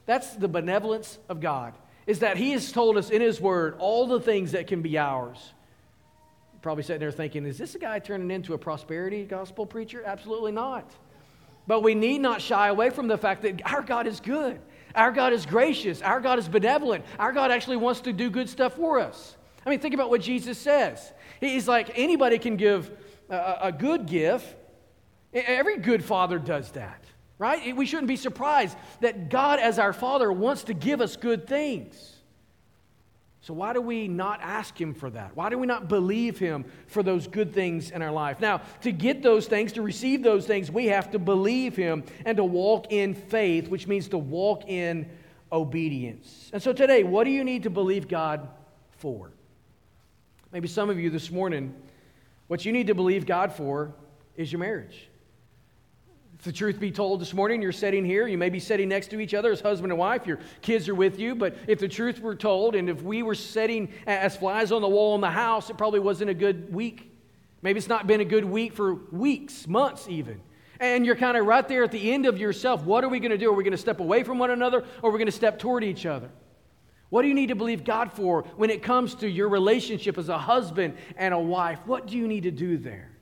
That's 0.06 0.34
the 0.36 0.48
benevolence 0.48 1.18
of 1.28 1.40
God. 1.40 1.74
Is 2.06 2.20
that 2.20 2.36
He 2.36 2.52
has 2.52 2.72
told 2.72 2.96
us 2.96 3.10
in 3.10 3.20
His 3.20 3.40
Word 3.40 3.76
all 3.78 4.06
the 4.06 4.20
things 4.20 4.52
that 4.52 4.66
can 4.66 4.82
be 4.82 4.98
ours. 4.98 5.52
Probably 6.64 6.82
sitting 6.82 7.00
there 7.00 7.10
thinking, 7.10 7.44
is 7.44 7.58
this 7.58 7.74
a 7.74 7.78
guy 7.78 7.98
turning 7.98 8.30
into 8.30 8.54
a 8.54 8.58
prosperity 8.58 9.26
gospel 9.26 9.66
preacher? 9.66 10.02
Absolutely 10.02 10.50
not. 10.50 10.90
But 11.66 11.82
we 11.82 11.94
need 11.94 12.22
not 12.22 12.40
shy 12.40 12.68
away 12.68 12.88
from 12.88 13.06
the 13.06 13.18
fact 13.18 13.42
that 13.42 13.60
our 13.70 13.82
God 13.82 14.06
is 14.06 14.18
good. 14.18 14.58
Our 14.94 15.12
God 15.12 15.34
is 15.34 15.44
gracious. 15.44 16.00
Our 16.00 16.20
God 16.20 16.38
is 16.38 16.48
benevolent. 16.48 17.04
Our 17.18 17.32
God 17.32 17.50
actually 17.50 17.76
wants 17.76 18.00
to 18.00 18.14
do 18.14 18.30
good 18.30 18.48
stuff 18.48 18.76
for 18.76 18.98
us. 18.98 19.36
I 19.66 19.68
mean, 19.68 19.78
think 19.78 19.92
about 19.92 20.08
what 20.08 20.22
Jesus 20.22 20.56
says. 20.56 21.12
He's 21.38 21.68
like, 21.68 21.98
anybody 21.98 22.38
can 22.38 22.56
give 22.56 22.90
a, 23.28 23.58
a 23.64 23.72
good 23.72 24.06
gift. 24.06 24.56
Every 25.34 25.76
good 25.76 26.02
father 26.02 26.38
does 26.38 26.70
that, 26.70 27.04
right? 27.36 27.76
We 27.76 27.84
shouldn't 27.84 28.08
be 28.08 28.16
surprised 28.16 28.78
that 29.00 29.28
God, 29.28 29.58
as 29.58 29.78
our 29.78 29.92
Father, 29.92 30.32
wants 30.32 30.64
to 30.64 30.72
give 30.72 31.02
us 31.02 31.14
good 31.16 31.46
things. 31.46 32.13
So, 33.44 33.52
why 33.52 33.74
do 33.74 33.82
we 33.82 34.08
not 34.08 34.40
ask 34.40 34.80
Him 34.80 34.94
for 34.94 35.10
that? 35.10 35.36
Why 35.36 35.50
do 35.50 35.58
we 35.58 35.66
not 35.66 35.86
believe 35.86 36.38
Him 36.38 36.64
for 36.86 37.02
those 37.02 37.26
good 37.26 37.52
things 37.52 37.90
in 37.90 38.00
our 38.00 38.10
life? 38.10 38.40
Now, 38.40 38.62
to 38.80 38.90
get 38.90 39.22
those 39.22 39.46
things, 39.46 39.74
to 39.74 39.82
receive 39.82 40.22
those 40.22 40.46
things, 40.46 40.70
we 40.70 40.86
have 40.86 41.10
to 41.10 41.18
believe 41.18 41.76
Him 41.76 42.04
and 42.24 42.38
to 42.38 42.44
walk 42.44 42.86
in 42.88 43.12
faith, 43.12 43.68
which 43.68 43.86
means 43.86 44.08
to 44.08 44.18
walk 44.18 44.66
in 44.66 45.10
obedience. 45.52 46.48
And 46.54 46.62
so, 46.62 46.72
today, 46.72 47.04
what 47.04 47.24
do 47.24 47.30
you 47.30 47.44
need 47.44 47.64
to 47.64 47.70
believe 47.70 48.08
God 48.08 48.48
for? 48.92 49.30
Maybe 50.50 50.66
some 50.66 50.88
of 50.88 50.98
you 50.98 51.10
this 51.10 51.30
morning, 51.30 51.74
what 52.46 52.64
you 52.64 52.72
need 52.72 52.86
to 52.86 52.94
believe 52.94 53.26
God 53.26 53.52
for 53.52 53.94
is 54.36 54.50
your 54.50 54.60
marriage. 54.60 55.10
The 56.44 56.52
truth 56.52 56.78
be 56.78 56.90
told 56.90 57.22
this 57.22 57.32
morning, 57.32 57.62
you're 57.62 57.72
sitting 57.72 58.04
here, 58.04 58.26
you 58.26 58.36
may 58.36 58.50
be 58.50 58.60
sitting 58.60 58.86
next 58.90 59.08
to 59.08 59.18
each 59.18 59.32
other 59.32 59.50
as 59.50 59.62
husband 59.62 59.90
and 59.90 59.98
wife, 59.98 60.26
your 60.26 60.40
kids 60.60 60.90
are 60.90 60.94
with 60.94 61.18
you, 61.18 61.34
but 61.34 61.56
if 61.66 61.78
the 61.78 61.88
truth 61.88 62.20
were 62.20 62.34
told 62.34 62.74
and 62.74 62.90
if 62.90 63.00
we 63.02 63.22
were 63.22 63.34
sitting 63.34 63.90
as 64.06 64.36
flies 64.36 64.70
on 64.70 64.82
the 64.82 64.88
wall 64.88 65.14
in 65.14 65.22
the 65.22 65.30
house, 65.30 65.70
it 65.70 65.78
probably 65.78 66.00
wasn't 66.00 66.28
a 66.28 66.34
good 66.34 66.70
week. 66.72 67.10
Maybe 67.62 67.78
it's 67.78 67.88
not 67.88 68.06
been 68.06 68.20
a 68.20 68.26
good 68.26 68.44
week 68.44 68.74
for 68.74 68.94
weeks, 69.10 69.66
months 69.66 70.06
even. 70.06 70.42
And 70.80 71.06
you're 71.06 71.16
kind 71.16 71.38
of 71.38 71.46
right 71.46 71.66
there 71.66 71.82
at 71.82 71.92
the 71.92 72.12
end 72.12 72.26
of 72.26 72.36
yourself. 72.36 72.84
What 72.84 73.04
are 73.04 73.08
we 73.08 73.20
going 73.20 73.30
to 73.30 73.38
do? 73.38 73.48
Are 73.48 73.54
we 73.54 73.64
going 73.64 73.72
to 73.72 73.78
step 73.78 74.00
away 74.00 74.22
from 74.22 74.38
one 74.38 74.50
another 74.50 74.84
or 75.00 75.08
are 75.08 75.12
we 75.12 75.18
going 75.18 75.24
to 75.26 75.32
step 75.32 75.58
toward 75.58 75.82
each 75.82 76.04
other? 76.04 76.28
What 77.08 77.22
do 77.22 77.28
you 77.28 77.34
need 77.34 77.48
to 77.48 77.54
believe 77.54 77.84
God 77.84 78.12
for 78.12 78.42
when 78.56 78.68
it 78.68 78.82
comes 78.82 79.14
to 79.16 79.28
your 79.28 79.48
relationship 79.48 80.18
as 80.18 80.28
a 80.28 80.36
husband 80.36 80.98
and 81.16 81.32
a 81.32 81.38
wife? 81.38 81.78
What 81.86 82.06
do 82.06 82.18
you 82.18 82.28
need 82.28 82.42
to 82.42 82.50
do 82.50 82.76
there? 82.76 83.12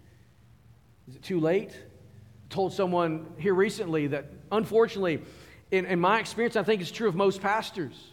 Is 1.06 1.14
it 1.14 1.22
too 1.22 1.38
late? 1.38 1.78
Told 2.52 2.72
someone 2.72 3.26
here 3.38 3.54
recently 3.54 4.06
that 4.08 4.26
unfortunately, 4.52 5.22
in, 5.70 5.86
in 5.86 5.98
my 5.98 6.20
experience, 6.20 6.54
I 6.54 6.62
think 6.62 6.82
it's 6.82 6.90
true 6.90 7.08
of 7.08 7.14
most 7.14 7.40
pastors 7.40 8.12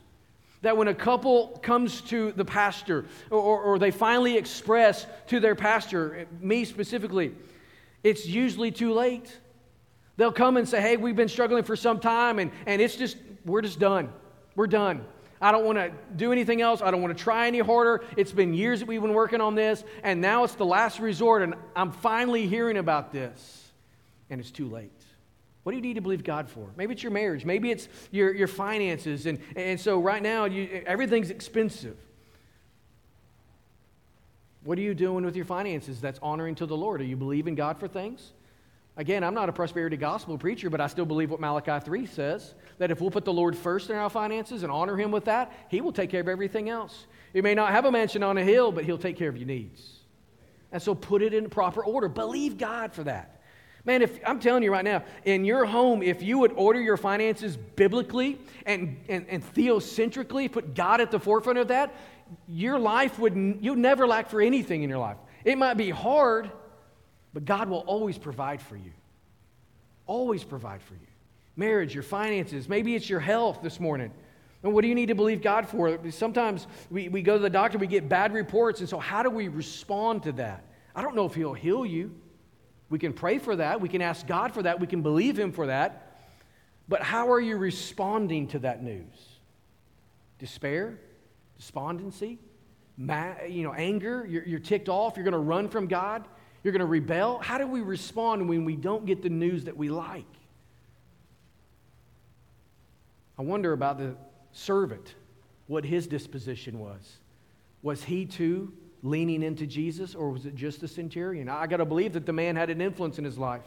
that 0.61 0.75
when 0.75 0.87
a 0.87 0.93
couple 0.93 1.59
comes 1.61 2.01
to 2.01 2.31
the 2.33 2.43
pastor 2.43 3.05
or, 3.29 3.39
or, 3.39 3.61
or, 3.61 3.79
they 3.79 3.91
finally 3.91 4.37
express 4.37 5.05
to 5.27 5.39
their 5.39 5.55
pastor, 5.55 6.27
me 6.41 6.65
specifically, 6.65 7.33
it's 8.03 8.25
usually 8.25 8.71
too 8.71 8.93
late. 8.93 9.37
They'll 10.17 10.33
come 10.33 10.57
and 10.57 10.67
say, 10.67 10.81
Hey, 10.81 10.97
we've 10.97 11.15
been 11.15 11.29
struggling 11.29 11.63
for 11.63 11.77
some 11.77 11.99
time, 11.99 12.39
and, 12.39 12.51
and 12.65 12.81
it's 12.81 12.95
just, 12.95 13.15
we're 13.45 13.61
just 13.61 13.79
done. 13.79 14.09
We're 14.55 14.67
done. 14.67 15.05
I 15.41 15.53
don't 15.53 15.63
want 15.63 15.77
to 15.77 15.93
do 16.17 16.33
anything 16.33 16.61
else. 16.61 16.81
I 16.81 16.91
don't 16.91 17.01
want 17.01 17.17
to 17.17 17.23
try 17.23 17.47
any 17.47 17.59
harder. 17.59 18.03
It's 18.17 18.33
been 18.33 18.53
years 18.53 18.81
that 18.81 18.87
we've 18.87 19.01
been 19.01 19.13
working 19.13 19.39
on 19.39 19.55
this, 19.55 19.85
and 20.03 20.19
now 20.19 20.43
it's 20.43 20.55
the 20.55 20.65
last 20.65 20.99
resort, 20.99 21.41
and 21.43 21.55
I'm 21.77 21.93
finally 21.93 22.47
hearing 22.47 22.75
about 22.75 23.13
this 23.13 23.58
and 24.29 24.39
it's 24.39 24.51
too 24.51 24.67
late. 24.69 24.91
What 25.63 25.73
do 25.73 25.77
you 25.77 25.81
need 25.81 25.95
to 25.95 26.01
believe 26.01 26.23
God 26.23 26.49
for? 26.49 26.69
Maybe 26.77 26.93
it's 26.93 27.03
your 27.03 27.11
marriage. 27.11 27.45
Maybe 27.45 27.69
it's 27.69 27.87
your, 28.11 28.33
your 28.33 28.47
finances. 28.47 29.25
And, 29.25 29.39
and 29.55 29.79
so 29.79 29.99
right 29.99 30.23
now, 30.23 30.45
you, 30.45 30.83
everything's 30.85 31.29
expensive. 31.29 31.97
What 34.63 34.77
are 34.77 34.81
you 34.81 34.93
doing 34.93 35.25
with 35.25 35.35
your 35.35 35.45
finances 35.45 36.01
that's 36.01 36.19
honoring 36.21 36.55
to 36.55 36.65
the 36.65 36.77
Lord? 36.77 37.01
Are 37.01 37.05
you 37.05 37.15
believing 37.15 37.55
God 37.55 37.77
for 37.77 37.87
things? 37.87 38.33
Again, 38.97 39.23
I'm 39.23 39.33
not 39.33 39.47
a 39.47 39.53
prosperity 39.53 39.95
gospel 39.95 40.37
preacher, 40.37 40.69
but 40.69 40.81
I 40.81 40.87
still 40.87 41.05
believe 41.05 41.31
what 41.31 41.39
Malachi 41.39 41.79
3 41.83 42.05
says 42.05 42.53
that 42.79 42.91
if 42.91 42.99
we'll 42.99 43.11
put 43.11 43.23
the 43.23 43.31
Lord 43.31 43.55
first 43.55 43.89
in 43.89 43.95
our 43.95 44.09
finances 44.09 44.63
and 44.63 44.71
honor 44.71 44.97
Him 44.97 45.11
with 45.11 45.25
that, 45.25 45.53
He 45.69 45.79
will 45.79 45.93
take 45.93 46.09
care 46.09 46.19
of 46.19 46.27
everything 46.27 46.67
else. 46.67 47.05
You 47.33 47.41
may 47.41 47.55
not 47.55 47.71
have 47.71 47.85
a 47.85 47.91
mansion 47.91 48.23
on 48.23 48.37
a 48.37 48.43
hill, 48.43 48.71
but 48.71 48.83
He'll 48.83 48.97
take 48.97 49.15
care 49.17 49.29
of 49.29 49.37
your 49.37 49.47
needs. 49.47 49.99
And 50.71 50.81
so 50.81 50.93
put 50.93 51.21
it 51.21 51.33
in 51.33 51.49
proper 51.49 51.83
order. 51.83 52.09
Believe 52.09 52.57
God 52.57 52.93
for 52.93 53.05
that. 53.05 53.38
Man, 53.89 54.03
if 54.03 54.19
I'm 54.23 54.39
telling 54.39 54.61
you 54.61 54.71
right 54.71 54.85
now, 54.85 55.03
in 55.25 55.43
your 55.43 55.65
home, 55.65 56.03
if 56.03 56.21
you 56.21 56.37
would 56.37 56.51
order 56.51 56.79
your 56.79 56.95
finances 56.95 57.57
biblically 57.57 58.37
and, 58.67 58.99
and, 59.09 59.25
and 59.27 59.43
theocentrically, 59.55 60.51
put 60.51 60.75
God 60.75 61.01
at 61.01 61.09
the 61.09 61.19
forefront 61.19 61.57
of 61.57 61.69
that, 61.69 61.95
your 62.47 62.77
life 62.77 63.17
would, 63.17 63.57
you'd 63.61 63.79
never 63.79 64.05
lack 64.05 64.29
for 64.29 64.41
anything 64.41 64.83
in 64.83 64.91
your 64.91 64.99
life. 64.99 65.17
It 65.43 65.57
might 65.57 65.73
be 65.73 65.89
hard, 65.89 66.51
but 67.33 67.45
God 67.45 67.67
will 67.67 67.79
always 67.79 68.19
provide 68.19 68.61
for 68.61 68.75
you. 68.75 68.91
Always 70.05 70.43
provide 70.43 70.83
for 70.83 70.93
you. 70.93 71.07
Marriage, 71.55 71.91
your 71.91 72.03
finances, 72.03 72.69
maybe 72.69 72.93
it's 72.93 73.09
your 73.09 73.19
health 73.19 73.63
this 73.63 73.79
morning. 73.79 74.11
And 74.61 74.71
what 74.71 74.83
do 74.83 74.87
you 74.87 74.93
need 74.93 75.07
to 75.07 75.15
believe 75.15 75.41
God 75.41 75.67
for? 75.67 75.97
Sometimes 76.11 76.67
we, 76.91 77.09
we 77.09 77.23
go 77.23 77.37
to 77.37 77.41
the 77.41 77.49
doctor, 77.49 77.79
we 77.79 77.87
get 77.87 78.07
bad 78.07 78.33
reports, 78.33 78.81
and 78.81 78.87
so 78.87 78.99
how 78.99 79.23
do 79.23 79.31
we 79.31 79.47
respond 79.47 80.21
to 80.23 80.31
that? 80.33 80.63
I 80.95 81.01
don't 81.01 81.15
know 81.15 81.25
if 81.25 81.33
He'll 81.33 81.55
heal 81.55 81.87
you. 81.87 82.13
We 82.89 82.99
can 82.99 83.13
pray 83.13 83.37
for 83.37 83.55
that, 83.55 83.81
we 83.81 83.89
can 83.89 84.01
ask 84.01 84.25
God 84.25 84.53
for 84.53 84.63
that, 84.63 84.79
we 84.79 84.87
can 84.87 85.01
believe 85.01 85.37
Him 85.37 85.51
for 85.51 85.67
that. 85.67 86.05
But 86.87 87.03
how 87.03 87.31
are 87.31 87.39
you 87.39 87.57
responding 87.57 88.47
to 88.47 88.59
that 88.59 88.83
news? 88.83 89.05
Despair? 90.39 90.97
Despondency? 91.57 92.39
Ma- 92.97 93.35
you 93.47 93.63
know, 93.63 93.73
anger? 93.73 94.25
You're, 94.27 94.43
you're 94.43 94.59
ticked 94.59 94.89
off? 94.89 95.15
You're 95.15 95.23
going 95.23 95.33
to 95.33 95.37
run 95.37 95.69
from 95.69 95.87
God? 95.87 96.27
You're 96.63 96.71
going 96.71 96.79
to 96.79 96.85
rebel? 96.85 97.37
How 97.39 97.57
do 97.57 97.67
we 97.67 97.81
respond 97.81 98.49
when 98.49 98.65
we 98.65 98.75
don't 98.75 99.05
get 99.05 99.21
the 99.21 99.29
news 99.29 99.65
that 99.65 99.77
we 99.77 99.89
like? 99.89 100.25
I 103.37 103.43
wonder 103.43 103.71
about 103.71 103.97
the 103.97 104.15
servant, 104.51 105.15
what 105.67 105.85
his 105.85 106.07
disposition 106.07 106.79
was. 106.79 107.19
Was 107.81 108.03
he 108.03 108.25
too 108.25 108.73
leaning 109.03 109.43
into 109.43 109.65
Jesus, 109.65 110.15
or 110.15 110.29
was 110.29 110.45
it 110.45 110.55
just 110.55 110.81
the 110.81 110.87
centurion? 110.87 111.49
I 111.49 111.67
got 111.67 111.77
to 111.77 111.85
believe 111.85 112.13
that 112.13 112.25
the 112.25 112.33
man 112.33 112.55
had 112.55 112.69
an 112.69 112.81
influence 112.81 113.17
in 113.17 113.23
his 113.23 113.37
life. 113.37 113.63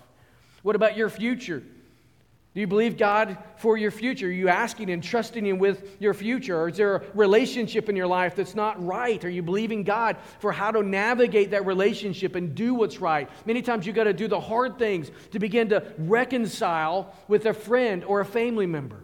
What 0.63 0.77
about 0.77 0.97
your 0.97 1.09
future? 1.09 1.63
Do 2.55 2.61
you 2.61 2.67
believe 2.67 2.99
God 2.99 3.39
for 3.57 3.79
your 3.79 3.91
future? 3.91 4.27
Are 4.27 4.31
you 4.31 4.51
asking 4.51 4.91
and 4.91 5.03
trusting 5.03 5.47
Him 5.47 5.59
with 5.59 5.97
your 6.01 6.13
future? 6.13 6.61
Or 6.61 6.69
is 6.69 6.77
there 6.77 6.97
a 6.97 7.03
relationship 7.15 7.89
in 7.89 7.97
your 7.97 8.07
life 8.07 8.37
that's 8.37 8.55
not 8.55 8.85
right? 8.85 9.25
Are 9.25 9.31
you 9.31 9.43
believing 9.43 9.85
God 9.85 10.19
for 10.39 10.53
how 10.53 10.71
to 10.71 10.83
navigate 10.83 11.53
that 11.53 11.65
relationship 11.65 12.35
and 12.35 12.55
do 12.55 12.75
what's 12.75 13.01
right? 13.01 13.31
Many 13.47 13.63
times 13.63 13.87
you 13.87 13.95
got 13.95 14.05
to 14.05 14.13
do 14.13 14.29
the 14.29 14.39
hard 14.39 14.79
things 14.79 15.11
to 15.31 15.39
begin 15.39 15.71
to 15.71 15.83
reconcile 15.97 17.15
with 17.27 17.47
a 17.47 17.55
friend 17.55 18.05
or 18.05 18.21
a 18.21 18.25
family 18.25 18.67
member. 18.67 19.01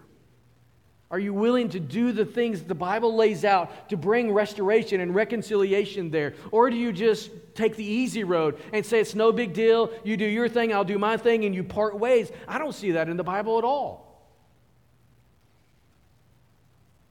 Are 1.10 1.18
you 1.18 1.32
willing 1.32 1.70
to 1.70 1.80
do 1.80 2.12
the 2.12 2.26
things 2.26 2.62
the 2.62 2.74
Bible 2.74 3.16
lays 3.16 3.42
out 3.42 3.88
to 3.88 3.96
bring 3.96 4.30
restoration 4.30 5.00
and 5.00 5.14
reconciliation 5.14 6.10
there? 6.10 6.34
Or 6.50 6.68
do 6.68 6.76
you 6.76 6.92
just 6.92 7.30
take 7.54 7.76
the 7.76 7.84
easy 7.84 8.24
road 8.24 8.60
and 8.74 8.84
say, 8.84 9.00
it's 9.00 9.14
no 9.14 9.32
big 9.32 9.54
deal, 9.54 9.90
you 10.04 10.18
do 10.18 10.26
your 10.26 10.50
thing, 10.50 10.72
I'll 10.72 10.84
do 10.84 10.98
my 10.98 11.16
thing, 11.16 11.46
and 11.46 11.54
you 11.54 11.64
part 11.64 11.98
ways? 11.98 12.30
I 12.46 12.58
don't 12.58 12.74
see 12.74 12.92
that 12.92 13.08
in 13.08 13.16
the 13.16 13.24
Bible 13.24 13.56
at 13.56 13.64
all. 13.64 14.06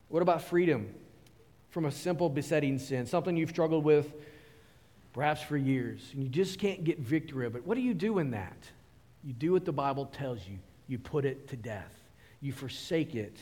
What 0.10 0.22
about 0.22 0.44
freedom 0.44 0.94
from 1.72 1.86
a 1.86 1.92
simple 1.92 2.30
besetting 2.30 2.78
sin, 2.78 3.08
something 3.08 3.36
you've 3.36 3.50
struggled 3.50 3.84
with 3.84 4.14
perhaps 5.12 5.42
for 5.42 5.58
years, 5.58 6.08
and 6.14 6.22
you 6.22 6.30
just 6.30 6.60
can't 6.60 6.84
get 6.84 7.00
victory 7.00 7.48
of 7.48 7.56
it? 7.56 7.66
What 7.66 7.74
do 7.74 7.82
you 7.82 7.96
do 7.96 8.20
in 8.20 8.30
that? 8.32 8.58
You 9.24 9.34
do 9.34 9.54
what 9.54 9.66
the 9.66 9.74
Bible 9.74 10.06
tells 10.06 10.48
you, 10.48 10.60
you 10.88 11.00
put 11.00 11.26
it 11.26 11.48
to 11.48 11.56
death, 11.56 11.92
you 12.42 12.54
forsake 12.54 13.16
it 13.16 13.36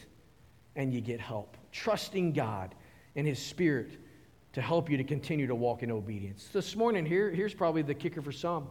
and 0.75 0.93
you 0.93 1.01
get 1.01 1.19
help. 1.19 1.57
Trusting 1.71 2.33
God 2.33 2.75
and 3.15 3.27
His 3.27 3.39
Spirit 3.39 3.97
to 4.53 4.61
help 4.61 4.89
you 4.89 4.97
to 4.97 5.03
continue 5.03 5.47
to 5.47 5.55
walk 5.55 5.83
in 5.83 5.91
obedience. 5.91 6.47
This 6.53 6.75
morning, 6.75 7.05
here, 7.05 7.29
here's 7.29 7.53
probably 7.53 7.81
the 7.81 7.93
kicker 7.93 8.21
for 8.21 8.31
some. 8.31 8.67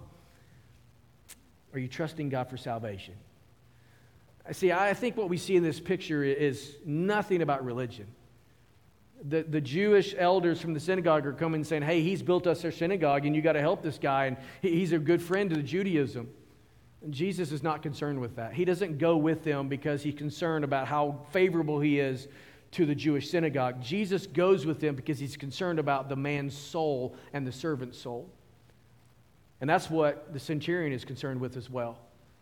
Are 1.74 1.78
you 1.78 1.88
trusting 1.88 2.28
God 2.28 2.48
for 2.48 2.57
salvation? 2.57 3.14
I 4.46 4.52
See, 4.52 4.72
I 4.72 4.94
think 4.94 5.16
what 5.16 5.28
we 5.28 5.36
see 5.36 5.57
in 5.57 5.62
this 5.62 5.80
picture 5.80 6.22
is 6.22 6.76
nothing 6.84 7.42
about 7.42 7.64
religion. 7.64 8.07
The, 9.26 9.42
the 9.42 9.61
Jewish 9.61 10.14
elders 10.16 10.61
from 10.61 10.74
the 10.74 10.80
synagogue 10.80 11.26
are 11.26 11.32
coming 11.32 11.57
and 11.57 11.66
saying, 11.66 11.82
Hey, 11.82 12.02
he's 12.02 12.22
built 12.22 12.46
us 12.46 12.64
our 12.64 12.70
synagogue, 12.70 13.26
and 13.26 13.34
you 13.34 13.42
got 13.42 13.52
to 13.55 13.61
help 13.61 13.82
this 13.82 13.98
guy, 13.98 14.26
and 14.26 14.36
he's 14.61 14.92
a 14.92 14.98
good 14.98 15.22
friend 15.22 15.50
to 15.50 15.57
the 15.57 15.62
Judaism. 15.62 16.28
Jesus 17.11 17.52
is 17.52 17.62
not 17.62 17.82
concerned 17.82 18.20
with 18.20 18.36
that. 18.36 18.55
He 18.55 18.64
doesn't 18.64 18.98
go 18.98 19.16
with 19.16 19.44
them 19.44 19.68
because 19.68 20.02
he's 20.02 20.14
concerned 20.14 20.64
about 20.64 20.86
how 20.86 21.20
favorable 21.32 21.80
he 21.80 22.00
is 22.00 22.28
to 22.72 22.86
the 22.86 22.94
Jewish 22.94 23.30
synagogue. 23.30 23.80
Jesus 23.80 24.26
goes 24.26 24.66
with 24.66 24.80
them 24.80 24.96
because 24.96 25.18
he's 25.18 25.36
concerned 25.36 25.78
about 25.78 26.09
the 26.09 26.16
man's 26.16 26.57
soul 26.57 27.14
and 27.32 27.46
the 27.46 27.52
servant's 27.52 27.98
soul. 27.98 28.28
And 29.61 29.70
that's 29.70 29.88
what 29.88 30.32
the 30.32 30.40
centurion 30.40 30.92
is 30.92 31.05
concerned 31.05 31.40
with 31.40 31.57
as 31.57 31.70
well. 31.70 31.98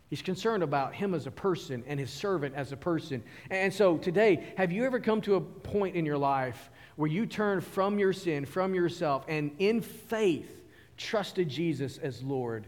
He's 0.08 0.22
concerned 0.22 0.62
about 0.62 0.94
him 0.94 1.14
as 1.14 1.26
a 1.26 1.30
person 1.30 1.84
and 1.86 1.98
his 2.00 2.10
servant 2.10 2.54
as 2.54 2.72
a 2.72 2.76
person. 2.76 3.22
And 3.50 3.72
so 3.72 3.96
today, 3.96 4.52
have 4.56 4.72
you 4.72 4.84
ever 4.84 5.00
come 5.00 5.20
to 5.22 5.36
a 5.36 5.40
point 5.40 5.96
in 5.96 6.04
your 6.04 6.18
life 6.18 6.70
where 6.96 7.08
you 7.08 7.26
turned 7.26 7.64
from 7.64 7.98
your 7.98 8.12
sin, 8.12 8.44
from 8.44 8.74
yourself, 8.74 9.24
and 9.28 9.52
in 9.58 9.80
faith 9.80 10.62
trusted 10.96 11.48
Jesus 11.48 11.98
as 11.98 12.22
Lord 12.22 12.66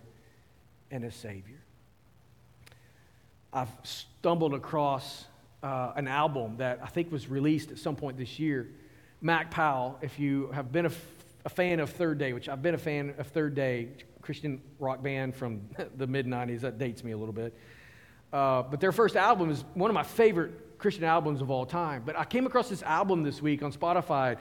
and 0.90 1.04
as 1.04 1.14
Savior? 1.14 1.63
I've 3.54 3.70
stumbled 3.84 4.52
across 4.52 5.26
uh, 5.62 5.92
an 5.94 6.08
album 6.08 6.56
that 6.56 6.80
I 6.82 6.88
think 6.88 7.12
was 7.12 7.28
released 7.28 7.70
at 7.70 7.78
some 7.78 7.94
point 7.94 8.18
this 8.18 8.40
year. 8.40 8.68
Mac 9.20 9.52
Powell, 9.52 9.96
if 10.02 10.18
you 10.18 10.50
have 10.52 10.72
been 10.72 10.86
a, 10.86 10.88
f- 10.88 11.06
a 11.44 11.48
fan 11.48 11.78
of 11.78 11.90
Third 11.90 12.18
Day, 12.18 12.32
which 12.32 12.48
I've 12.48 12.62
been 12.62 12.74
a 12.74 12.78
fan 12.78 13.14
of 13.16 13.28
Third 13.28 13.54
Day, 13.54 13.90
Christian 14.22 14.60
rock 14.80 15.04
band 15.04 15.36
from 15.36 15.60
the 15.96 16.08
mid 16.08 16.26
90s, 16.26 16.62
that 16.62 16.78
dates 16.78 17.04
me 17.04 17.12
a 17.12 17.16
little 17.16 17.32
bit. 17.32 17.56
Uh, 18.32 18.62
but 18.62 18.80
their 18.80 18.90
first 18.90 19.14
album 19.14 19.50
is 19.50 19.64
one 19.74 19.88
of 19.88 19.94
my 19.94 20.02
favorite 20.02 20.76
Christian 20.78 21.04
albums 21.04 21.40
of 21.40 21.48
all 21.48 21.64
time. 21.64 22.02
But 22.04 22.18
I 22.18 22.24
came 22.24 22.46
across 22.46 22.68
this 22.68 22.82
album 22.82 23.22
this 23.22 23.40
week 23.40 23.62
on 23.62 23.72
Spotify, 23.72 24.36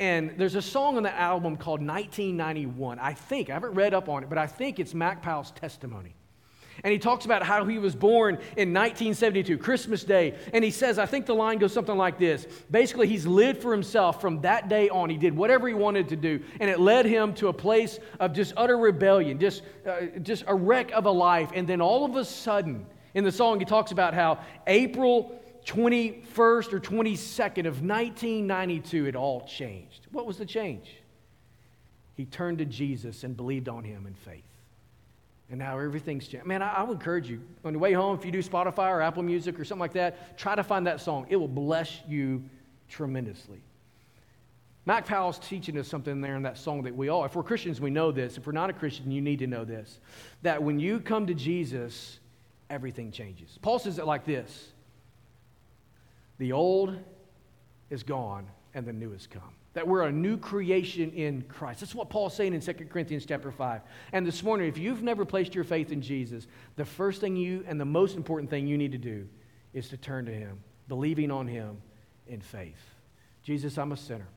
and 0.00 0.34
there's 0.36 0.56
a 0.56 0.62
song 0.62 0.96
on 0.96 1.04
the 1.04 1.14
album 1.14 1.56
called 1.56 1.80
1991. 1.80 2.98
I 2.98 3.12
think, 3.12 3.48
I 3.48 3.52
haven't 3.52 3.74
read 3.74 3.94
up 3.94 4.08
on 4.08 4.24
it, 4.24 4.28
but 4.28 4.38
I 4.38 4.48
think 4.48 4.80
it's 4.80 4.92
Mac 4.92 5.22
Powell's 5.22 5.52
testimony. 5.52 6.16
And 6.84 6.92
he 6.92 6.98
talks 6.98 7.24
about 7.24 7.42
how 7.42 7.64
he 7.64 7.78
was 7.78 7.94
born 7.94 8.34
in 8.56 8.72
1972, 8.72 9.58
Christmas 9.58 10.04
Day. 10.04 10.34
And 10.52 10.64
he 10.64 10.70
says, 10.70 10.98
I 10.98 11.06
think 11.06 11.26
the 11.26 11.34
line 11.34 11.58
goes 11.58 11.72
something 11.72 11.96
like 11.96 12.18
this. 12.18 12.46
Basically, 12.70 13.08
he's 13.08 13.26
lived 13.26 13.62
for 13.62 13.72
himself 13.72 14.20
from 14.20 14.40
that 14.42 14.68
day 14.68 14.88
on. 14.88 15.10
He 15.10 15.16
did 15.16 15.36
whatever 15.36 15.68
he 15.68 15.74
wanted 15.74 16.08
to 16.10 16.16
do. 16.16 16.40
And 16.60 16.70
it 16.70 16.78
led 16.78 17.06
him 17.06 17.34
to 17.34 17.48
a 17.48 17.52
place 17.52 17.98
of 18.20 18.32
just 18.32 18.52
utter 18.56 18.76
rebellion, 18.76 19.38
just, 19.38 19.62
uh, 19.86 20.06
just 20.22 20.44
a 20.46 20.54
wreck 20.54 20.92
of 20.92 21.06
a 21.06 21.10
life. 21.10 21.50
And 21.54 21.66
then 21.66 21.80
all 21.80 22.04
of 22.04 22.16
a 22.16 22.24
sudden, 22.24 22.86
in 23.14 23.24
the 23.24 23.32
song, 23.32 23.58
he 23.58 23.64
talks 23.64 23.92
about 23.92 24.14
how 24.14 24.40
April 24.66 25.40
21st 25.66 26.72
or 26.72 26.80
22nd 26.80 27.66
of 27.66 27.82
1992, 27.82 29.06
it 29.06 29.16
all 29.16 29.46
changed. 29.46 30.06
What 30.12 30.26
was 30.26 30.38
the 30.38 30.46
change? 30.46 30.96
He 32.14 32.24
turned 32.24 32.58
to 32.58 32.64
Jesus 32.64 33.24
and 33.24 33.36
believed 33.36 33.68
on 33.68 33.84
him 33.84 34.06
in 34.06 34.14
faith. 34.14 34.45
And 35.50 35.58
now 35.60 35.78
everything's 35.78 36.26
changed. 36.26 36.46
Man, 36.46 36.60
I, 36.60 36.74
I, 36.74 36.82
would 36.82 36.94
encourage 36.94 37.30
you 37.30 37.40
on 37.64 37.72
the 37.72 37.78
way 37.78 37.92
home, 37.92 38.18
if 38.18 38.24
you 38.24 38.32
do 38.32 38.42
Spotify 38.42 38.90
or 38.90 39.00
Apple 39.00 39.22
Music 39.22 39.58
or 39.60 39.64
something 39.64 39.80
like 39.80 39.92
that, 39.92 40.36
try 40.36 40.56
to 40.56 40.64
find 40.64 40.86
that 40.86 41.00
song. 41.00 41.26
It 41.28 41.36
will 41.36 41.46
bless 41.46 42.00
you 42.08 42.42
tremendously. 42.88 43.62
Mac 44.86 45.06
Powell's 45.06 45.38
teaching 45.38 45.78
us 45.78 45.88
something 45.88 46.20
there 46.20 46.36
in 46.36 46.42
that 46.42 46.58
song 46.58 46.82
that 46.82 46.94
we 46.94 47.08
all, 47.08 47.24
if 47.24 47.34
we're 47.34 47.42
Christians, 47.42 47.80
we 47.80 47.90
know 47.90 48.12
this. 48.12 48.36
If 48.36 48.46
we're 48.46 48.52
not 48.52 48.70
a 48.70 48.72
Christian, 48.72 49.10
you 49.10 49.20
need 49.20 49.40
to 49.40 49.46
know 49.46 49.64
this. 49.64 50.00
That 50.42 50.62
when 50.62 50.78
you 50.78 51.00
come 51.00 51.26
to 51.26 51.34
Jesus, 51.34 52.18
everything 52.70 53.10
changes. 53.10 53.58
Paul 53.62 53.78
says 53.78 53.98
it 53.98 54.06
like 54.06 54.24
this 54.24 54.72
The 56.38 56.52
old 56.52 56.96
is 57.90 58.02
gone 58.02 58.46
and 58.74 58.86
the 58.86 58.92
new 58.92 59.12
has 59.12 59.26
come 59.26 59.54
that 59.76 59.86
we're 59.86 60.04
a 60.04 60.10
new 60.10 60.38
creation 60.38 61.12
in 61.12 61.42
Christ. 61.42 61.80
That's 61.80 61.94
what 61.94 62.08
Paul's 62.08 62.34
saying 62.34 62.54
in 62.54 62.62
2 62.62 62.72
Corinthians 62.88 63.26
chapter 63.26 63.50
5. 63.50 63.82
And 64.14 64.26
this 64.26 64.42
morning, 64.42 64.68
if 64.68 64.78
you've 64.78 65.02
never 65.02 65.26
placed 65.26 65.54
your 65.54 65.64
faith 65.64 65.92
in 65.92 66.00
Jesus, 66.00 66.46
the 66.76 66.84
first 66.86 67.20
thing 67.20 67.36
you 67.36 67.62
and 67.68 67.78
the 67.78 67.84
most 67.84 68.16
important 68.16 68.48
thing 68.48 68.66
you 68.66 68.78
need 68.78 68.92
to 68.92 68.98
do 68.98 69.28
is 69.74 69.90
to 69.90 69.98
turn 69.98 70.24
to 70.24 70.32
him, 70.32 70.60
believing 70.88 71.30
on 71.30 71.46
him 71.46 71.76
in 72.26 72.40
faith. 72.40 72.80
Jesus, 73.42 73.76
I'm 73.76 73.92
a 73.92 73.98
sinner. 73.98 74.28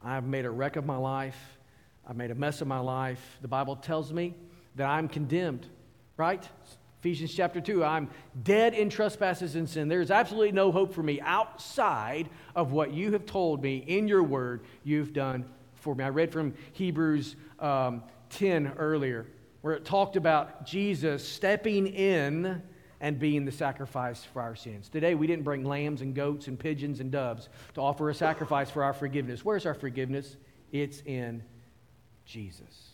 I've 0.00 0.24
made 0.24 0.44
a 0.44 0.50
wreck 0.50 0.76
of 0.76 0.86
my 0.86 0.96
life. 0.96 1.58
I've 2.06 2.16
made 2.16 2.30
a 2.30 2.36
mess 2.36 2.60
of 2.60 2.68
my 2.68 2.78
life. 2.78 3.38
The 3.42 3.48
Bible 3.48 3.74
tells 3.74 4.12
me 4.12 4.34
that 4.76 4.88
I'm 4.88 5.08
condemned, 5.08 5.66
right? 6.16 6.48
Ephesians 7.00 7.34
chapter 7.34 7.60
2, 7.60 7.84
I'm 7.84 8.08
dead 8.42 8.74
in 8.74 8.88
trespasses 8.88 9.54
and 9.54 9.68
sin. 9.68 9.88
There's 9.88 10.10
absolutely 10.10 10.52
no 10.52 10.72
hope 10.72 10.94
for 10.94 11.02
me 11.02 11.20
outside 11.20 12.28
of 12.54 12.72
what 12.72 12.92
you 12.92 13.12
have 13.12 13.26
told 13.26 13.62
me 13.62 13.76
in 13.86 14.08
your 14.08 14.22
word 14.22 14.62
you've 14.82 15.12
done 15.12 15.44
for 15.74 15.94
me. 15.94 16.04
I 16.04 16.08
read 16.08 16.32
from 16.32 16.54
Hebrews 16.72 17.36
um, 17.60 18.02
10 18.30 18.72
earlier. 18.78 19.26
where 19.60 19.74
it 19.74 19.84
talked 19.84 20.16
about 20.16 20.64
Jesus 20.66 21.26
stepping 21.26 21.86
in 21.86 22.62
and 23.00 23.18
being 23.18 23.44
the 23.44 23.52
sacrifice 23.52 24.24
for 24.24 24.40
our 24.40 24.56
sins. 24.56 24.88
Today, 24.88 25.14
we 25.14 25.26
didn't 25.26 25.44
bring 25.44 25.64
lambs 25.64 26.00
and 26.00 26.14
goats 26.14 26.48
and 26.48 26.58
pigeons 26.58 27.00
and 27.00 27.10
doves 27.10 27.48
to 27.74 27.80
offer 27.80 28.08
a 28.10 28.14
sacrifice 28.14 28.70
for 28.70 28.82
our 28.82 28.94
forgiveness. 28.94 29.44
Where's 29.44 29.66
our 29.66 29.74
forgiveness? 29.74 30.36
It's 30.72 31.02
in 31.04 31.42
Jesus. 32.24 32.90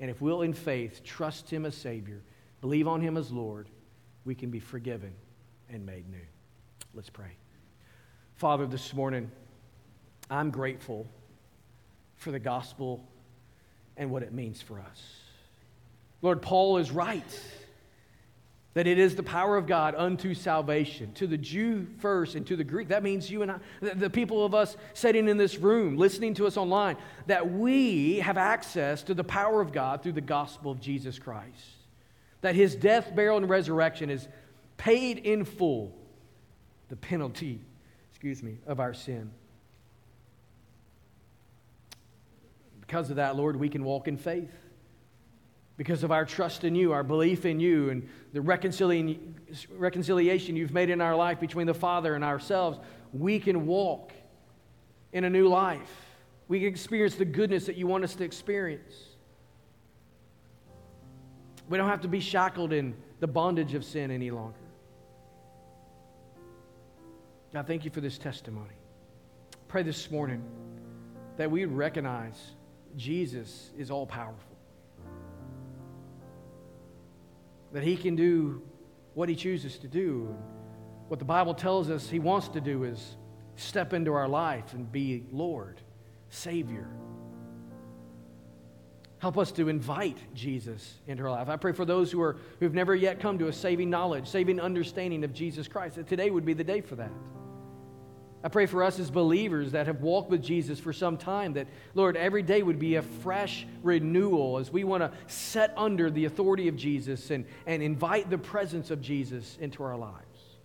And 0.00 0.10
if 0.10 0.20
we'll, 0.20 0.42
in 0.42 0.52
faith, 0.52 1.02
trust 1.02 1.48
Him 1.48 1.64
as 1.64 1.74
Savior, 1.74 2.20
believe 2.62 2.88
on 2.88 3.02
Him 3.02 3.18
as 3.18 3.30
Lord, 3.30 3.68
we 4.24 4.34
can 4.34 4.50
be 4.50 4.60
forgiven 4.60 5.12
and 5.68 5.84
made 5.84 6.08
new. 6.08 6.16
Let's 6.94 7.10
pray. 7.10 7.36
Father, 8.36 8.66
this 8.66 8.94
morning, 8.94 9.30
I'm 10.30 10.50
grateful 10.50 11.06
for 12.16 12.30
the 12.30 12.38
gospel 12.38 13.06
and 13.98 14.10
what 14.10 14.22
it 14.22 14.32
means 14.32 14.62
for 14.62 14.80
us. 14.80 15.02
Lord, 16.22 16.40
Paul 16.40 16.78
is 16.78 16.90
right 16.90 17.22
that 18.74 18.86
it 18.86 18.98
is 18.98 19.16
the 19.16 19.22
power 19.22 19.56
of 19.56 19.66
God 19.66 19.94
unto 19.94 20.32
salvation, 20.32 21.12
to 21.14 21.26
the 21.26 21.36
Jew 21.36 21.86
first 21.98 22.36
and 22.36 22.46
to 22.46 22.56
the 22.56 22.64
Greek. 22.64 22.88
That 22.88 23.02
means 23.02 23.30
you 23.30 23.42
and 23.42 23.50
I, 23.50 23.58
the 23.80 24.08
people 24.08 24.46
of 24.46 24.54
us 24.54 24.76
sitting 24.94 25.28
in 25.28 25.36
this 25.36 25.58
room, 25.58 25.98
listening 25.98 26.32
to 26.34 26.46
us 26.46 26.56
online, 26.56 26.96
that 27.26 27.52
we 27.52 28.20
have 28.20 28.38
access 28.38 29.02
to 29.02 29.14
the 29.14 29.24
power 29.24 29.60
of 29.60 29.72
God 29.72 30.02
through 30.02 30.12
the 30.12 30.22
gospel 30.22 30.72
of 30.72 30.80
Jesus 30.80 31.18
Christ. 31.18 31.81
That 32.42 32.54
his 32.54 32.76
death, 32.76 33.14
burial, 33.14 33.38
and 33.38 33.48
resurrection 33.48 34.10
is 34.10 34.28
paid 34.76 35.18
in 35.18 35.44
full 35.44 35.96
the 36.88 36.96
penalty, 36.96 37.62
excuse 38.10 38.42
me, 38.42 38.58
of 38.66 38.78
our 38.78 38.92
sin. 38.92 39.30
Because 42.80 43.08
of 43.08 43.16
that, 43.16 43.36
Lord, 43.36 43.56
we 43.56 43.70
can 43.70 43.82
walk 43.82 44.06
in 44.06 44.18
faith 44.18 44.52
because 45.76 46.04
of 46.04 46.12
our 46.12 46.24
trust 46.24 46.64
in 46.64 46.74
you, 46.74 46.92
our 46.92 47.02
belief 47.02 47.46
in 47.46 47.58
you, 47.58 47.90
and 47.90 48.08
the 48.32 48.40
reconciliation 48.40 50.54
you've 50.54 50.72
made 50.72 50.90
in 50.90 51.00
our 51.00 51.16
life 51.16 51.40
between 51.40 51.66
the 51.66 51.74
Father 51.74 52.14
and 52.14 52.22
ourselves, 52.22 52.78
we 53.12 53.38
can 53.38 53.66
walk 53.66 54.12
in 55.12 55.24
a 55.24 55.30
new 55.30 55.48
life. 55.48 55.90
We 56.48 56.60
can 56.60 56.68
experience 56.68 57.14
the 57.14 57.24
goodness 57.24 57.66
that 57.66 57.76
you 57.76 57.86
want 57.86 58.04
us 58.04 58.14
to 58.16 58.24
experience. 58.24 58.92
We 61.72 61.78
don't 61.78 61.88
have 61.88 62.02
to 62.02 62.08
be 62.08 62.20
shackled 62.20 62.74
in 62.74 62.94
the 63.20 63.26
bondage 63.26 63.72
of 63.72 63.82
sin 63.82 64.10
any 64.10 64.30
longer. 64.30 64.58
God, 67.54 67.66
thank 67.66 67.86
you 67.86 67.90
for 67.90 68.02
this 68.02 68.18
testimony. 68.18 68.74
Pray 69.68 69.82
this 69.82 70.10
morning 70.10 70.44
that 71.38 71.50
we 71.50 71.64
recognize 71.64 72.38
Jesus 72.98 73.70
is 73.78 73.90
all 73.90 74.04
powerful. 74.04 74.54
that 77.72 77.82
He 77.82 77.96
can 77.96 78.16
do 78.16 78.60
what 79.14 79.30
He 79.30 79.34
chooses 79.34 79.78
to 79.78 79.88
do. 79.88 80.28
What 81.08 81.20
the 81.20 81.24
Bible 81.24 81.54
tells 81.54 81.88
us 81.88 82.06
He 82.06 82.18
wants 82.18 82.48
to 82.48 82.60
do 82.60 82.84
is 82.84 83.16
step 83.56 83.94
into 83.94 84.12
our 84.12 84.28
life 84.28 84.74
and 84.74 84.92
be 84.92 85.24
Lord, 85.32 85.80
Savior. 86.28 86.90
Help 89.22 89.38
us 89.38 89.52
to 89.52 89.68
invite 89.68 90.18
Jesus 90.34 90.94
into 91.06 91.22
our 91.22 91.30
life. 91.30 91.48
I 91.48 91.54
pray 91.54 91.70
for 91.70 91.84
those 91.84 92.10
who 92.10 92.20
are 92.20 92.38
who've 92.58 92.74
never 92.74 92.92
yet 92.92 93.20
come 93.20 93.38
to 93.38 93.46
a 93.46 93.52
saving 93.52 93.88
knowledge, 93.88 94.26
saving 94.26 94.58
understanding 94.58 95.22
of 95.22 95.32
Jesus 95.32 95.68
Christ, 95.68 95.94
that 95.94 96.08
today 96.08 96.28
would 96.28 96.44
be 96.44 96.54
the 96.54 96.64
day 96.64 96.80
for 96.80 96.96
that. 96.96 97.12
I 98.42 98.48
pray 98.48 98.66
for 98.66 98.82
us 98.82 98.98
as 98.98 99.12
believers 99.12 99.70
that 99.70 99.86
have 99.86 100.00
walked 100.00 100.28
with 100.28 100.42
Jesus 100.42 100.80
for 100.80 100.92
some 100.92 101.16
time 101.16 101.52
that, 101.52 101.68
Lord, 101.94 102.16
every 102.16 102.42
day 102.42 102.64
would 102.64 102.80
be 102.80 102.96
a 102.96 103.02
fresh 103.02 103.64
renewal 103.84 104.58
as 104.58 104.72
we 104.72 104.82
want 104.82 105.04
to 105.04 105.12
set 105.32 105.72
under 105.76 106.10
the 106.10 106.24
authority 106.24 106.66
of 106.66 106.74
Jesus 106.74 107.30
and, 107.30 107.46
and 107.64 107.80
invite 107.80 108.28
the 108.28 108.38
presence 108.38 108.90
of 108.90 109.00
Jesus 109.00 109.56
into 109.60 109.84
our 109.84 109.96
lives. 109.96 110.58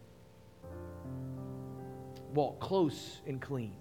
Walk 2.34 2.60
close 2.60 3.22
and 3.28 3.40
clean. 3.40 3.76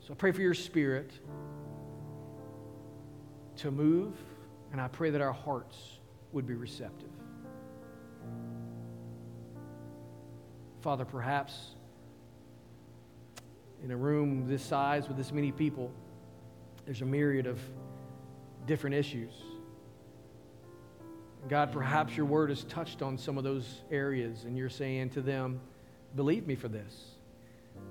So 0.00 0.12
I 0.12 0.14
pray 0.14 0.32
for 0.32 0.42
your 0.42 0.52
spirit 0.52 1.10
to 3.56 3.70
move, 3.70 4.14
and 4.72 4.80
I 4.80 4.88
pray 4.88 5.10
that 5.10 5.20
our 5.20 5.32
hearts 5.32 5.76
would 6.32 6.46
be 6.46 6.54
receptive. 6.54 7.08
Father, 10.80 11.04
perhaps 11.04 11.76
in 13.82 13.90
a 13.90 13.96
room 13.96 14.46
this 14.48 14.62
size 14.62 15.08
with 15.08 15.16
this 15.16 15.32
many 15.32 15.52
people, 15.52 15.90
there's 16.84 17.02
a 17.02 17.06
myriad 17.06 17.46
of 17.46 17.58
different 18.66 18.96
issues. 18.96 19.32
God, 21.48 21.72
perhaps 21.72 22.16
your 22.16 22.26
word 22.26 22.48
has 22.48 22.64
touched 22.64 23.02
on 23.02 23.18
some 23.18 23.36
of 23.36 23.44
those 23.44 23.82
areas, 23.90 24.44
and 24.44 24.56
you're 24.56 24.70
saying 24.70 25.10
to 25.10 25.20
them, 25.20 25.60
Believe 26.16 26.46
me 26.46 26.54
for 26.54 26.68
this. 26.68 27.16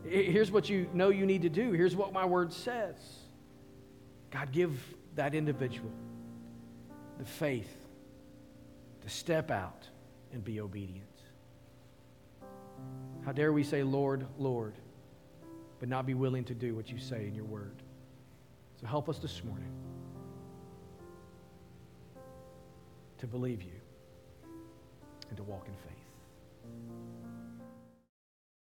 Here's 0.06 0.50
what 0.52 0.70
you 0.70 0.90
know 0.94 1.10
you 1.10 1.26
need 1.26 1.42
to 1.42 1.50
do. 1.50 1.72
Here's 1.72 1.96
what 1.96 2.14
my 2.14 2.26
word 2.26 2.54
says. 2.54 2.96
God, 4.32 4.52
give 4.52 4.80
that 5.16 5.36
individual 5.36 5.92
the 7.20 7.26
faith 7.26 7.76
to 9.02 9.10
step 9.10 9.52
out 9.52 9.88
and 10.32 10.44
be 10.44 10.60
obedient. 10.60 11.08
How 13.26 13.32
dare 13.32 13.54
we 13.54 13.64
say, 13.64 13.84
Lord, 13.84 14.26
Lord, 14.38 14.74
but 15.80 15.90
not 15.90 16.06
be 16.06 16.14
willing 16.14 16.44
to 16.46 16.54
do 16.54 16.76
what 16.76 16.90
you 16.90 16.98
say 16.98 17.28
in 17.28 17.36
your 17.36 17.46
word. 17.46 17.82
So 18.82 18.88
help 18.88 19.10
us 19.10 19.20
this 19.20 19.44
morning 19.44 19.72
to 23.20 23.28
believe 23.28 23.62
you 23.62 23.80
and 25.30 25.38
to 25.38 25.44
walk 25.44 25.68
in 25.68 25.74
faith. 25.76 25.93